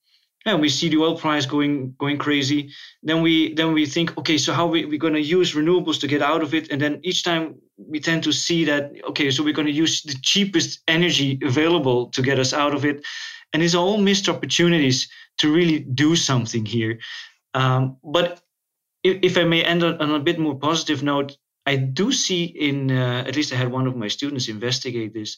and 0.45 0.59
we 0.61 0.69
see 0.69 0.89
the 0.89 0.97
oil 0.97 1.17
price 1.17 1.45
going 1.45 1.95
going 1.97 2.17
crazy. 2.17 2.71
Then 3.03 3.21
we 3.21 3.53
then 3.53 3.73
we 3.73 3.85
think, 3.85 4.17
okay, 4.17 4.37
so 4.37 4.53
how 4.53 4.67
we 4.67 4.85
we 4.85 4.97
going 4.97 5.13
to 5.13 5.21
use 5.21 5.53
renewables 5.53 5.99
to 6.01 6.07
get 6.07 6.21
out 6.21 6.41
of 6.41 6.53
it? 6.53 6.71
And 6.71 6.81
then 6.81 6.99
each 7.03 7.23
time 7.23 7.55
we 7.77 7.99
tend 7.99 8.23
to 8.23 8.31
see 8.31 8.65
that, 8.65 8.91
okay, 9.09 9.31
so 9.31 9.43
we're 9.43 9.53
going 9.53 9.67
to 9.67 9.73
use 9.73 10.01
the 10.03 10.15
cheapest 10.21 10.81
energy 10.87 11.39
available 11.43 12.07
to 12.09 12.21
get 12.21 12.39
us 12.39 12.53
out 12.53 12.73
of 12.73 12.85
it, 12.85 13.05
and 13.53 13.61
it's 13.61 13.75
all 13.75 13.97
missed 13.97 14.27
opportunities 14.27 15.07
to 15.37 15.53
really 15.53 15.79
do 15.79 16.15
something 16.15 16.65
here. 16.65 16.99
Um, 17.53 17.97
but 18.03 18.41
if, 19.03 19.19
if 19.21 19.37
I 19.37 19.43
may 19.43 19.63
end 19.63 19.83
on, 19.83 20.11
a 20.11 20.19
bit 20.19 20.39
more 20.39 20.55
positive 20.55 21.03
note, 21.03 21.37
I 21.65 21.77
do 21.77 22.11
see 22.11 22.43
in 22.43 22.91
uh, 22.91 23.23
at 23.25 23.35
least 23.35 23.53
I 23.53 23.55
had 23.55 23.71
one 23.71 23.87
of 23.87 23.95
my 23.95 24.09
students 24.09 24.49
investigate 24.49 25.13
this. 25.13 25.37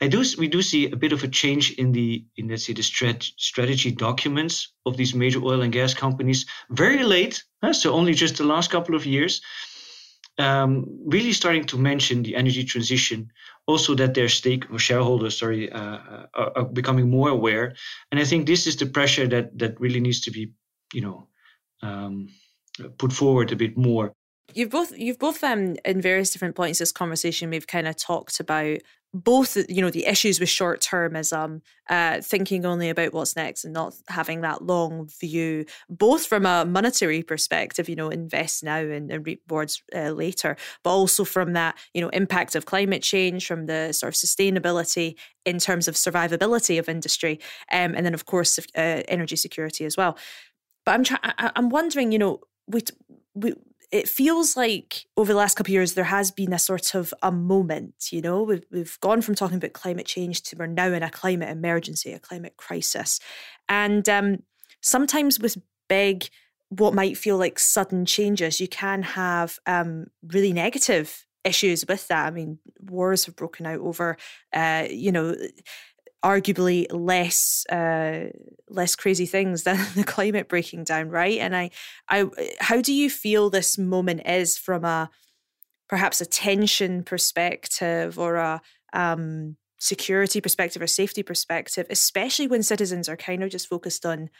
I 0.00 0.08
do 0.08 0.24
we 0.36 0.48
do 0.48 0.60
see 0.60 0.90
a 0.90 0.96
bit 0.96 1.12
of 1.12 1.22
a 1.22 1.28
change 1.28 1.72
in 1.72 1.92
the 1.92 2.24
in 2.36 2.48
let's 2.48 2.66
say 2.66 2.72
the 2.72 2.82
strat, 2.82 3.22
strategy 3.38 3.90
documents 3.90 4.72
of 4.84 4.96
these 4.96 5.14
major 5.14 5.40
oil 5.42 5.62
and 5.62 5.72
gas 5.72 5.94
companies 5.94 6.44
very 6.70 7.04
late, 7.04 7.42
huh? 7.62 7.72
so 7.72 7.92
only 7.92 8.12
just 8.12 8.36
the 8.36 8.44
last 8.44 8.70
couple 8.70 8.94
of 8.94 9.06
years. 9.06 9.40
Um, 10.38 10.86
really 11.04 11.32
starting 11.32 11.64
to 11.66 11.78
mention 11.78 12.22
the 12.22 12.34
energy 12.36 12.64
transition, 12.64 13.30
also 13.66 13.94
that 13.96 14.14
their 14.14 14.28
stake 14.28 14.64
or 14.70 14.78
shareholders, 14.78 15.36
sorry, 15.38 15.70
uh, 15.70 15.78
uh, 15.78 16.26
are, 16.34 16.52
are, 16.56 16.64
becoming 16.64 17.10
more 17.10 17.28
aware. 17.28 17.74
And 18.10 18.18
I 18.18 18.24
think 18.24 18.46
this 18.46 18.66
is 18.66 18.76
the 18.76 18.86
pressure 18.86 19.28
that 19.28 19.58
that 19.58 19.78
really 19.78 20.00
needs 20.00 20.20
to 20.22 20.30
be, 20.30 20.52
you 20.94 21.02
know, 21.02 21.28
um, 21.82 22.28
put 22.96 23.12
forward 23.12 23.52
a 23.52 23.56
bit 23.56 23.76
more. 23.76 24.14
You've 24.54 24.70
both 24.70 24.96
you've 24.96 25.18
both 25.18 25.42
um 25.44 25.76
in 25.84 26.00
various 26.00 26.30
different 26.30 26.56
points 26.56 26.78
this 26.78 26.92
conversation 26.92 27.50
we've 27.50 27.66
kind 27.66 27.86
of 27.86 27.96
talked 27.96 28.40
about 28.40 28.78
both 29.14 29.56
you 29.68 29.82
know 29.82 29.90
the 29.90 30.06
issues 30.06 30.40
with 30.40 30.48
short 30.48 30.80
termism 30.80 31.60
uh 31.90 32.20
thinking 32.22 32.64
only 32.64 32.88
about 32.88 33.12
what's 33.12 33.36
next 33.36 33.64
and 33.64 33.74
not 33.74 33.94
having 34.08 34.40
that 34.40 34.62
long 34.64 35.06
view 35.20 35.64
both 35.90 36.24
from 36.24 36.46
a 36.46 36.64
monetary 36.64 37.22
perspective 37.22 37.88
you 37.88 37.96
know 37.96 38.08
invest 38.08 38.64
now 38.64 38.78
and, 38.78 39.10
and 39.12 39.26
reap 39.26 39.42
rewards 39.50 39.82
uh, 39.94 40.10
later 40.10 40.56
but 40.82 40.90
also 40.90 41.24
from 41.24 41.52
that 41.52 41.76
you 41.92 42.00
know 42.00 42.08
impact 42.10 42.54
of 42.54 42.64
climate 42.64 43.02
change 43.02 43.46
from 43.46 43.66
the 43.66 43.92
sort 43.92 44.14
of 44.14 44.18
sustainability 44.18 45.14
in 45.44 45.58
terms 45.58 45.88
of 45.88 45.94
survivability 45.94 46.78
of 46.78 46.88
industry 46.88 47.38
um, 47.70 47.94
and 47.94 48.06
then 48.06 48.14
of 48.14 48.24
course 48.24 48.58
uh, 48.76 49.02
energy 49.08 49.36
security 49.36 49.84
as 49.84 49.96
well. 49.96 50.16
But 50.84 50.92
i'm 50.92 51.04
trying 51.04 51.20
i'm 51.38 51.68
wondering 51.68 52.12
you 52.12 52.18
know 52.18 52.40
we 52.66 52.80
we 53.34 53.54
it 53.92 54.08
feels 54.08 54.56
like 54.56 55.04
over 55.18 55.32
the 55.32 55.38
last 55.38 55.54
couple 55.54 55.70
of 55.70 55.74
years 55.74 55.92
there 55.92 56.04
has 56.04 56.30
been 56.30 56.52
a 56.54 56.58
sort 56.58 56.94
of 56.94 57.12
a 57.22 57.30
moment 57.30 58.08
you 58.10 58.22
know? 58.22 58.42
We've, 58.42 58.64
we've 58.72 58.98
gone 59.00 59.20
from 59.20 59.34
talking 59.34 59.58
about 59.58 59.74
climate 59.74 60.06
change 60.06 60.42
to 60.42 60.56
we're 60.56 60.66
now 60.66 60.88
in 60.88 61.02
a 61.02 61.10
climate 61.10 61.50
emergency 61.50 62.12
a 62.12 62.18
climate 62.18 62.56
crisis. 62.56 63.20
And 63.68 64.08
um, 64.08 64.42
sometimes 64.80 65.38
with 65.38 65.58
big 65.88 66.28
what 66.70 66.94
might 66.94 67.18
feel 67.18 67.36
like 67.36 67.58
sudden 67.58 68.06
changes 68.06 68.60
you 68.60 68.66
can 68.66 69.02
have 69.02 69.58
um, 69.66 70.06
really 70.26 70.54
negative 70.54 71.26
issues 71.44 71.84
with 71.86 72.08
that. 72.08 72.26
I 72.26 72.30
mean 72.30 72.58
wars 72.80 73.26
have 73.26 73.36
broken 73.36 73.66
out 73.66 73.80
over 73.80 74.16
uh, 74.54 74.86
you 74.90 75.12
know 75.12 75.36
arguably 76.24 76.86
less 76.90 77.66
uh, 77.66 78.30
less 78.68 78.94
crazy 78.96 79.26
things 79.26 79.64
than 79.64 79.78
the 79.94 80.04
climate 80.04 80.48
breaking 80.48 80.84
down, 80.84 81.08
right? 81.08 81.38
And 81.38 81.54
I, 81.56 81.70
I, 82.08 82.26
how 82.60 82.80
do 82.80 82.92
you 82.92 83.10
feel 83.10 83.50
this 83.50 83.78
moment 83.78 84.22
is 84.26 84.56
from 84.56 84.84
a 84.84 85.10
perhaps 85.88 86.20
a 86.20 86.26
tension 86.26 87.02
perspective 87.02 88.18
or 88.18 88.36
a 88.36 88.62
um, 88.92 89.56
security 89.78 90.40
perspective 90.40 90.80
or 90.80 90.86
safety 90.86 91.22
perspective, 91.22 91.86
especially 91.90 92.46
when 92.46 92.62
citizens 92.62 93.08
are 93.08 93.16
kind 93.16 93.42
of 93.42 93.50
just 93.50 93.68
focused 93.68 94.06
on 94.06 94.30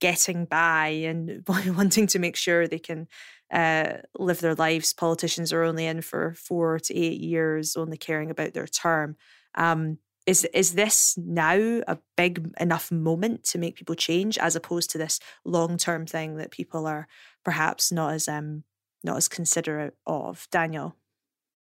getting 0.00 0.44
by 0.44 0.88
and 0.88 1.42
wanting 1.48 2.06
to 2.06 2.18
make 2.18 2.36
sure 2.36 2.66
they 2.66 2.78
can 2.78 3.08
uh, 3.52 3.98
live 4.18 4.40
their 4.40 4.54
lives. 4.54 4.92
Politicians 4.92 5.52
are 5.52 5.62
only 5.62 5.86
in 5.86 6.00
for 6.00 6.34
four 6.34 6.78
to 6.78 6.96
eight 6.96 7.20
years, 7.20 7.76
only 7.76 7.96
caring 7.96 8.30
about 8.30 8.54
their 8.54 8.66
term. 8.66 9.16
Um, 9.56 9.98
is 10.26 10.44
is 10.54 10.74
this 10.74 11.16
now 11.18 11.56
a 11.86 11.98
big 12.16 12.52
enough 12.58 12.90
moment 12.90 13.44
to 13.44 13.58
make 13.58 13.76
people 13.76 13.94
change 13.94 14.38
as 14.38 14.56
opposed 14.56 14.90
to 14.90 14.98
this 14.98 15.20
long 15.44 15.76
term 15.76 16.06
thing 16.06 16.36
that 16.36 16.50
people 16.50 16.86
are 16.86 17.06
perhaps 17.44 17.92
not 17.92 18.12
as 18.14 18.28
um 18.28 18.64
not 19.02 19.16
as 19.16 19.28
considerate 19.28 19.94
of? 20.06 20.48
Daniel? 20.50 20.96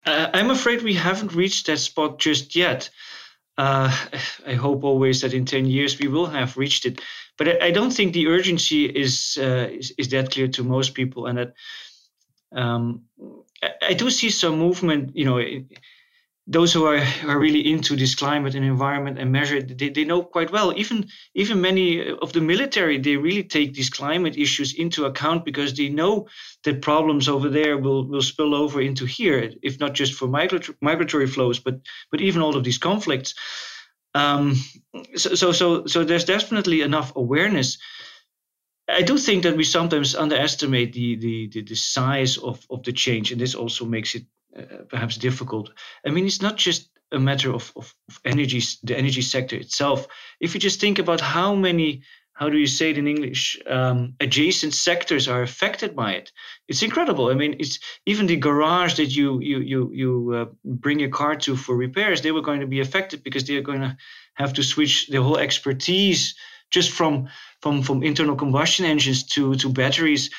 Uh, 0.07 0.29
i'm 0.35 0.51
afraid 0.51 0.83
we 0.83 0.95
haven't 0.95 1.35
reached 1.35 1.67
that 1.67 1.79
spot 1.79 2.19
just 2.19 2.55
yet. 2.55 2.91
Uh, 3.57 3.95
i 4.47 4.55
hope 4.55 4.85
always 4.85 5.21
that 5.21 5.35
in 5.35 5.45
10 5.45 5.67
years 5.67 5.99
we 5.99 6.09
will 6.09 6.27
have 6.27 6.57
reached 6.57 6.87
it. 6.87 7.01
But 7.37 7.63
i, 7.63 7.71
don't 7.73 7.91
think 7.91 8.13
the 8.13 8.29
urgency 8.29 8.85
is, 8.85 9.37
uh, 9.41 9.69
is, 9.73 9.93
is 9.99 10.09
that 10.11 10.31
clear 10.31 10.49
to 10.49 10.63
most 10.63 10.95
people 10.95 11.27
and 11.27 11.39
that 11.39 11.55
Um, 12.55 13.03
I, 13.63 13.71
I, 13.89 13.95
do 13.95 14.11
see 14.11 14.31
some 14.31 14.59
movement. 14.59 15.17
You 15.17 15.25
know, 15.25 15.39
those 16.47 16.75
who 16.75 16.85
are, 16.85 17.03
are 17.27 17.39
really 17.39 17.71
into 17.73 17.97
this 17.97 18.15
climate 18.15 18.55
and 18.55 18.65
environment 18.65 19.19
and 19.19 19.33
measure 19.33 19.57
it, 19.57 19.79
they, 19.79 19.89
they 19.89 20.05
know 20.05 20.23
quite 20.23 20.53
well. 20.53 20.77
Even 20.77 21.09
even 21.35 21.61
many 21.61 22.07
of 22.11 22.33
the 22.33 22.41
military, 22.41 22.99
they 22.99 23.17
really 23.17 23.45
take 23.45 23.73
these 23.73 23.89
climate 23.89 24.37
issues 24.37 24.75
into 24.75 25.07
account 25.07 25.45
because 25.45 25.73
they 25.73 25.89
know 25.89 26.29
that 26.65 26.83
problems 26.83 27.29
over 27.29 27.49
there 27.49 27.79
will, 27.79 28.07
will 28.07 28.23
spill 28.23 28.55
over 28.55 28.81
into 28.83 29.07
here, 29.07 29.51
if 29.63 29.81
not 29.81 29.95
just 29.95 30.13
for 30.13 30.29
migratory, 30.29 31.27
flows, 31.27 31.61
but 31.61 31.81
but 32.11 32.21
even 32.21 32.43
all 32.43 32.57
of 32.57 32.65
these 32.65 32.79
conflicts. 32.79 33.35
Um, 34.15 34.55
so, 35.17 35.35
so 35.35 35.53
so 35.53 35.87
so 35.87 36.05
there's 36.05 36.27
definitely 36.27 36.83
enough 36.83 37.17
awareness. 37.17 37.79
I 38.87 39.01
do 39.01 39.17
think 39.17 39.45
that 39.45 39.57
we 39.57 39.65
sometimes 39.65 40.15
underestimate 40.15 40.93
the 40.93 41.17
the 41.17 41.49
the, 41.49 41.63
the 41.63 41.75
size 41.75 42.37
of, 42.37 42.67
of 42.69 42.83
the 42.83 42.93
change, 42.93 43.33
and 43.33 43.41
this 43.41 43.55
also 43.55 43.87
makes 43.87 44.15
it 44.15 44.25
uh, 44.57 44.85
perhaps 44.89 45.17
difficult. 45.17 45.71
I 46.07 46.11
mean, 46.11 46.27
it's 46.27 46.43
not 46.43 46.57
just 46.57 46.91
a 47.13 47.19
matter 47.19 47.53
of, 47.53 47.73
of, 47.77 47.95
of 48.09 48.21
energy, 48.25 48.63
the 48.83 48.97
energy 48.97 49.23
sector 49.23 49.57
itself. 49.57 50.07
If 50.41 50.55
you 50.55 50.61
just 50.61 50.81
think 50.81 50.99
about 50.99 51.21
how 51.21 51.55
many, 51.55 52.03
how 52.33 52.51
do 52.51 52.59
you 52.59 52.67
say 52.67 52.91
it 52.91 52.99
in 52.99 53.07
English, 53.07 53.59
um, 53.67 54.15
adjacent 54.21 54.75
sectors 54.75 55.29
are 55.29 55.43
affected 55.43 55.95
by 55.95 56.13
it, 56.13 56.33
it's 56.69 56.83
incredible. 56.83 57.31
I 57.31 57.35
mean, 57.35 57.57
it's 57.59 57.79
even 58.07 58.27
the 58.27 58.37
garage 58.37 58.95
that 58.95 59.15
you 59.17 59.41
you 59.41 59.59
you 59.61 59.91
you 59.93 60.33
uh, 60.35 60.45
bring 60.65 60.99
your 60.99 61.11
car 61.11 61.37
to 61.37 61.57
for 61.57 61.77
repairs. 61.77 62.21
They 62.21 62.33
were 62.33 62.43
going 62.43 62.61
to 62.61 62.67
be 62.67 62.81
affected 62.81 63.23
because 63.23 63.45
they 63.45 63.57
are 63.57 63.63
going 63.63 63.81
to 63.81 63.97
have 64.35 64.53
to 64.55 64.63
switch 64.63 65.09
the 65.09 65.23
whole 65.23 65.39
expertise 65.39 66.35
just 66.71 66.91
from 66.91 67.29
from 67.63 67.83
from 67.83 68.03
internal 68.03 68.37
combustion 68.37 68.85
engines 68.85 69.25
to 69.35 69.55
to 69.57 69.69
batteries 69.69 70.31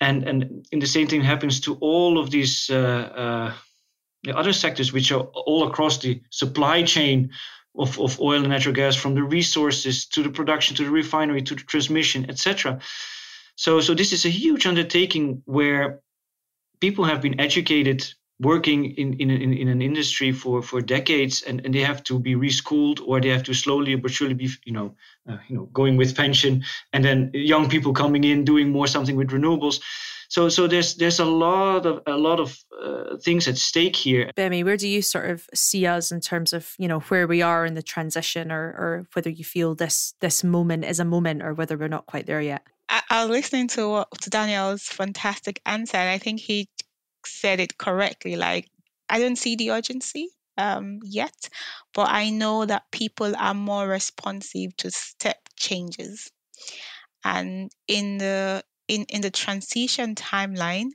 and 0.00 0.26
and 0.28 0.66
the 0.80 0.86
same 0.86 1.06
thing 1.06 1.22
happens 1.22 1.60
to 1.60 1.74
all 1.80 2.18
of 2.18 2.30
these 2.30 2.70
uh, 2.70 3.52
uh, 4.26 4.32
other 4.32 4.52
sectors 4.52 4.92
which 4.92 5.12
are 5.12 5.20
all 5.20 5.68
across 5.68 5.98
the 5.98 6.20
supply 6.30 6.82
chain 6.82 7.30
of, 7.76 7.98
of 8.00 8.20
oil 8.20 8.40
and 8.40 8.48
natural 8.48 8.74
gas 8.74 8.96
from 8.96 9.14
the 9.14 9.22
resources 9.22 10.06
to 10.06 10.22
the 10.22 10.30
production 10.30 10.76
to 10.76 10.84
the 10.84 10.90
refinery 10.90 11.42
to 11.42 11.54
the 11.54 11.62
transmission 11.62 12.28
etc 12.28 12.80
so 13.56 13.80
so 13.80 13.94
this 13.94 14.12
is 14.12 14.24
a 14.24 14.30
huge 14.30 14.66
undertaking 14.66 15.42
where 15.44 16.00
people 16.80 17.04
have 17.04 17.20
been 17.20 17.40
educated 17.40 18.12
working 18.40 18.86
in, 18.96 19.12
in, 19.14 19.30
in, 19.30 19.52
in, 19.52 19.68
an 19.68 19.82
industry 19.82 20.32
for, 20.32 20.62
for 20.62 20.80
decades 20.80 21.42
and, 21.42 21.64
and 21.64 21.74
they 21.74 21.80
have 21.80 22.02
to 22.04 22.18
be 22.18 22.34
reschooled 22.34 22.98
or 23.00 23.20
they 23.20 23.28
have 23.28 23.42
to 23.42 23.52
slowly 23.52 23.94
but 23.96 24.10
surely 24.10 24.34
be 24.34 24.48
you 24.64 24.72
know 24.72 24.94
uh, 25.28 25.36
you 25.48 25.56
know 25.56 25.64
going 25.66 25.96
with 25.96 26.16
pension 26.16 26.64
and 26.92 27.04
then 27.04 27.30
young 27.34 27.68
people 27.68 27.92
coming 27.92 28.24
in 28.24 28.44
doing 28.44 28.70
more 28.70 28.86
something 28.86 29.16
with 29.16 29.28
renewables. 29.28 29.80
So 30.30 30.48
so 30.48 30.68
there's 30.68 30.94
there's 30.94 31.18
a 31.18 31.24
lot 31.24 31.86
of 31.86 32.02
a 32.06 32.16
lot 32.16 32.38
of 32.38 32.56
uh, 32.80 33.16
things 33.16 33.48
at 33.48 33.58
stake 33.58 33.96
here. 33.96 34.30
Bemi 34.36 34.64
where 34.64 34.76
do 34.76 34.88
you 34.88 35.02
sort 35.02 35.28
of 35.28 35.46
see 35.52 35.86
us 35.86 36.12
in 36.12 36.20
terms 36.20 36.52
of 36.52 36.72
you 36.78 36.88
know 36.88 37.00
where 37.00 37.26
we 37.26 37.42
are 37.42 37.66
in 37.66 37.74
the 37.74 37.82
transition 37.82 38.52
or 38.52 38.62
or 38.62 39.06
whether 39.12 39.28
you 39.28 39.44
feel 39.44 39.74
this 39.74 40.14
this 40.20 40.44
moment 40.44 40.84
is 40.84 41.00
a 41.00 41.04
moment 41.04 41.42
or 41.42 41.52
whether 41.52 41.76
we're 41.76 41.88
not 41.88 42.06
quite 42.06 42.26
there 42.26 42.40
yet? 42.40 42.62
I, 42.88 43.02
I 43.10 43.24
was 43.24 43.30
listening 43.30 43.68
to 43.68 44.04
to 44.20 44.30
Daniel's 44.30 44.84
fantastic 44.84 45.60
answer, 45.66 45.96
and 45.96 46.08
I 46.08 46.18
think 46.18 46.38
he 46.38 46.68
said 47.26 47.60
it 47.60 47.78
correctly. 47.78 48.36
Like, 48.36 48.68
I 49.08 49.18
don't 49.18 49.36
see 49.36 49.56
the 49.56 49.70
urgency 49.72 50.28
um, 50.56 51.00
yet, 51.02 51.48
but 51.94 52.08
I 52.10 52.30
know 52.30 52.64
that 52.66 52.90
people 52.92 53.34
are 53.36 53.54
more 53.54 53.86
responsive 53.88 54.76
to 54.78 54.90
step 54.90 55.48
changes. 55.56 56.30
And 57.24 57.70
in 57.88 58.18
the 58.18 58.64
in, 58.88 59.04
in 59.04 59.20
the 59.20 59.30
transition 59.30 60.14
timeline, 60.14 60.90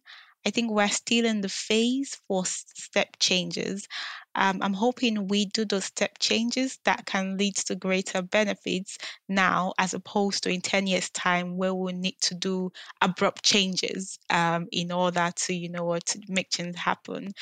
I 0.46 0.52
think 0.52 0.70
we're 0.72 0.88
still 0.90 1.26
in 1.26 1.42
the 1.42 1.50
phase 1.50 2.16
for 2.28 2.46
step 2.46 3.18
changes. 3.20 3.88
Um, 4.36 4.60
I'm 4.62 4.74
hoping 4.74 5.28
we 5.28 5.46
do 5.46 5.66
those 5.66 5.86
step 5.86 6.20
changes 6.20 6.78
that 6.84 7.06
can 7.06 7.38
lead 7.38 7.56
to 7.56 7.76
greater 7.76 8.22
benefits 8.22 8.98
now, 9.28 9.74
as 9.80 9.94
opposed 9.94 10.44
to 10.44 10.50
in 10.52 10.62
10 10.62 10.88
years' 10.88 11.10
time, 11.10 11.58
where 11.58 11.74
we'll 11.74 11.96
need 11.96 12.20
to 12.22 12.36
do 12.36 12.72
abrupt 13.02 13.44
changes 13.44 14.20
um, 14.30 14.68
in 14.72 14.92
order 14.92 15.32
to, 15.36 15.54
you 15.54 15.70
know, 15.70 15.98
to 15.98 16.20
make 16.28 16.52
change 16.52 16.76
happen. 16.76 17.34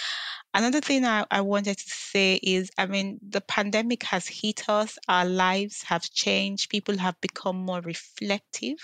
Another 0.54 0.82
thing 0.82 1.04
I, 1.04 1.26
I 1.32 1.42
wanted 1.42 1.80
to 1.80 1.90
say 1.90 2.36
is 2.36 2.70
I 2.78 2.86
mean, 2.86 3.20
the 3.28 3.42
pandemic 3.42 4.04
has 4.04 4.28
hit 4.28 4.70
us, 4.70 4.98
our 5.08 5.26
lives 5.26 5.84
have 5.84 6.04
changed, 6.12 6.70
people 6.70 6.98
have 7.00 7.20
become 7.22 7.58
more 7.58 7.82
reflective. 7.82 8.78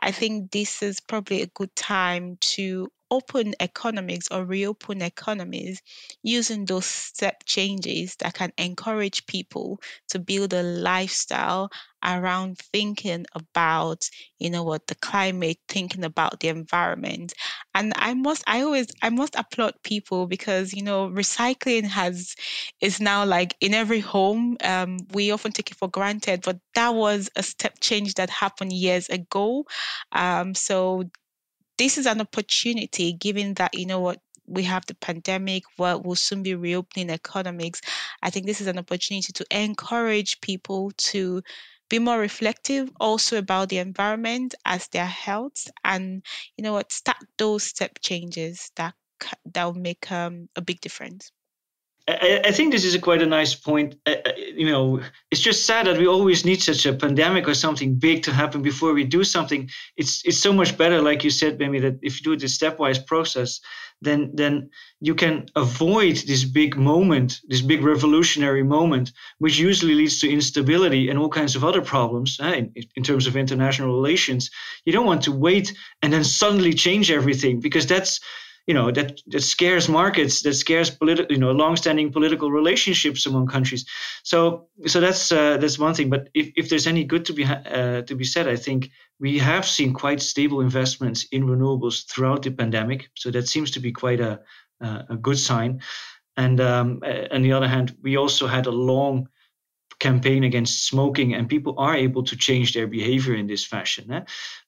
I 0.00 0.12
think 0.12 0.50
this 0.50 0.82
is 0.82 1.00
probably 1.00 1.42
a 1.42 1.46
good 1.46 1.74
time 1.74 2.36
to 2.54 2.90
open 3.10 3.54
economics 3.60 4.28
or 4.30 4.44
reopen 4.44 5.02
economies 5.02 5.82
using 6.22 6.64
those 6.64 6.86
step 6.86 7.42
changes 7.46 8.16
that 8.16 8.34
can 8.34 8.52
encourage 8.58 9.26
people 9.26 9.80
to 10.08 10.18
build 10.18 10.52
a 10.52 10.62
lifestyle 10.62 11.70
around 12.04 12.56
thinking 12.58 13.26
about 13.34 14.08
you 14.38 14.48
know 14.50 14.62
what 14.62 14.86
the 14.86 14.94
climate 14.96 15.58
thinking 15.68 16.04
about 16.04 16.38
the 16.40 16.48
environment. 16.48 17.32
And 17.74 17.92
i 17.96 18.14
must 18.14 18.44
i 18.46 18.62
always 18.62 18.86
i 19.02 19.10
must 19.10 19.34
applaud 19.36 19.74
people 19.82 20.26
because 20.26 20.72
you 20.72 20.82
know 20.82 21.08
recycling 21.08 21.84
has 21.84 22.34
is 22.80 23.00
now 23.00 23.24
like 23.24 23.54
in 23.60 23.74
every 23.74 24.00
home. 24.00 24.56
Um, 24.62 24.98
we 25.12 25.30
often 25.30 25.52
take 25.52 25.70
it 25.70 25.76
for 25.76 25.88
granted 25.88 26.42
but 26.44 26.58
that 26.74 26.94
was 26.94 27.30
a 27.36 27.42
step 27.42 27.78
change 27.80 28.14
that 28.14 28.30
happened 28.30 28.72
years 28.72 29.08
ago. 29.08 29.64
Um, 30.12 30.54
so 30.54 31.04
this 31.78 31.98
is 31.98 32.06
an 32.06 32.20
opportunity, 32.20 33.12
given 33.12 33.54
that, 33.54 33.74
you 33.74 33.86
know 33.86 34.00
what, 34.00 34.20
we 34.46 34.64
have 34.64 34.86
the 34.86 34.94
pandemic, 34.94 35.62
what 35.76 36.04
will 36.04 36.16
soon 36.16 36.42
be 36.42 36.54
reopening 36.54 37.10
economics. 37.10 37.80
I 38.22 38.30
think 38.30 38.46
this 38.46 38.60
is 38.60 38.66
an 38.66 38.78
opportunity 38.78 39.32
to 39.32 39.46
encourage 39.50 40.40
people 40.40 40.90
to 41.12 41.42
be 41.88 41.98
more 41.98 42.18
reflective 42.18 42.90
also 43.00 43.38
about 43.38 43.68
the 43.68 43.78
environment 43.78 44.54
as 44.64 44.88
their 44.88 45.06
health 45.06 45.68
and 45.84 46.22
you 46.56 46.62
know 46.62 46.74
what 46.74 46.92
start 46.92 47.16
those 47.38 47.64
step 47.64 47.98
changes 48.02 48.70
that 48.76 48.94
that 49.54 49.64
will 49.64 49.74
make 49.74 50.10
um, 50.12 50.48
a 50.54 50.60
big 50.60 50.80
difference 50.80 51.32
I, 52.08 52.40
I, 52.46 52.52
think 52.52 52.72
this 52.72 52.84
is 52.84 52.94
a 52.94 52.98
quite 52.98 53.20
a 53.20 53.26
nice 53.26 53.54
point. 53.54 53.96
Uh, 54.06 54.14
you 54.36 54.66
know, 54.66 55.00
it's 55.30 55.42
just 55.42 55.66
sad 55.66 55.86
that 55.86 55.98
we 55.98 56.06
always 56.06 56.44
need 56.44 56.62
such 56.62 56.86
a 56.86 56.94
pandemic 56.94 57.46
or 57.46 57.54
something 57.54 57.96
big 57.96 58.22
to 58.22 58.32
happen 58.32 58.62
before 58.62 58.94
we 58.94 59.04
do 59.04 59.24
something. 59.24 59.68
It's 59.96 60.24
it's 60.24 60.38
so 60.38 60.52
much 60.52 60.78
better, 60.78 61.02
like 61.02 61.22
you 61.22 61.30
said, 61.30 61.58
maybe 61.58 61.80
that 61.80 61.98
if 62.00 62.18
you 62.18 62.24
do 62.24 62.36
the 62.36 62.46
stepwise 62.46 63.04
process, 63.04 63.60
then 64.00 64.30
then 64.32 64.70
you 65.00 65.14
can 65.14 65.46
avoid 65.54 66.16
this 66.16 66.44
big 66.44 66.78
moment, 66.78 67.40
this 67.46 67.60
big 67.60 67.82
revolutionary 67.82 68.62
moment, 68.62 69.12
which 69.38 69.58
usually 69.58 69.94
leads 69.94 70.18
to 70.20 70.32
instability 70.32 71.10
and 71.10 71.18
all 71.18 71.28
kinds 71.28 71.56
of 71.56 71.64
other 71.64 71.82
problems 71.82 72.40
uh, 72.40 72.46
in, 72.46 72.72
in 72.96 73.02
terms 73.02 73.26
of 73.26 73.36
international 73.36 73.94
relations. 73.94 74.50
You 74.86 74.94
don't 74.94 75.06
want 75.06 75.24
to 75.24 75.32
wait 75.32 75.74
and 76.00 76.10
then 76.10 76.24
suddenly 76.24 76.72
change 76.72 77.10
everything 77.10 77.60
because 77.60 77.86
that's 77.86 78.20
you 78.68 78.74
know 78.74 78.90
that 78.92 79.22
that 79.26 79.42
scares 79.42 79.88
markets 79.88 80.42
that 80.42 80.52
scares 80.52 80.90
political 80.90 81.32
you 81.32 81.40
know 81.40 81.52
long-standing 81.52 82.12
political 82.12 82.50
relationships 82.50 83.26
among 83.26 83.46
countries. 83.46 83.86
So 84.22 84.68
so 84.86 85.00
that's 85.00 85.32
uh, 85.32 85.56
that's 85.56 85.78
one 85.78 85.94
thing. 85.94 86.10
But 86.10 86.28
if, 86.34 86.52
if 86.54 86.68
there's 86.68 86.86
any 86.86 87.04
good 87.04 87.24
to 87.24 87.32
be 87.32 87.44
uh, 87.44 88.02
to 88.02 88.14
be 88.14 88.24
said 88.24 88.46
i 88.46 88.56
think 88.56 88.90
we 89.18 89.38
have 89.38 89.64
seen 89.66 89.92
quite 89.94 90.20
stable 90.20 90.60
investments 90.60 91.26
in 91.32 91.44
renewables 91.44 92.06
throughout 92.06 92.42
the 92.42 92.50
pandemic. 92.50 93.08
So 93.14 93.30
that 93.30 93.48
seems 93.48 93.70
to 93.72 93.80
be 93.80 93.90
quite 93.90 94.20
a 94.20 94.40
a 94.80 95.16
good 95.16 95.38
sign. 95.38 95.80
And 96.36 96.60
um, 96.60 97.00
on 97.32 97.42
the 97.42 97.52
other 97.52 97.68
hand 97.68 97.96
we 98.02 98.18
also 98.18 98.46
had 98.46 98.66
a 98.66 98.78
long 98.92 99.28
campaign 99.98 100.44
against 100.44 100.84
smoking 100.84 101.34
and 101.34 101.48
people 101.48 101.74
are 101.78 101.96
able 101.96 102.22
to 102.22 102.36
change 102.36 102.72
their 102.72 102.86
behavior 102.86 103.34
in 103.34 103.48
this 103.48 103.64
fashion 103.66 104.12
eh? 104.12 104.20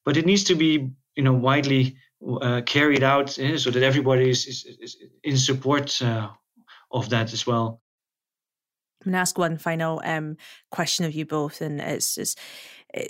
but 0.03 0.17
it 0.17 0.25
needs 0.25 0.43
to 0.43 0.55
be 0.55 0.89
you 1.15 1.23
know 1.23 1.31
widely 1.31 1.95
uh, 2.41 2.61
carried 2.65 3.03
out 3.03 3.37
uh, 3.39 3.57
so 3.57 3.71
that 3.71 3.83
everybody 3.83 4.29
is, 4.29 4.45
is, 4.47 4.77
is 4.79 4.97
in 5.23 5.37
support 5.37 6.01
uh, 6.01 6.29
of 6.91 7.09
that 7.09 7.33
as 7.33 7.47
well. 7.47 7.81
I'm 9.01 9.11
going 9.11 9.13
to 9.13 9.19
ask 9.19 9.37
one 9.37 9.57
final 9.57 10.01
um, 10.05 10.37
question 10.69 11.05
of 11.05 11.13
you 11.13 11.25
both, 11.25 11.61
and 11.61 11.81
it's 11.81 12.15
just 12.15 12.39
uh, 12.95 13.01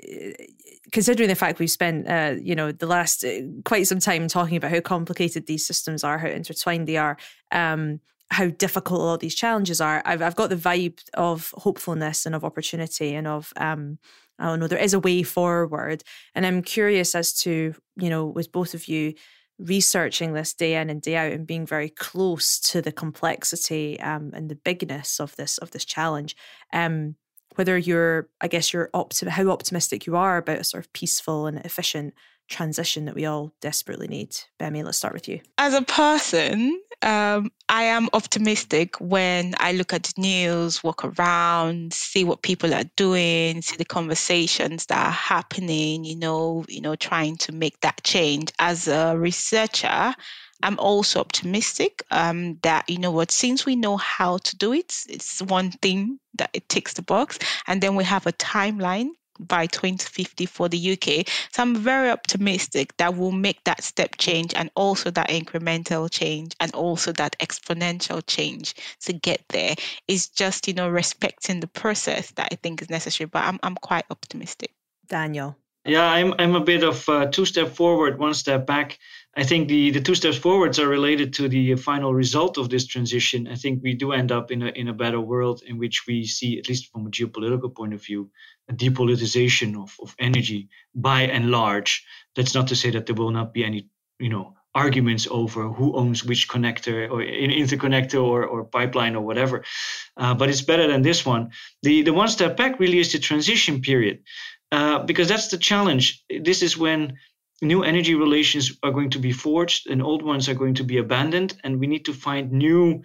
considering 0.91 1.27
the 1.27 1.35
fact 1.35 1.59
we've 1.59 1.69
spent, 1.69 2.07
uh, 2.07 2.35
you 2.41 2.55
know, 2.55 2.71
the 2.71 2.85
last 2.85 3.25
uh, 3.25 3.41
quite 3.65 3.87
some 3.87 3.99
time 3.99 4.27
talking 4.27 4.55
about 4.55 4.71
how 4.71 4.79
complicated 4.79 5.47
these 5.47 5.65
systems 5.65 6.03
are, 6.03 6.17
how 6.17 6.29
intertwined 6.29 6.87
they 6.87 6.97
are, 6.97 7.17
um, 7.51 7.99
how 8.29 8.45
difficult 8.47 9.01
all 9.01 9.17
these 9.17 9.35
challenges 9.35 9.81
are. 9.81 10.01
I've 10.05 10.21
I've 10.21 10.35
got 10.35 10.49
the 10.49 10.55
vibe 10.55 11.03
of 11.15 11.53
hopefulness 11.57 12.25
and 12.25 12.35
of 12.35 12.45
opportunity 12.45 13.13
and 13.13 13.27
of 13.27 13.51
um, 13.57 13.97
I 14.41 14.47
don't 14.47 14.59
know, 14.59 14.67
there 14.67 14.79
is 14.79 14.93
a 14.93 14.99
way 14.99 15.23
forward. 15.23 16.03
And 16.35 16.45
I'm 16.45 16.61
curious 16.61 17.15
as 17.15 17.33
to, 17.41 17.73
you 17.95 18.09
know, 18.09 18.25
with 18.25 18.51
both 18.51 18.73
of 18.73 18.87
you 18.87 19.13
researching 19.59 20.33
this 20.33 20.53
day 20.53 20.75
in 20.75 20.89
and 20.89 21.01
day 21.01 21.15
out 21.15 21.31
and 21.31 21.45
being 21.45 21.65
very 21.65 21.89
close 21.89 22.59
to 22.59 22.81
the 22.81 22.91
complexity 22.91 23.99
um, 23.99 24.31
and 24.33 24.49
the 24.49 24.55
bigness 24.55 25.19
of 25.19 25.35
this 25.35 25.57
of 25.59 25.71
this 25.71 25.85
challenge. 25.85 26.35
Um, 26.73 27.15
whether 27.55 27.77
you're, 27.77 28.29
I 28.39 28.47
guess 28.47 28.71
you're 28.71 28.89
optim- 28.93 29.27
how 29.27 29.49
optimistic 29.49 30.05
you 30.05 30.15
are 30.15 30.37
about 30.37 30.59
a 30.59 30.63
sort 30.63 30.85
of 30.85 30.93
peaceful 30.93 31.47
and 31.47 31.59
efficient 31.59 32.13
transition 32.47 33.05
that 33.05 33.15
we 33.15 33.25
all 33.25 33.53
desperately 33.61 34.07
need? 34.07 34.35
Bemi, 34.59 34.83
let's 34.83 34.97
start 34.97 35.13
with 35.13 35.27
you. 35.27 35.41
As 35.57 35.73
a 35.73 35.81
person, 35.81 36.81
um, 37.03 37.51
I 37.69 37.83
am 37.83 38.09
optimistic 38.13 38.95
when 38.97 39.55
I 39.59 39.71
look 39.71 39.93
at 39.93 40.03
the 40.03 40.21
news, 40.21 40.83
walk 40.83 41.03
around, 41.03 41.93
see 41.93 42.23
what 42.23 42.41
people 42.41 42.73
are 42.73 42.83
doing, 42.95 43.61
see 43.61 43.77
the 43.77 43.85
conversations 43.85 44.85
that 44.87 45.05
are 45.07 45.11
happening. 45.11 46.03
You 46.03 46.17
know, 46.17 46.65
you 46.67 46.81
know, 46.81 46.95
trying 46.95 47.37
to 47.37 47.51
make 47.51 47.79
that 47.81 48.03
change. 48.03 48.51
As 48.59 48.87
a 48.87 49.17
researcher, 49.17 50.13
I'm 50.63 50.77
also 50.79 51.19
optimistic 51.19 52.03
um, 52.11 52.57
that 52.61 52.89
you 52.89 52.99
know 52.99 53.11
what, 53.11 53.31
since 53.31 53.65
we 53.65 53.75
know 53.75 53.97
how 53.97 54.37
to 54.37 54.57
do 54.57 54.73
it, 54.73 54.93
it's 55.09 55.41
one 55.41 55.71
thing 55.71 56.19
that 56.35 56.51
it 56.53 56.69
ticks 56.69 56.93
the 56.93 57.01
box, 57.01 57.39
and 57.67 57.81
then 57.81 57.95
we 57.95 58.03
have 58.03 58.27
a 58.27 58.33
timeline 58.33 59.09
by 59.47 59.65
2050 59.67 60.45
for 60.45 60.69
the 60.69 60.93
UK. 60.93 61.27
So 61.51 61.61
I'm 61.61 61.75
very 61.75 62.09
optimistic 62.09 62.95
that 62.97 63.15
we'll 63.15 63.31
make 63.31 63.63
that 63.65 63.83
step 63.83 64.17
change 64.17 64.53
and 64.53 64.69
also 64.75 65.11
that 65.11 65.29
incremental 65.29 66.09
change 66.09 66.55
and 66.59 66.73
also 66.73 67.11
that 67.13 67.37
exponential 67.39 68.21
change 68.25 68.75
to 69.01 69.13
get 69.13 69.43
there. 69.49 69.75
It's 70.07 70.27
just, 70.27 70.67
you 70.67 70.73
know, 70.73 70.89
respecting 70.89 71.59
the 71.59 71.67
process 71.67 72.31
that 72.31 72.49
I 72.51 72.55
think 72.55 72.81
is 72.81 72.89
necessary. 72.89 73.27
But 73.27 73.43
I'm 73.43 73.59
I'm 73.63 73.75
quite 73.75 74.05
optimistic. 74.09 74.73
Daniel. 75.07 75.57
Yeah, 75.85 76.05
I'm 76.05 76.33
I'm 76.37 76.55
a 76.55 76.63
bit 76.63 76.83
of 76.83 77.07
uh, 77.09 77.25
two 77.25 77.45
step 77.45 77.69
forward, 77.69 78.19
one 78.19 78.33
step 78.33 78.67
back. 78.67 78.99
I 79.33 79.43
think 79.45 79.69
the, 79.69 79.91
the 79.91 80.01
two 80.01 80.15
steps 80.15 80.37
forwards 80.37 80.77
are 80.77 80.89
related 80.89 81.33
to 81.33 81.47
the 81.47 81.75
final 81.75 82.13
result 82.13 82.57
of 82.57 82.69
this 82.69 82.85
transition. 82.85 83.47
I 83.47 83.55
think 83.55 83.81
we 83.81 83.93
do 83.93 84.11
end 84.11 84.31
up 84.31 84.51
in 84.51 84.61
a 84.61 84.67
in 84.67 84.89
a 84.89 84.93
better 84.93 85.21
world 85.21 85.63
in 85.65 85.77
which 85.77 86.05
we 86.05 86.25
see, 86.25 86.59
at 86.59 86.67
least 86.67 86.91
from 86.91 87.07
a 87.07 87.09
geopolitical 87.09 87.73
point 87.73 87.93
of 87.93 88.03
view, 88.03 88.29
a 88.69 88.73
depoliticization 88.73 89.81
of, 89.81 89.95
of 90.01 90.15
energy 90.19 90.67
by 90.93 91.21
and 91.21 91.49
large. 91.49 92.05
That's 92.35 92.53
not 92.53 92.67
to 92.67 92.75
say 92.75 92.91
that 92.91 93.05
there 93.05 93.15
will 93.15 93.31
not 93.31 93.53
be 93.53 93.63
any, 93.63 93.87
you 94.19 94.29
know, 94.29 94.55
arguments 94.75 95.27
over 95.31 95.69
who 95.69 95.95
owns 95.95 96.25
which 96.25 96.47
connector 96.47 97.09
or 97.09 97.19
interconnector 97.21 98.21
or, 98.21 98.45
or 98.45 98.65
pipeline 98.65 99.15
or 99.15 99.21
whatever. 99.21 99.63
Uh, 100.17 100.33
but 100.33 100.49
it's 100.49 100.61
better 100.61 100.87
than 100.87 101.01
this 101.01 101.25
one. 101.25 101.51
The 101.83 102.01
the 102.03 102.13
one 102.13 102.27
step 102.27 102.57
back 102.57 102.79
really 102.79 102.99
is 102.99 103.11
the 103.11 103.19
transition 103.19 103.81
period, 103.81 104.23
uh, 104.71 105.05
because 105.05 105.27
that's 105.29 105.47
the 105.47 105.57
challenge. 105.57 106.23
This 106.43 106.61
is 106.61 106.77
when 106.77 107.17
new 107.61 107.83
energy 107.83 108.15
relations 108.15 108.77
are 108.83 108.91
going 108.91 109.09
to 109.11 109.19
be 109.19 109.31
forged 109.31 109.87
and 109.89 110.01
old 110.01 110.23
ones 110.23 110.49
are 110.49 110.55
going 110.55 110.73
to 110.73 110.83
be 110.83 110.97
abandoned 110.97 111.55
and 111.63 111.79
we 111.79 111.87
need 111.87 112.05
to 112.05 112.13
find 112.13 112.51
new 112.51 113.01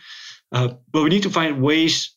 uh, 0.53 0.69
but 0.91 1.03
we 1.03 1.11
need 1.11 1.23
to 1.23 1.31
find 1.31 1.63
ways 1.63 2.17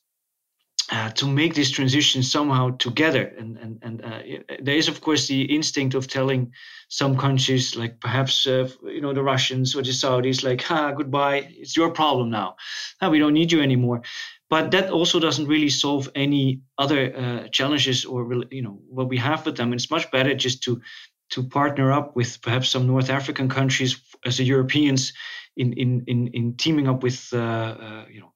uh, 0.91 1.09
to 1.11 1.27
make 1.27 1.53
this 1.53 1.69
transition 1.69 2.23
somehow 2.23 2.69
together. 2.77 3.31
And 3.37 3.57
and, 3.57 3.79
and 3.81 4.03
uh, 4.03 4.19
there 4.61 4.75
is 4.75 4.87
of 4.87 5.01
course 5.01 5.27
the 5.27 5.43
instinct 5.43 5.95
of 5.95 6.07
telling 6.07 6.51
some 6.87 7.15
countries 7.17 7.75
like 7.75 7.99
perhaps 7.99 8.47
uh, 8.47 8.67
you 8.83 9.01
know 9.01 9.13
the 9.13 9.21
russians 9.21 9.75
or 9.75 9.83
the 9.83 9.91
saudis 9.91 10.43
like 10.43 10.63
ha 10.63 10.91
goodbye 10.91 11.47
it's 11.51 11.77
your 11.77 11.91
problem 11.91 12.29
now. 12.29 12.55
Ah, 13.01 13.09
we 13.09 13.19
don't 13.19 13.33
need 13.33 13.51
you 13.51 13.61
anymore. 13.61 14.01
But 14.49 14.71
that 14.71 14.89
also 14.89 15.19
doesn't 15.19 15.47
really 15.47 15.69
solve 15.69 16.09
any 16.15 16.61
other 16.79 17.15
uh, 17.15 17.47
challenges 17.49 18.03
or 18.05 18.43
you 18.49 18.63
know 18.63 18.79
what 18.89 19.09
we 19.09 19.17
have 19.17 19.45
with 19.45 19.57
them. 19.57 19.73
It's 19.73 19.91
much 19.91 20.09
better 20.11 20.33
just 20.33 20.63
to 20.63 20.81
to 21.29 21.43
partner 21.43 21.91
up 21.91 22.15
with 22.15 22.41
perhaps 22.41 22.69
some 22.69 22.87
North 22.87 23.09
African 23.09 23.49
countries 23.49 24.01
as 24.25 24.39
Europeans 24.39 25.13
in 25.57 25.73
in 25.73 26.03
in, 26.07 26.27
in 26.27 26.55
teaming 26.57 26.87
up 26.87 27.03
with 27.03 27.29
uh, 27.33 27.37
uh, 27.37 28.05
you 28.11 28.21
know 28.21 28.33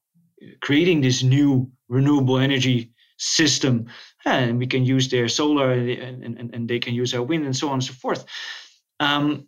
creating 0.60 1.00
this 1.00 1.22
new 1.22 1.70
renewable 1.88 2.38
energy 2.38 2.92
system. 3.16 3.86
And 4.24 4.58
we 4.58 4.66
can 4.66 4.84
use 4.84 5.08
their 5.08 5.28
solar 5.28 5.72
and, 5.72 6.24
and, 6.24 6.54
and 6.54 6.68
they 6.68 6.78
can 6.78 6.94
use 6.94 7.14
our 7.14 7.22
wind 7.22 7.44
and 7.44 7.56
so 7.56 7.68
on 7.68 7.74
and 7.74 7.84
so 7.84 7.92
forth. 7.92 8.24
Um, 9.00 9.46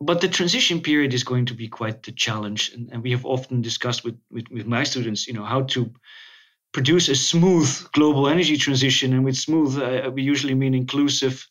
but 0.00 0.20
the 0.20 0.28
transition 0.28 0.80
period 0.80 1.12
is 1.12 1.24
going 1.24 1.46
to 1.46 1.54
be 1.54 1.66
quite 1.66 2.02
the 2.02 2.12
challenge. 2.12 2.72
And, 2.72 2.88
and 2.92 3.02
we 3.02 3.10
have 3.10 3.24
often 3.24 3.62
discussed 3.62 4.04
with, 4.04 4.16
with, 4.30 4.44
with 4.50 4.66
my 4.66 4.84
students 4.84 5.26
you 5.26 5.34
know 5.34 5.44
how 5.44 5.62
to 5.62 5.92
produce 6.72 7.08
a 7.08 7.14
smooth 7.14 7.68
global 7.92 8.28
energy 8.28 8.56
transition. 8.56 9.12
And 9.12 9.24
with 9.24 9.36
smooth, 9.36 9.78
uh, 9.78 10.10
we 10.10 10.22
usually 10.22 10.54
mean 10.54 10.74
inclusive, 10.74 11.46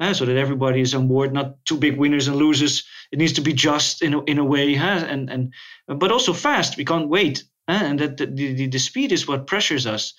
uh, 0.00 0.14
so 0.14 0.24
that 0.24 0.36
everybody 0.36 0.80
is 0.80 0.94
on 0.94 1.08
board, 1.08 1.32
not 1.32 1.64
too 1.64 1.76
big 1.76 1.98
winners 1.98 2.28
and 2.28 2.36
losers. 2.36 2.84
It 3.10 3.18
needs 3.18 3.32
to 3.34 3.42
be 3.42 3.52
just 3.52 4.02
in 4.02 4.14
a, 4.14 4.24
in 4.24 4.38
a 4.38 4.44
way, 4.44 4.74
and 4.74 5.30
and 5.30 5.52
but 5.86 6.12
also 6.12 6.32
fast. 6.32 6.76
We 6.76 6.84
can't 6.84 7.08
wait, 7.08 7.44
uh, 7.68 7.82
and 7.84 7.98
that 7.98 8.16
the, 8.16 8.26
the, 8.26 8.66
the 8.68 8.78
speed 8.78 9.12
is 9.12 9.28
what 9.28 9.46
pressures 9.46 9.86
us 9.86 10.14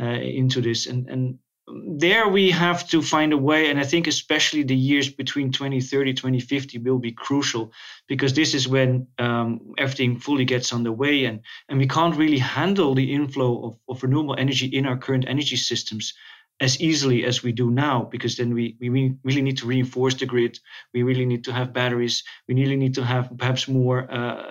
uh, 0.00 0.04
into 0.04 0.60
this. 0.60 0.86
And 0.86 1.08
and 1.08 1.38
there 1.86 2.28
we 2.28 2.50
have 2.50 2.86
to 2.88 3.02
find 3.02 3.32
a 3.32 3.36
way 3.36 3.70
and 3.70 3.78
i 3.78 3.84
think 3.84 4.06
especially 4.06 4.62
the 4.62 4.76
years 4.76 5.08
between 5.08 5.50
2030 5.50 6.14
2050 6.14 6.78
will 6.78 6.98
be 6.98 7.12
crucial 7.12 7.72
because 8.06 8.32
this 8.32 8.54
is 8.54 8.68
when 8.68 9.06
um, 9.18 9.60
everything 9.78 10.18
fully 10.18 10.44
gets 10.44 10.72
underway 10.72 11.24
and, 11.24 11.40
and 11.68 11.78
we 11.78 11.86
can't 11.86 12.16
really 12.16 12.38
handle 12.38 12.94
the 12.94 13.12
inflow 13.12 13.66
of, 13.66 13.78
of 13.88 14.02
renewable 14.02 14.36
energy 14.38 14.66
in 14.66 14.86
our 14.86 14.96
current 14.96 15.24
energy 15.28 15.56
systems 15.56 16.14
as 16.60 16.80
easily 16.80 17.24
as 17.24 17.42
we 17.42 17.52
do 17.52 17.70
now 17.70 18.02
because 18.10 18.36
then 18.36 18.52
we, 18.52 18.76
we 18.80 19.14
really 19.22 19.42
need 19.42 19.56
to 19.58 19.66
reinforce 19.66 20.14
the 20.14 20.26
grid 20.26 20.58
we 20.92 21.02
really 21.02 21.26
need 21.26 21.44
to 21.44 21.52
have 21.52 21.72
batteries 21.72 22.24
we 22.48 22.54
really 22.54 22.76
need 22.76 22.94
to 22.94 23.04
have 23.04 23.30
perhaps 23.38 23.68
more 23.68 24.10
uh, 24.12 24.42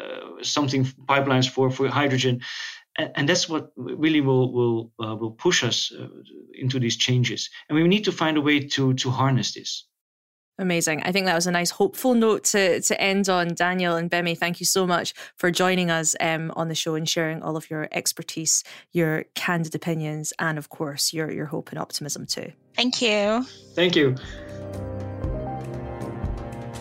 something 0.42 0.86
pipelines 1.08 1.50
for 1.50 1.70
for 1.72 1.88
hydrogen 1.88 2.42
and 2.98 3.30
that's 3.30 3.48
what 3.48 3.72
really 3.76 4.22
will 4.22 4.52
will 4.52 4.92
uh, 5.04 5.16
will 5.16 5.32
push 5.32 5.64
us 5.64 5.92
uh, 5.92 6.08
into 6.54 6.80
these 6.80 6.98
changes 6.98 7.50
and 7.70 7.78
we 7.78 7.88
need 7.88 8.04
to 8.06 8.12
find 8.12 8.38
a 8.38 8.42
way 8.42 8.60
to 8.60 8.94
to 8.96 9.10
harness 9.10 9.54
this 9.54 9.88
Amazing. 10.60 11.04
I 11.04 11.12
think 11.12 11.28
that 11.28 11.36
was 11.36 11.46
a 11.46 11.52
nice, 11.52 11.70
hopeful 11.70 12.16
note 12.16 12.46
to, 12.46 12.82
to 12.82 13.02
end 13.02 13.30
on. 13.30 13.50
Daniel 13.50 13.96
and 13.96 14.10
Bemi, 14.10 14.36
thank 14.36 14.60
you 14.60 14.66
so 14.66 14.88
much 14.88 15.14
for 15.36 15.52
joining 15.52 15.92
us 15.92 16.16
um, 16.20 16.52
on 16.56 16.68
the 16.68 16.74
show 16.74 16.96
and 16.96 17.08
sharing 17.08 17.44
all 17.44 17.56
of 17.56 17.70
your 17.70 17.88
expertise, 17.92 18.64
your 18.92 19.26
candid 19.36 19.76
opinions, 19.76 20.34
and 20.40 20.58
of 20.58 20.70
course, 20.70 21.14
your, 21.14 21.32
your 21.32 21.46
hope 21.46 21.70
and 21.70 21.78
optimism 21.78 22.26
too. 22.26 22.52
Thank 22.76 23.04
you. 23.04 23.46
Thank 23.76 23.96
you. 23.96 24.16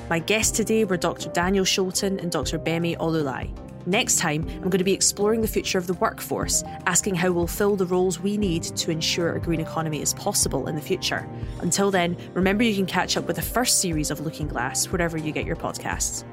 My 0.08 0.20
guests 0.20 0.56
today 0.56 0.84
were 0.84 0.96
Dr. 0.96 1.28
Daniel 1.30 1.66
Scholten 1.66 2.18
and 2.22 2.32
Dr. 2.32 2.58
Bemi 2.58 2.96
Oluleye. 2.96 3.65
Next 3.86 4.18
time, 4.18 4.44
I'm 4.48 4.62
going 4.62 4.78
to 4.78 4.84
be 4.84 4.92
exploring 4.92 5.42
the 5.42 5.48
future 5.48 5.78
of 5.78 5.86
the 5.86 5.94
workforce, 5.94 6.64
asking 6.86 7.14
how 7.14 7.30
we'll 7.30 7.46
fill 7.46 7.76
the 7.76 7.86
roles 7.86 8.18
we 8.18 8.36
need 8.36 8.64
to 8.64 8.90
ensure 8.90 9.34
a 9.34 9.40
green 9.40 9.60
economy 9.60 10.02
is 10.02 10.12
possible 10.14 10.66
in 10.66 10.74
the 10.74 10.82
future. 10.82 11.28
Until 11.60 11.92
then, 11.92 12.16
remember 12.34 12.64
you 12.64 12.74
can 12.74 12.86
catch 12.86 13.16
up 13.16 13.28
with 13.28 13.36
the 13.36 13.42
first 13.42 13.80
series 13.80 14.10
of 14.10 14.18
Looking 14.18 14.48
Glass 14.48 14.86
wherever 14.86 15.16
you 15.16 15.30
get 15.30 15.46
your 15.46 15.54
podcasts. 15.54 16.24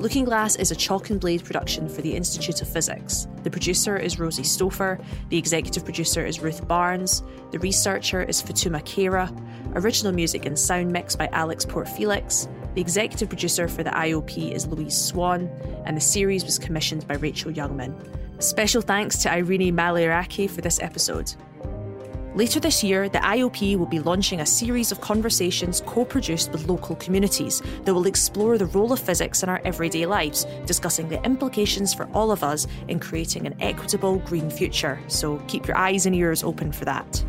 Looking 0.00 0.24
Glass 0.24 0.56
is 0.56 0.72
a 0.72 0.76
chalk 0.76 1.10
and 1.10 1.20
blade 1.20 1.44
production 1.44 1.88
for 1.88 2.02
the 2.02 2.14
Institute 2.14 2.60
of 2.60 2.68
Physics. 2.68 3.28
The 3.44 3.50
producer 3.50 3.96
is 3.96 4.18
Rosie 4.18 4.42
Stouffer, 4.42 5.02
the 5.28 5.38
executive 5.38 5.84
producer 5.84 6.26
is 6.26 6.40
Ruth 6.40 6.66
Barnes, 6.66 7.22
the 7.52 7.60
researcher 7.60 8.22
is 8.22 8.42
Fatuma 8.42 8.82
Kera, 8.82 9.30
original 9.76 10.12
music 10.12 10.46
and 10.46 10.58
sound 10.58 10.90
mix 10.90 11.14
by 11.14 11.28
Alex 11.28 11.64
Portfelix, 11.64 12.48
the 12.76 12.82
executive 12.82 13.30
producer 13.30 13.68
for 13.68 13.82
the 13.82 13.90
IOP 13.90 14.52
is 14.52 14.66
Louise 14.66 14.94
Swan, 14.94 15.48
and 15.86 15.96
the 15.96 16.00
series 16.00 16.44
was 16.44 16.58
commissioned 16.58 17.08
by 17.08 17.14
Rachel 17.14 17.50
Youngman. 17.50 17.94
Special 18.42 18.82
thanks 18.82 19.16
to 19.22 19.32
Irene 19.32 19.74
Maliraki 19.74 20.48
for 20.48 20.60
this 20.60 20.78
episode. 20.82 21.34
Later 22.34 22.60
this 22.60 22.84
year, 22.84 23.08
the 23.08 23.18
IOP 23.20 23.78
will 23.78 23.86
be 23.86 23.98
launching 23.98 24.40
a 24.40 24.46
series 24.46 24.92
of 24.92 25.00
conversations 25.00 25.82
co 25.86 26.04
produced 26.04 26.52
with 26.52 26.68
local 26.68 26.96
communities 26.96 27.62
that 27.84 27.94
will 27.94 28.06
explore 28.06 28.58
the 28.58 28.66
role 28.66 28.92
of 28.92 29.00
physics 29.00 29.42
in 29.42 29.48
our 29.48 29.62
everyday 29.64 30.04
lives, 30.04 30.44
discussing 30.66 31.08
the 31.08 31.22
implications 31.24 31.94
for 31.94 32.06
all 32.12 32.30
of 32.30 32.44
us 32.44 32.66
in 32.88 33.00
creating 33.00 33.46
an 33.46 33.54
equitable 33.62 34.18
green 34.18 34.50
future. 34.50 35.00
So 35.08 35.38
keep 35.48 35.66
your 35.66 35.78
eyes 35.78 36.04
and 36.04 36.14
ears 36.14 36.44
open 36.44 36.72
for 36.72 36.84
that. 36.84 37.24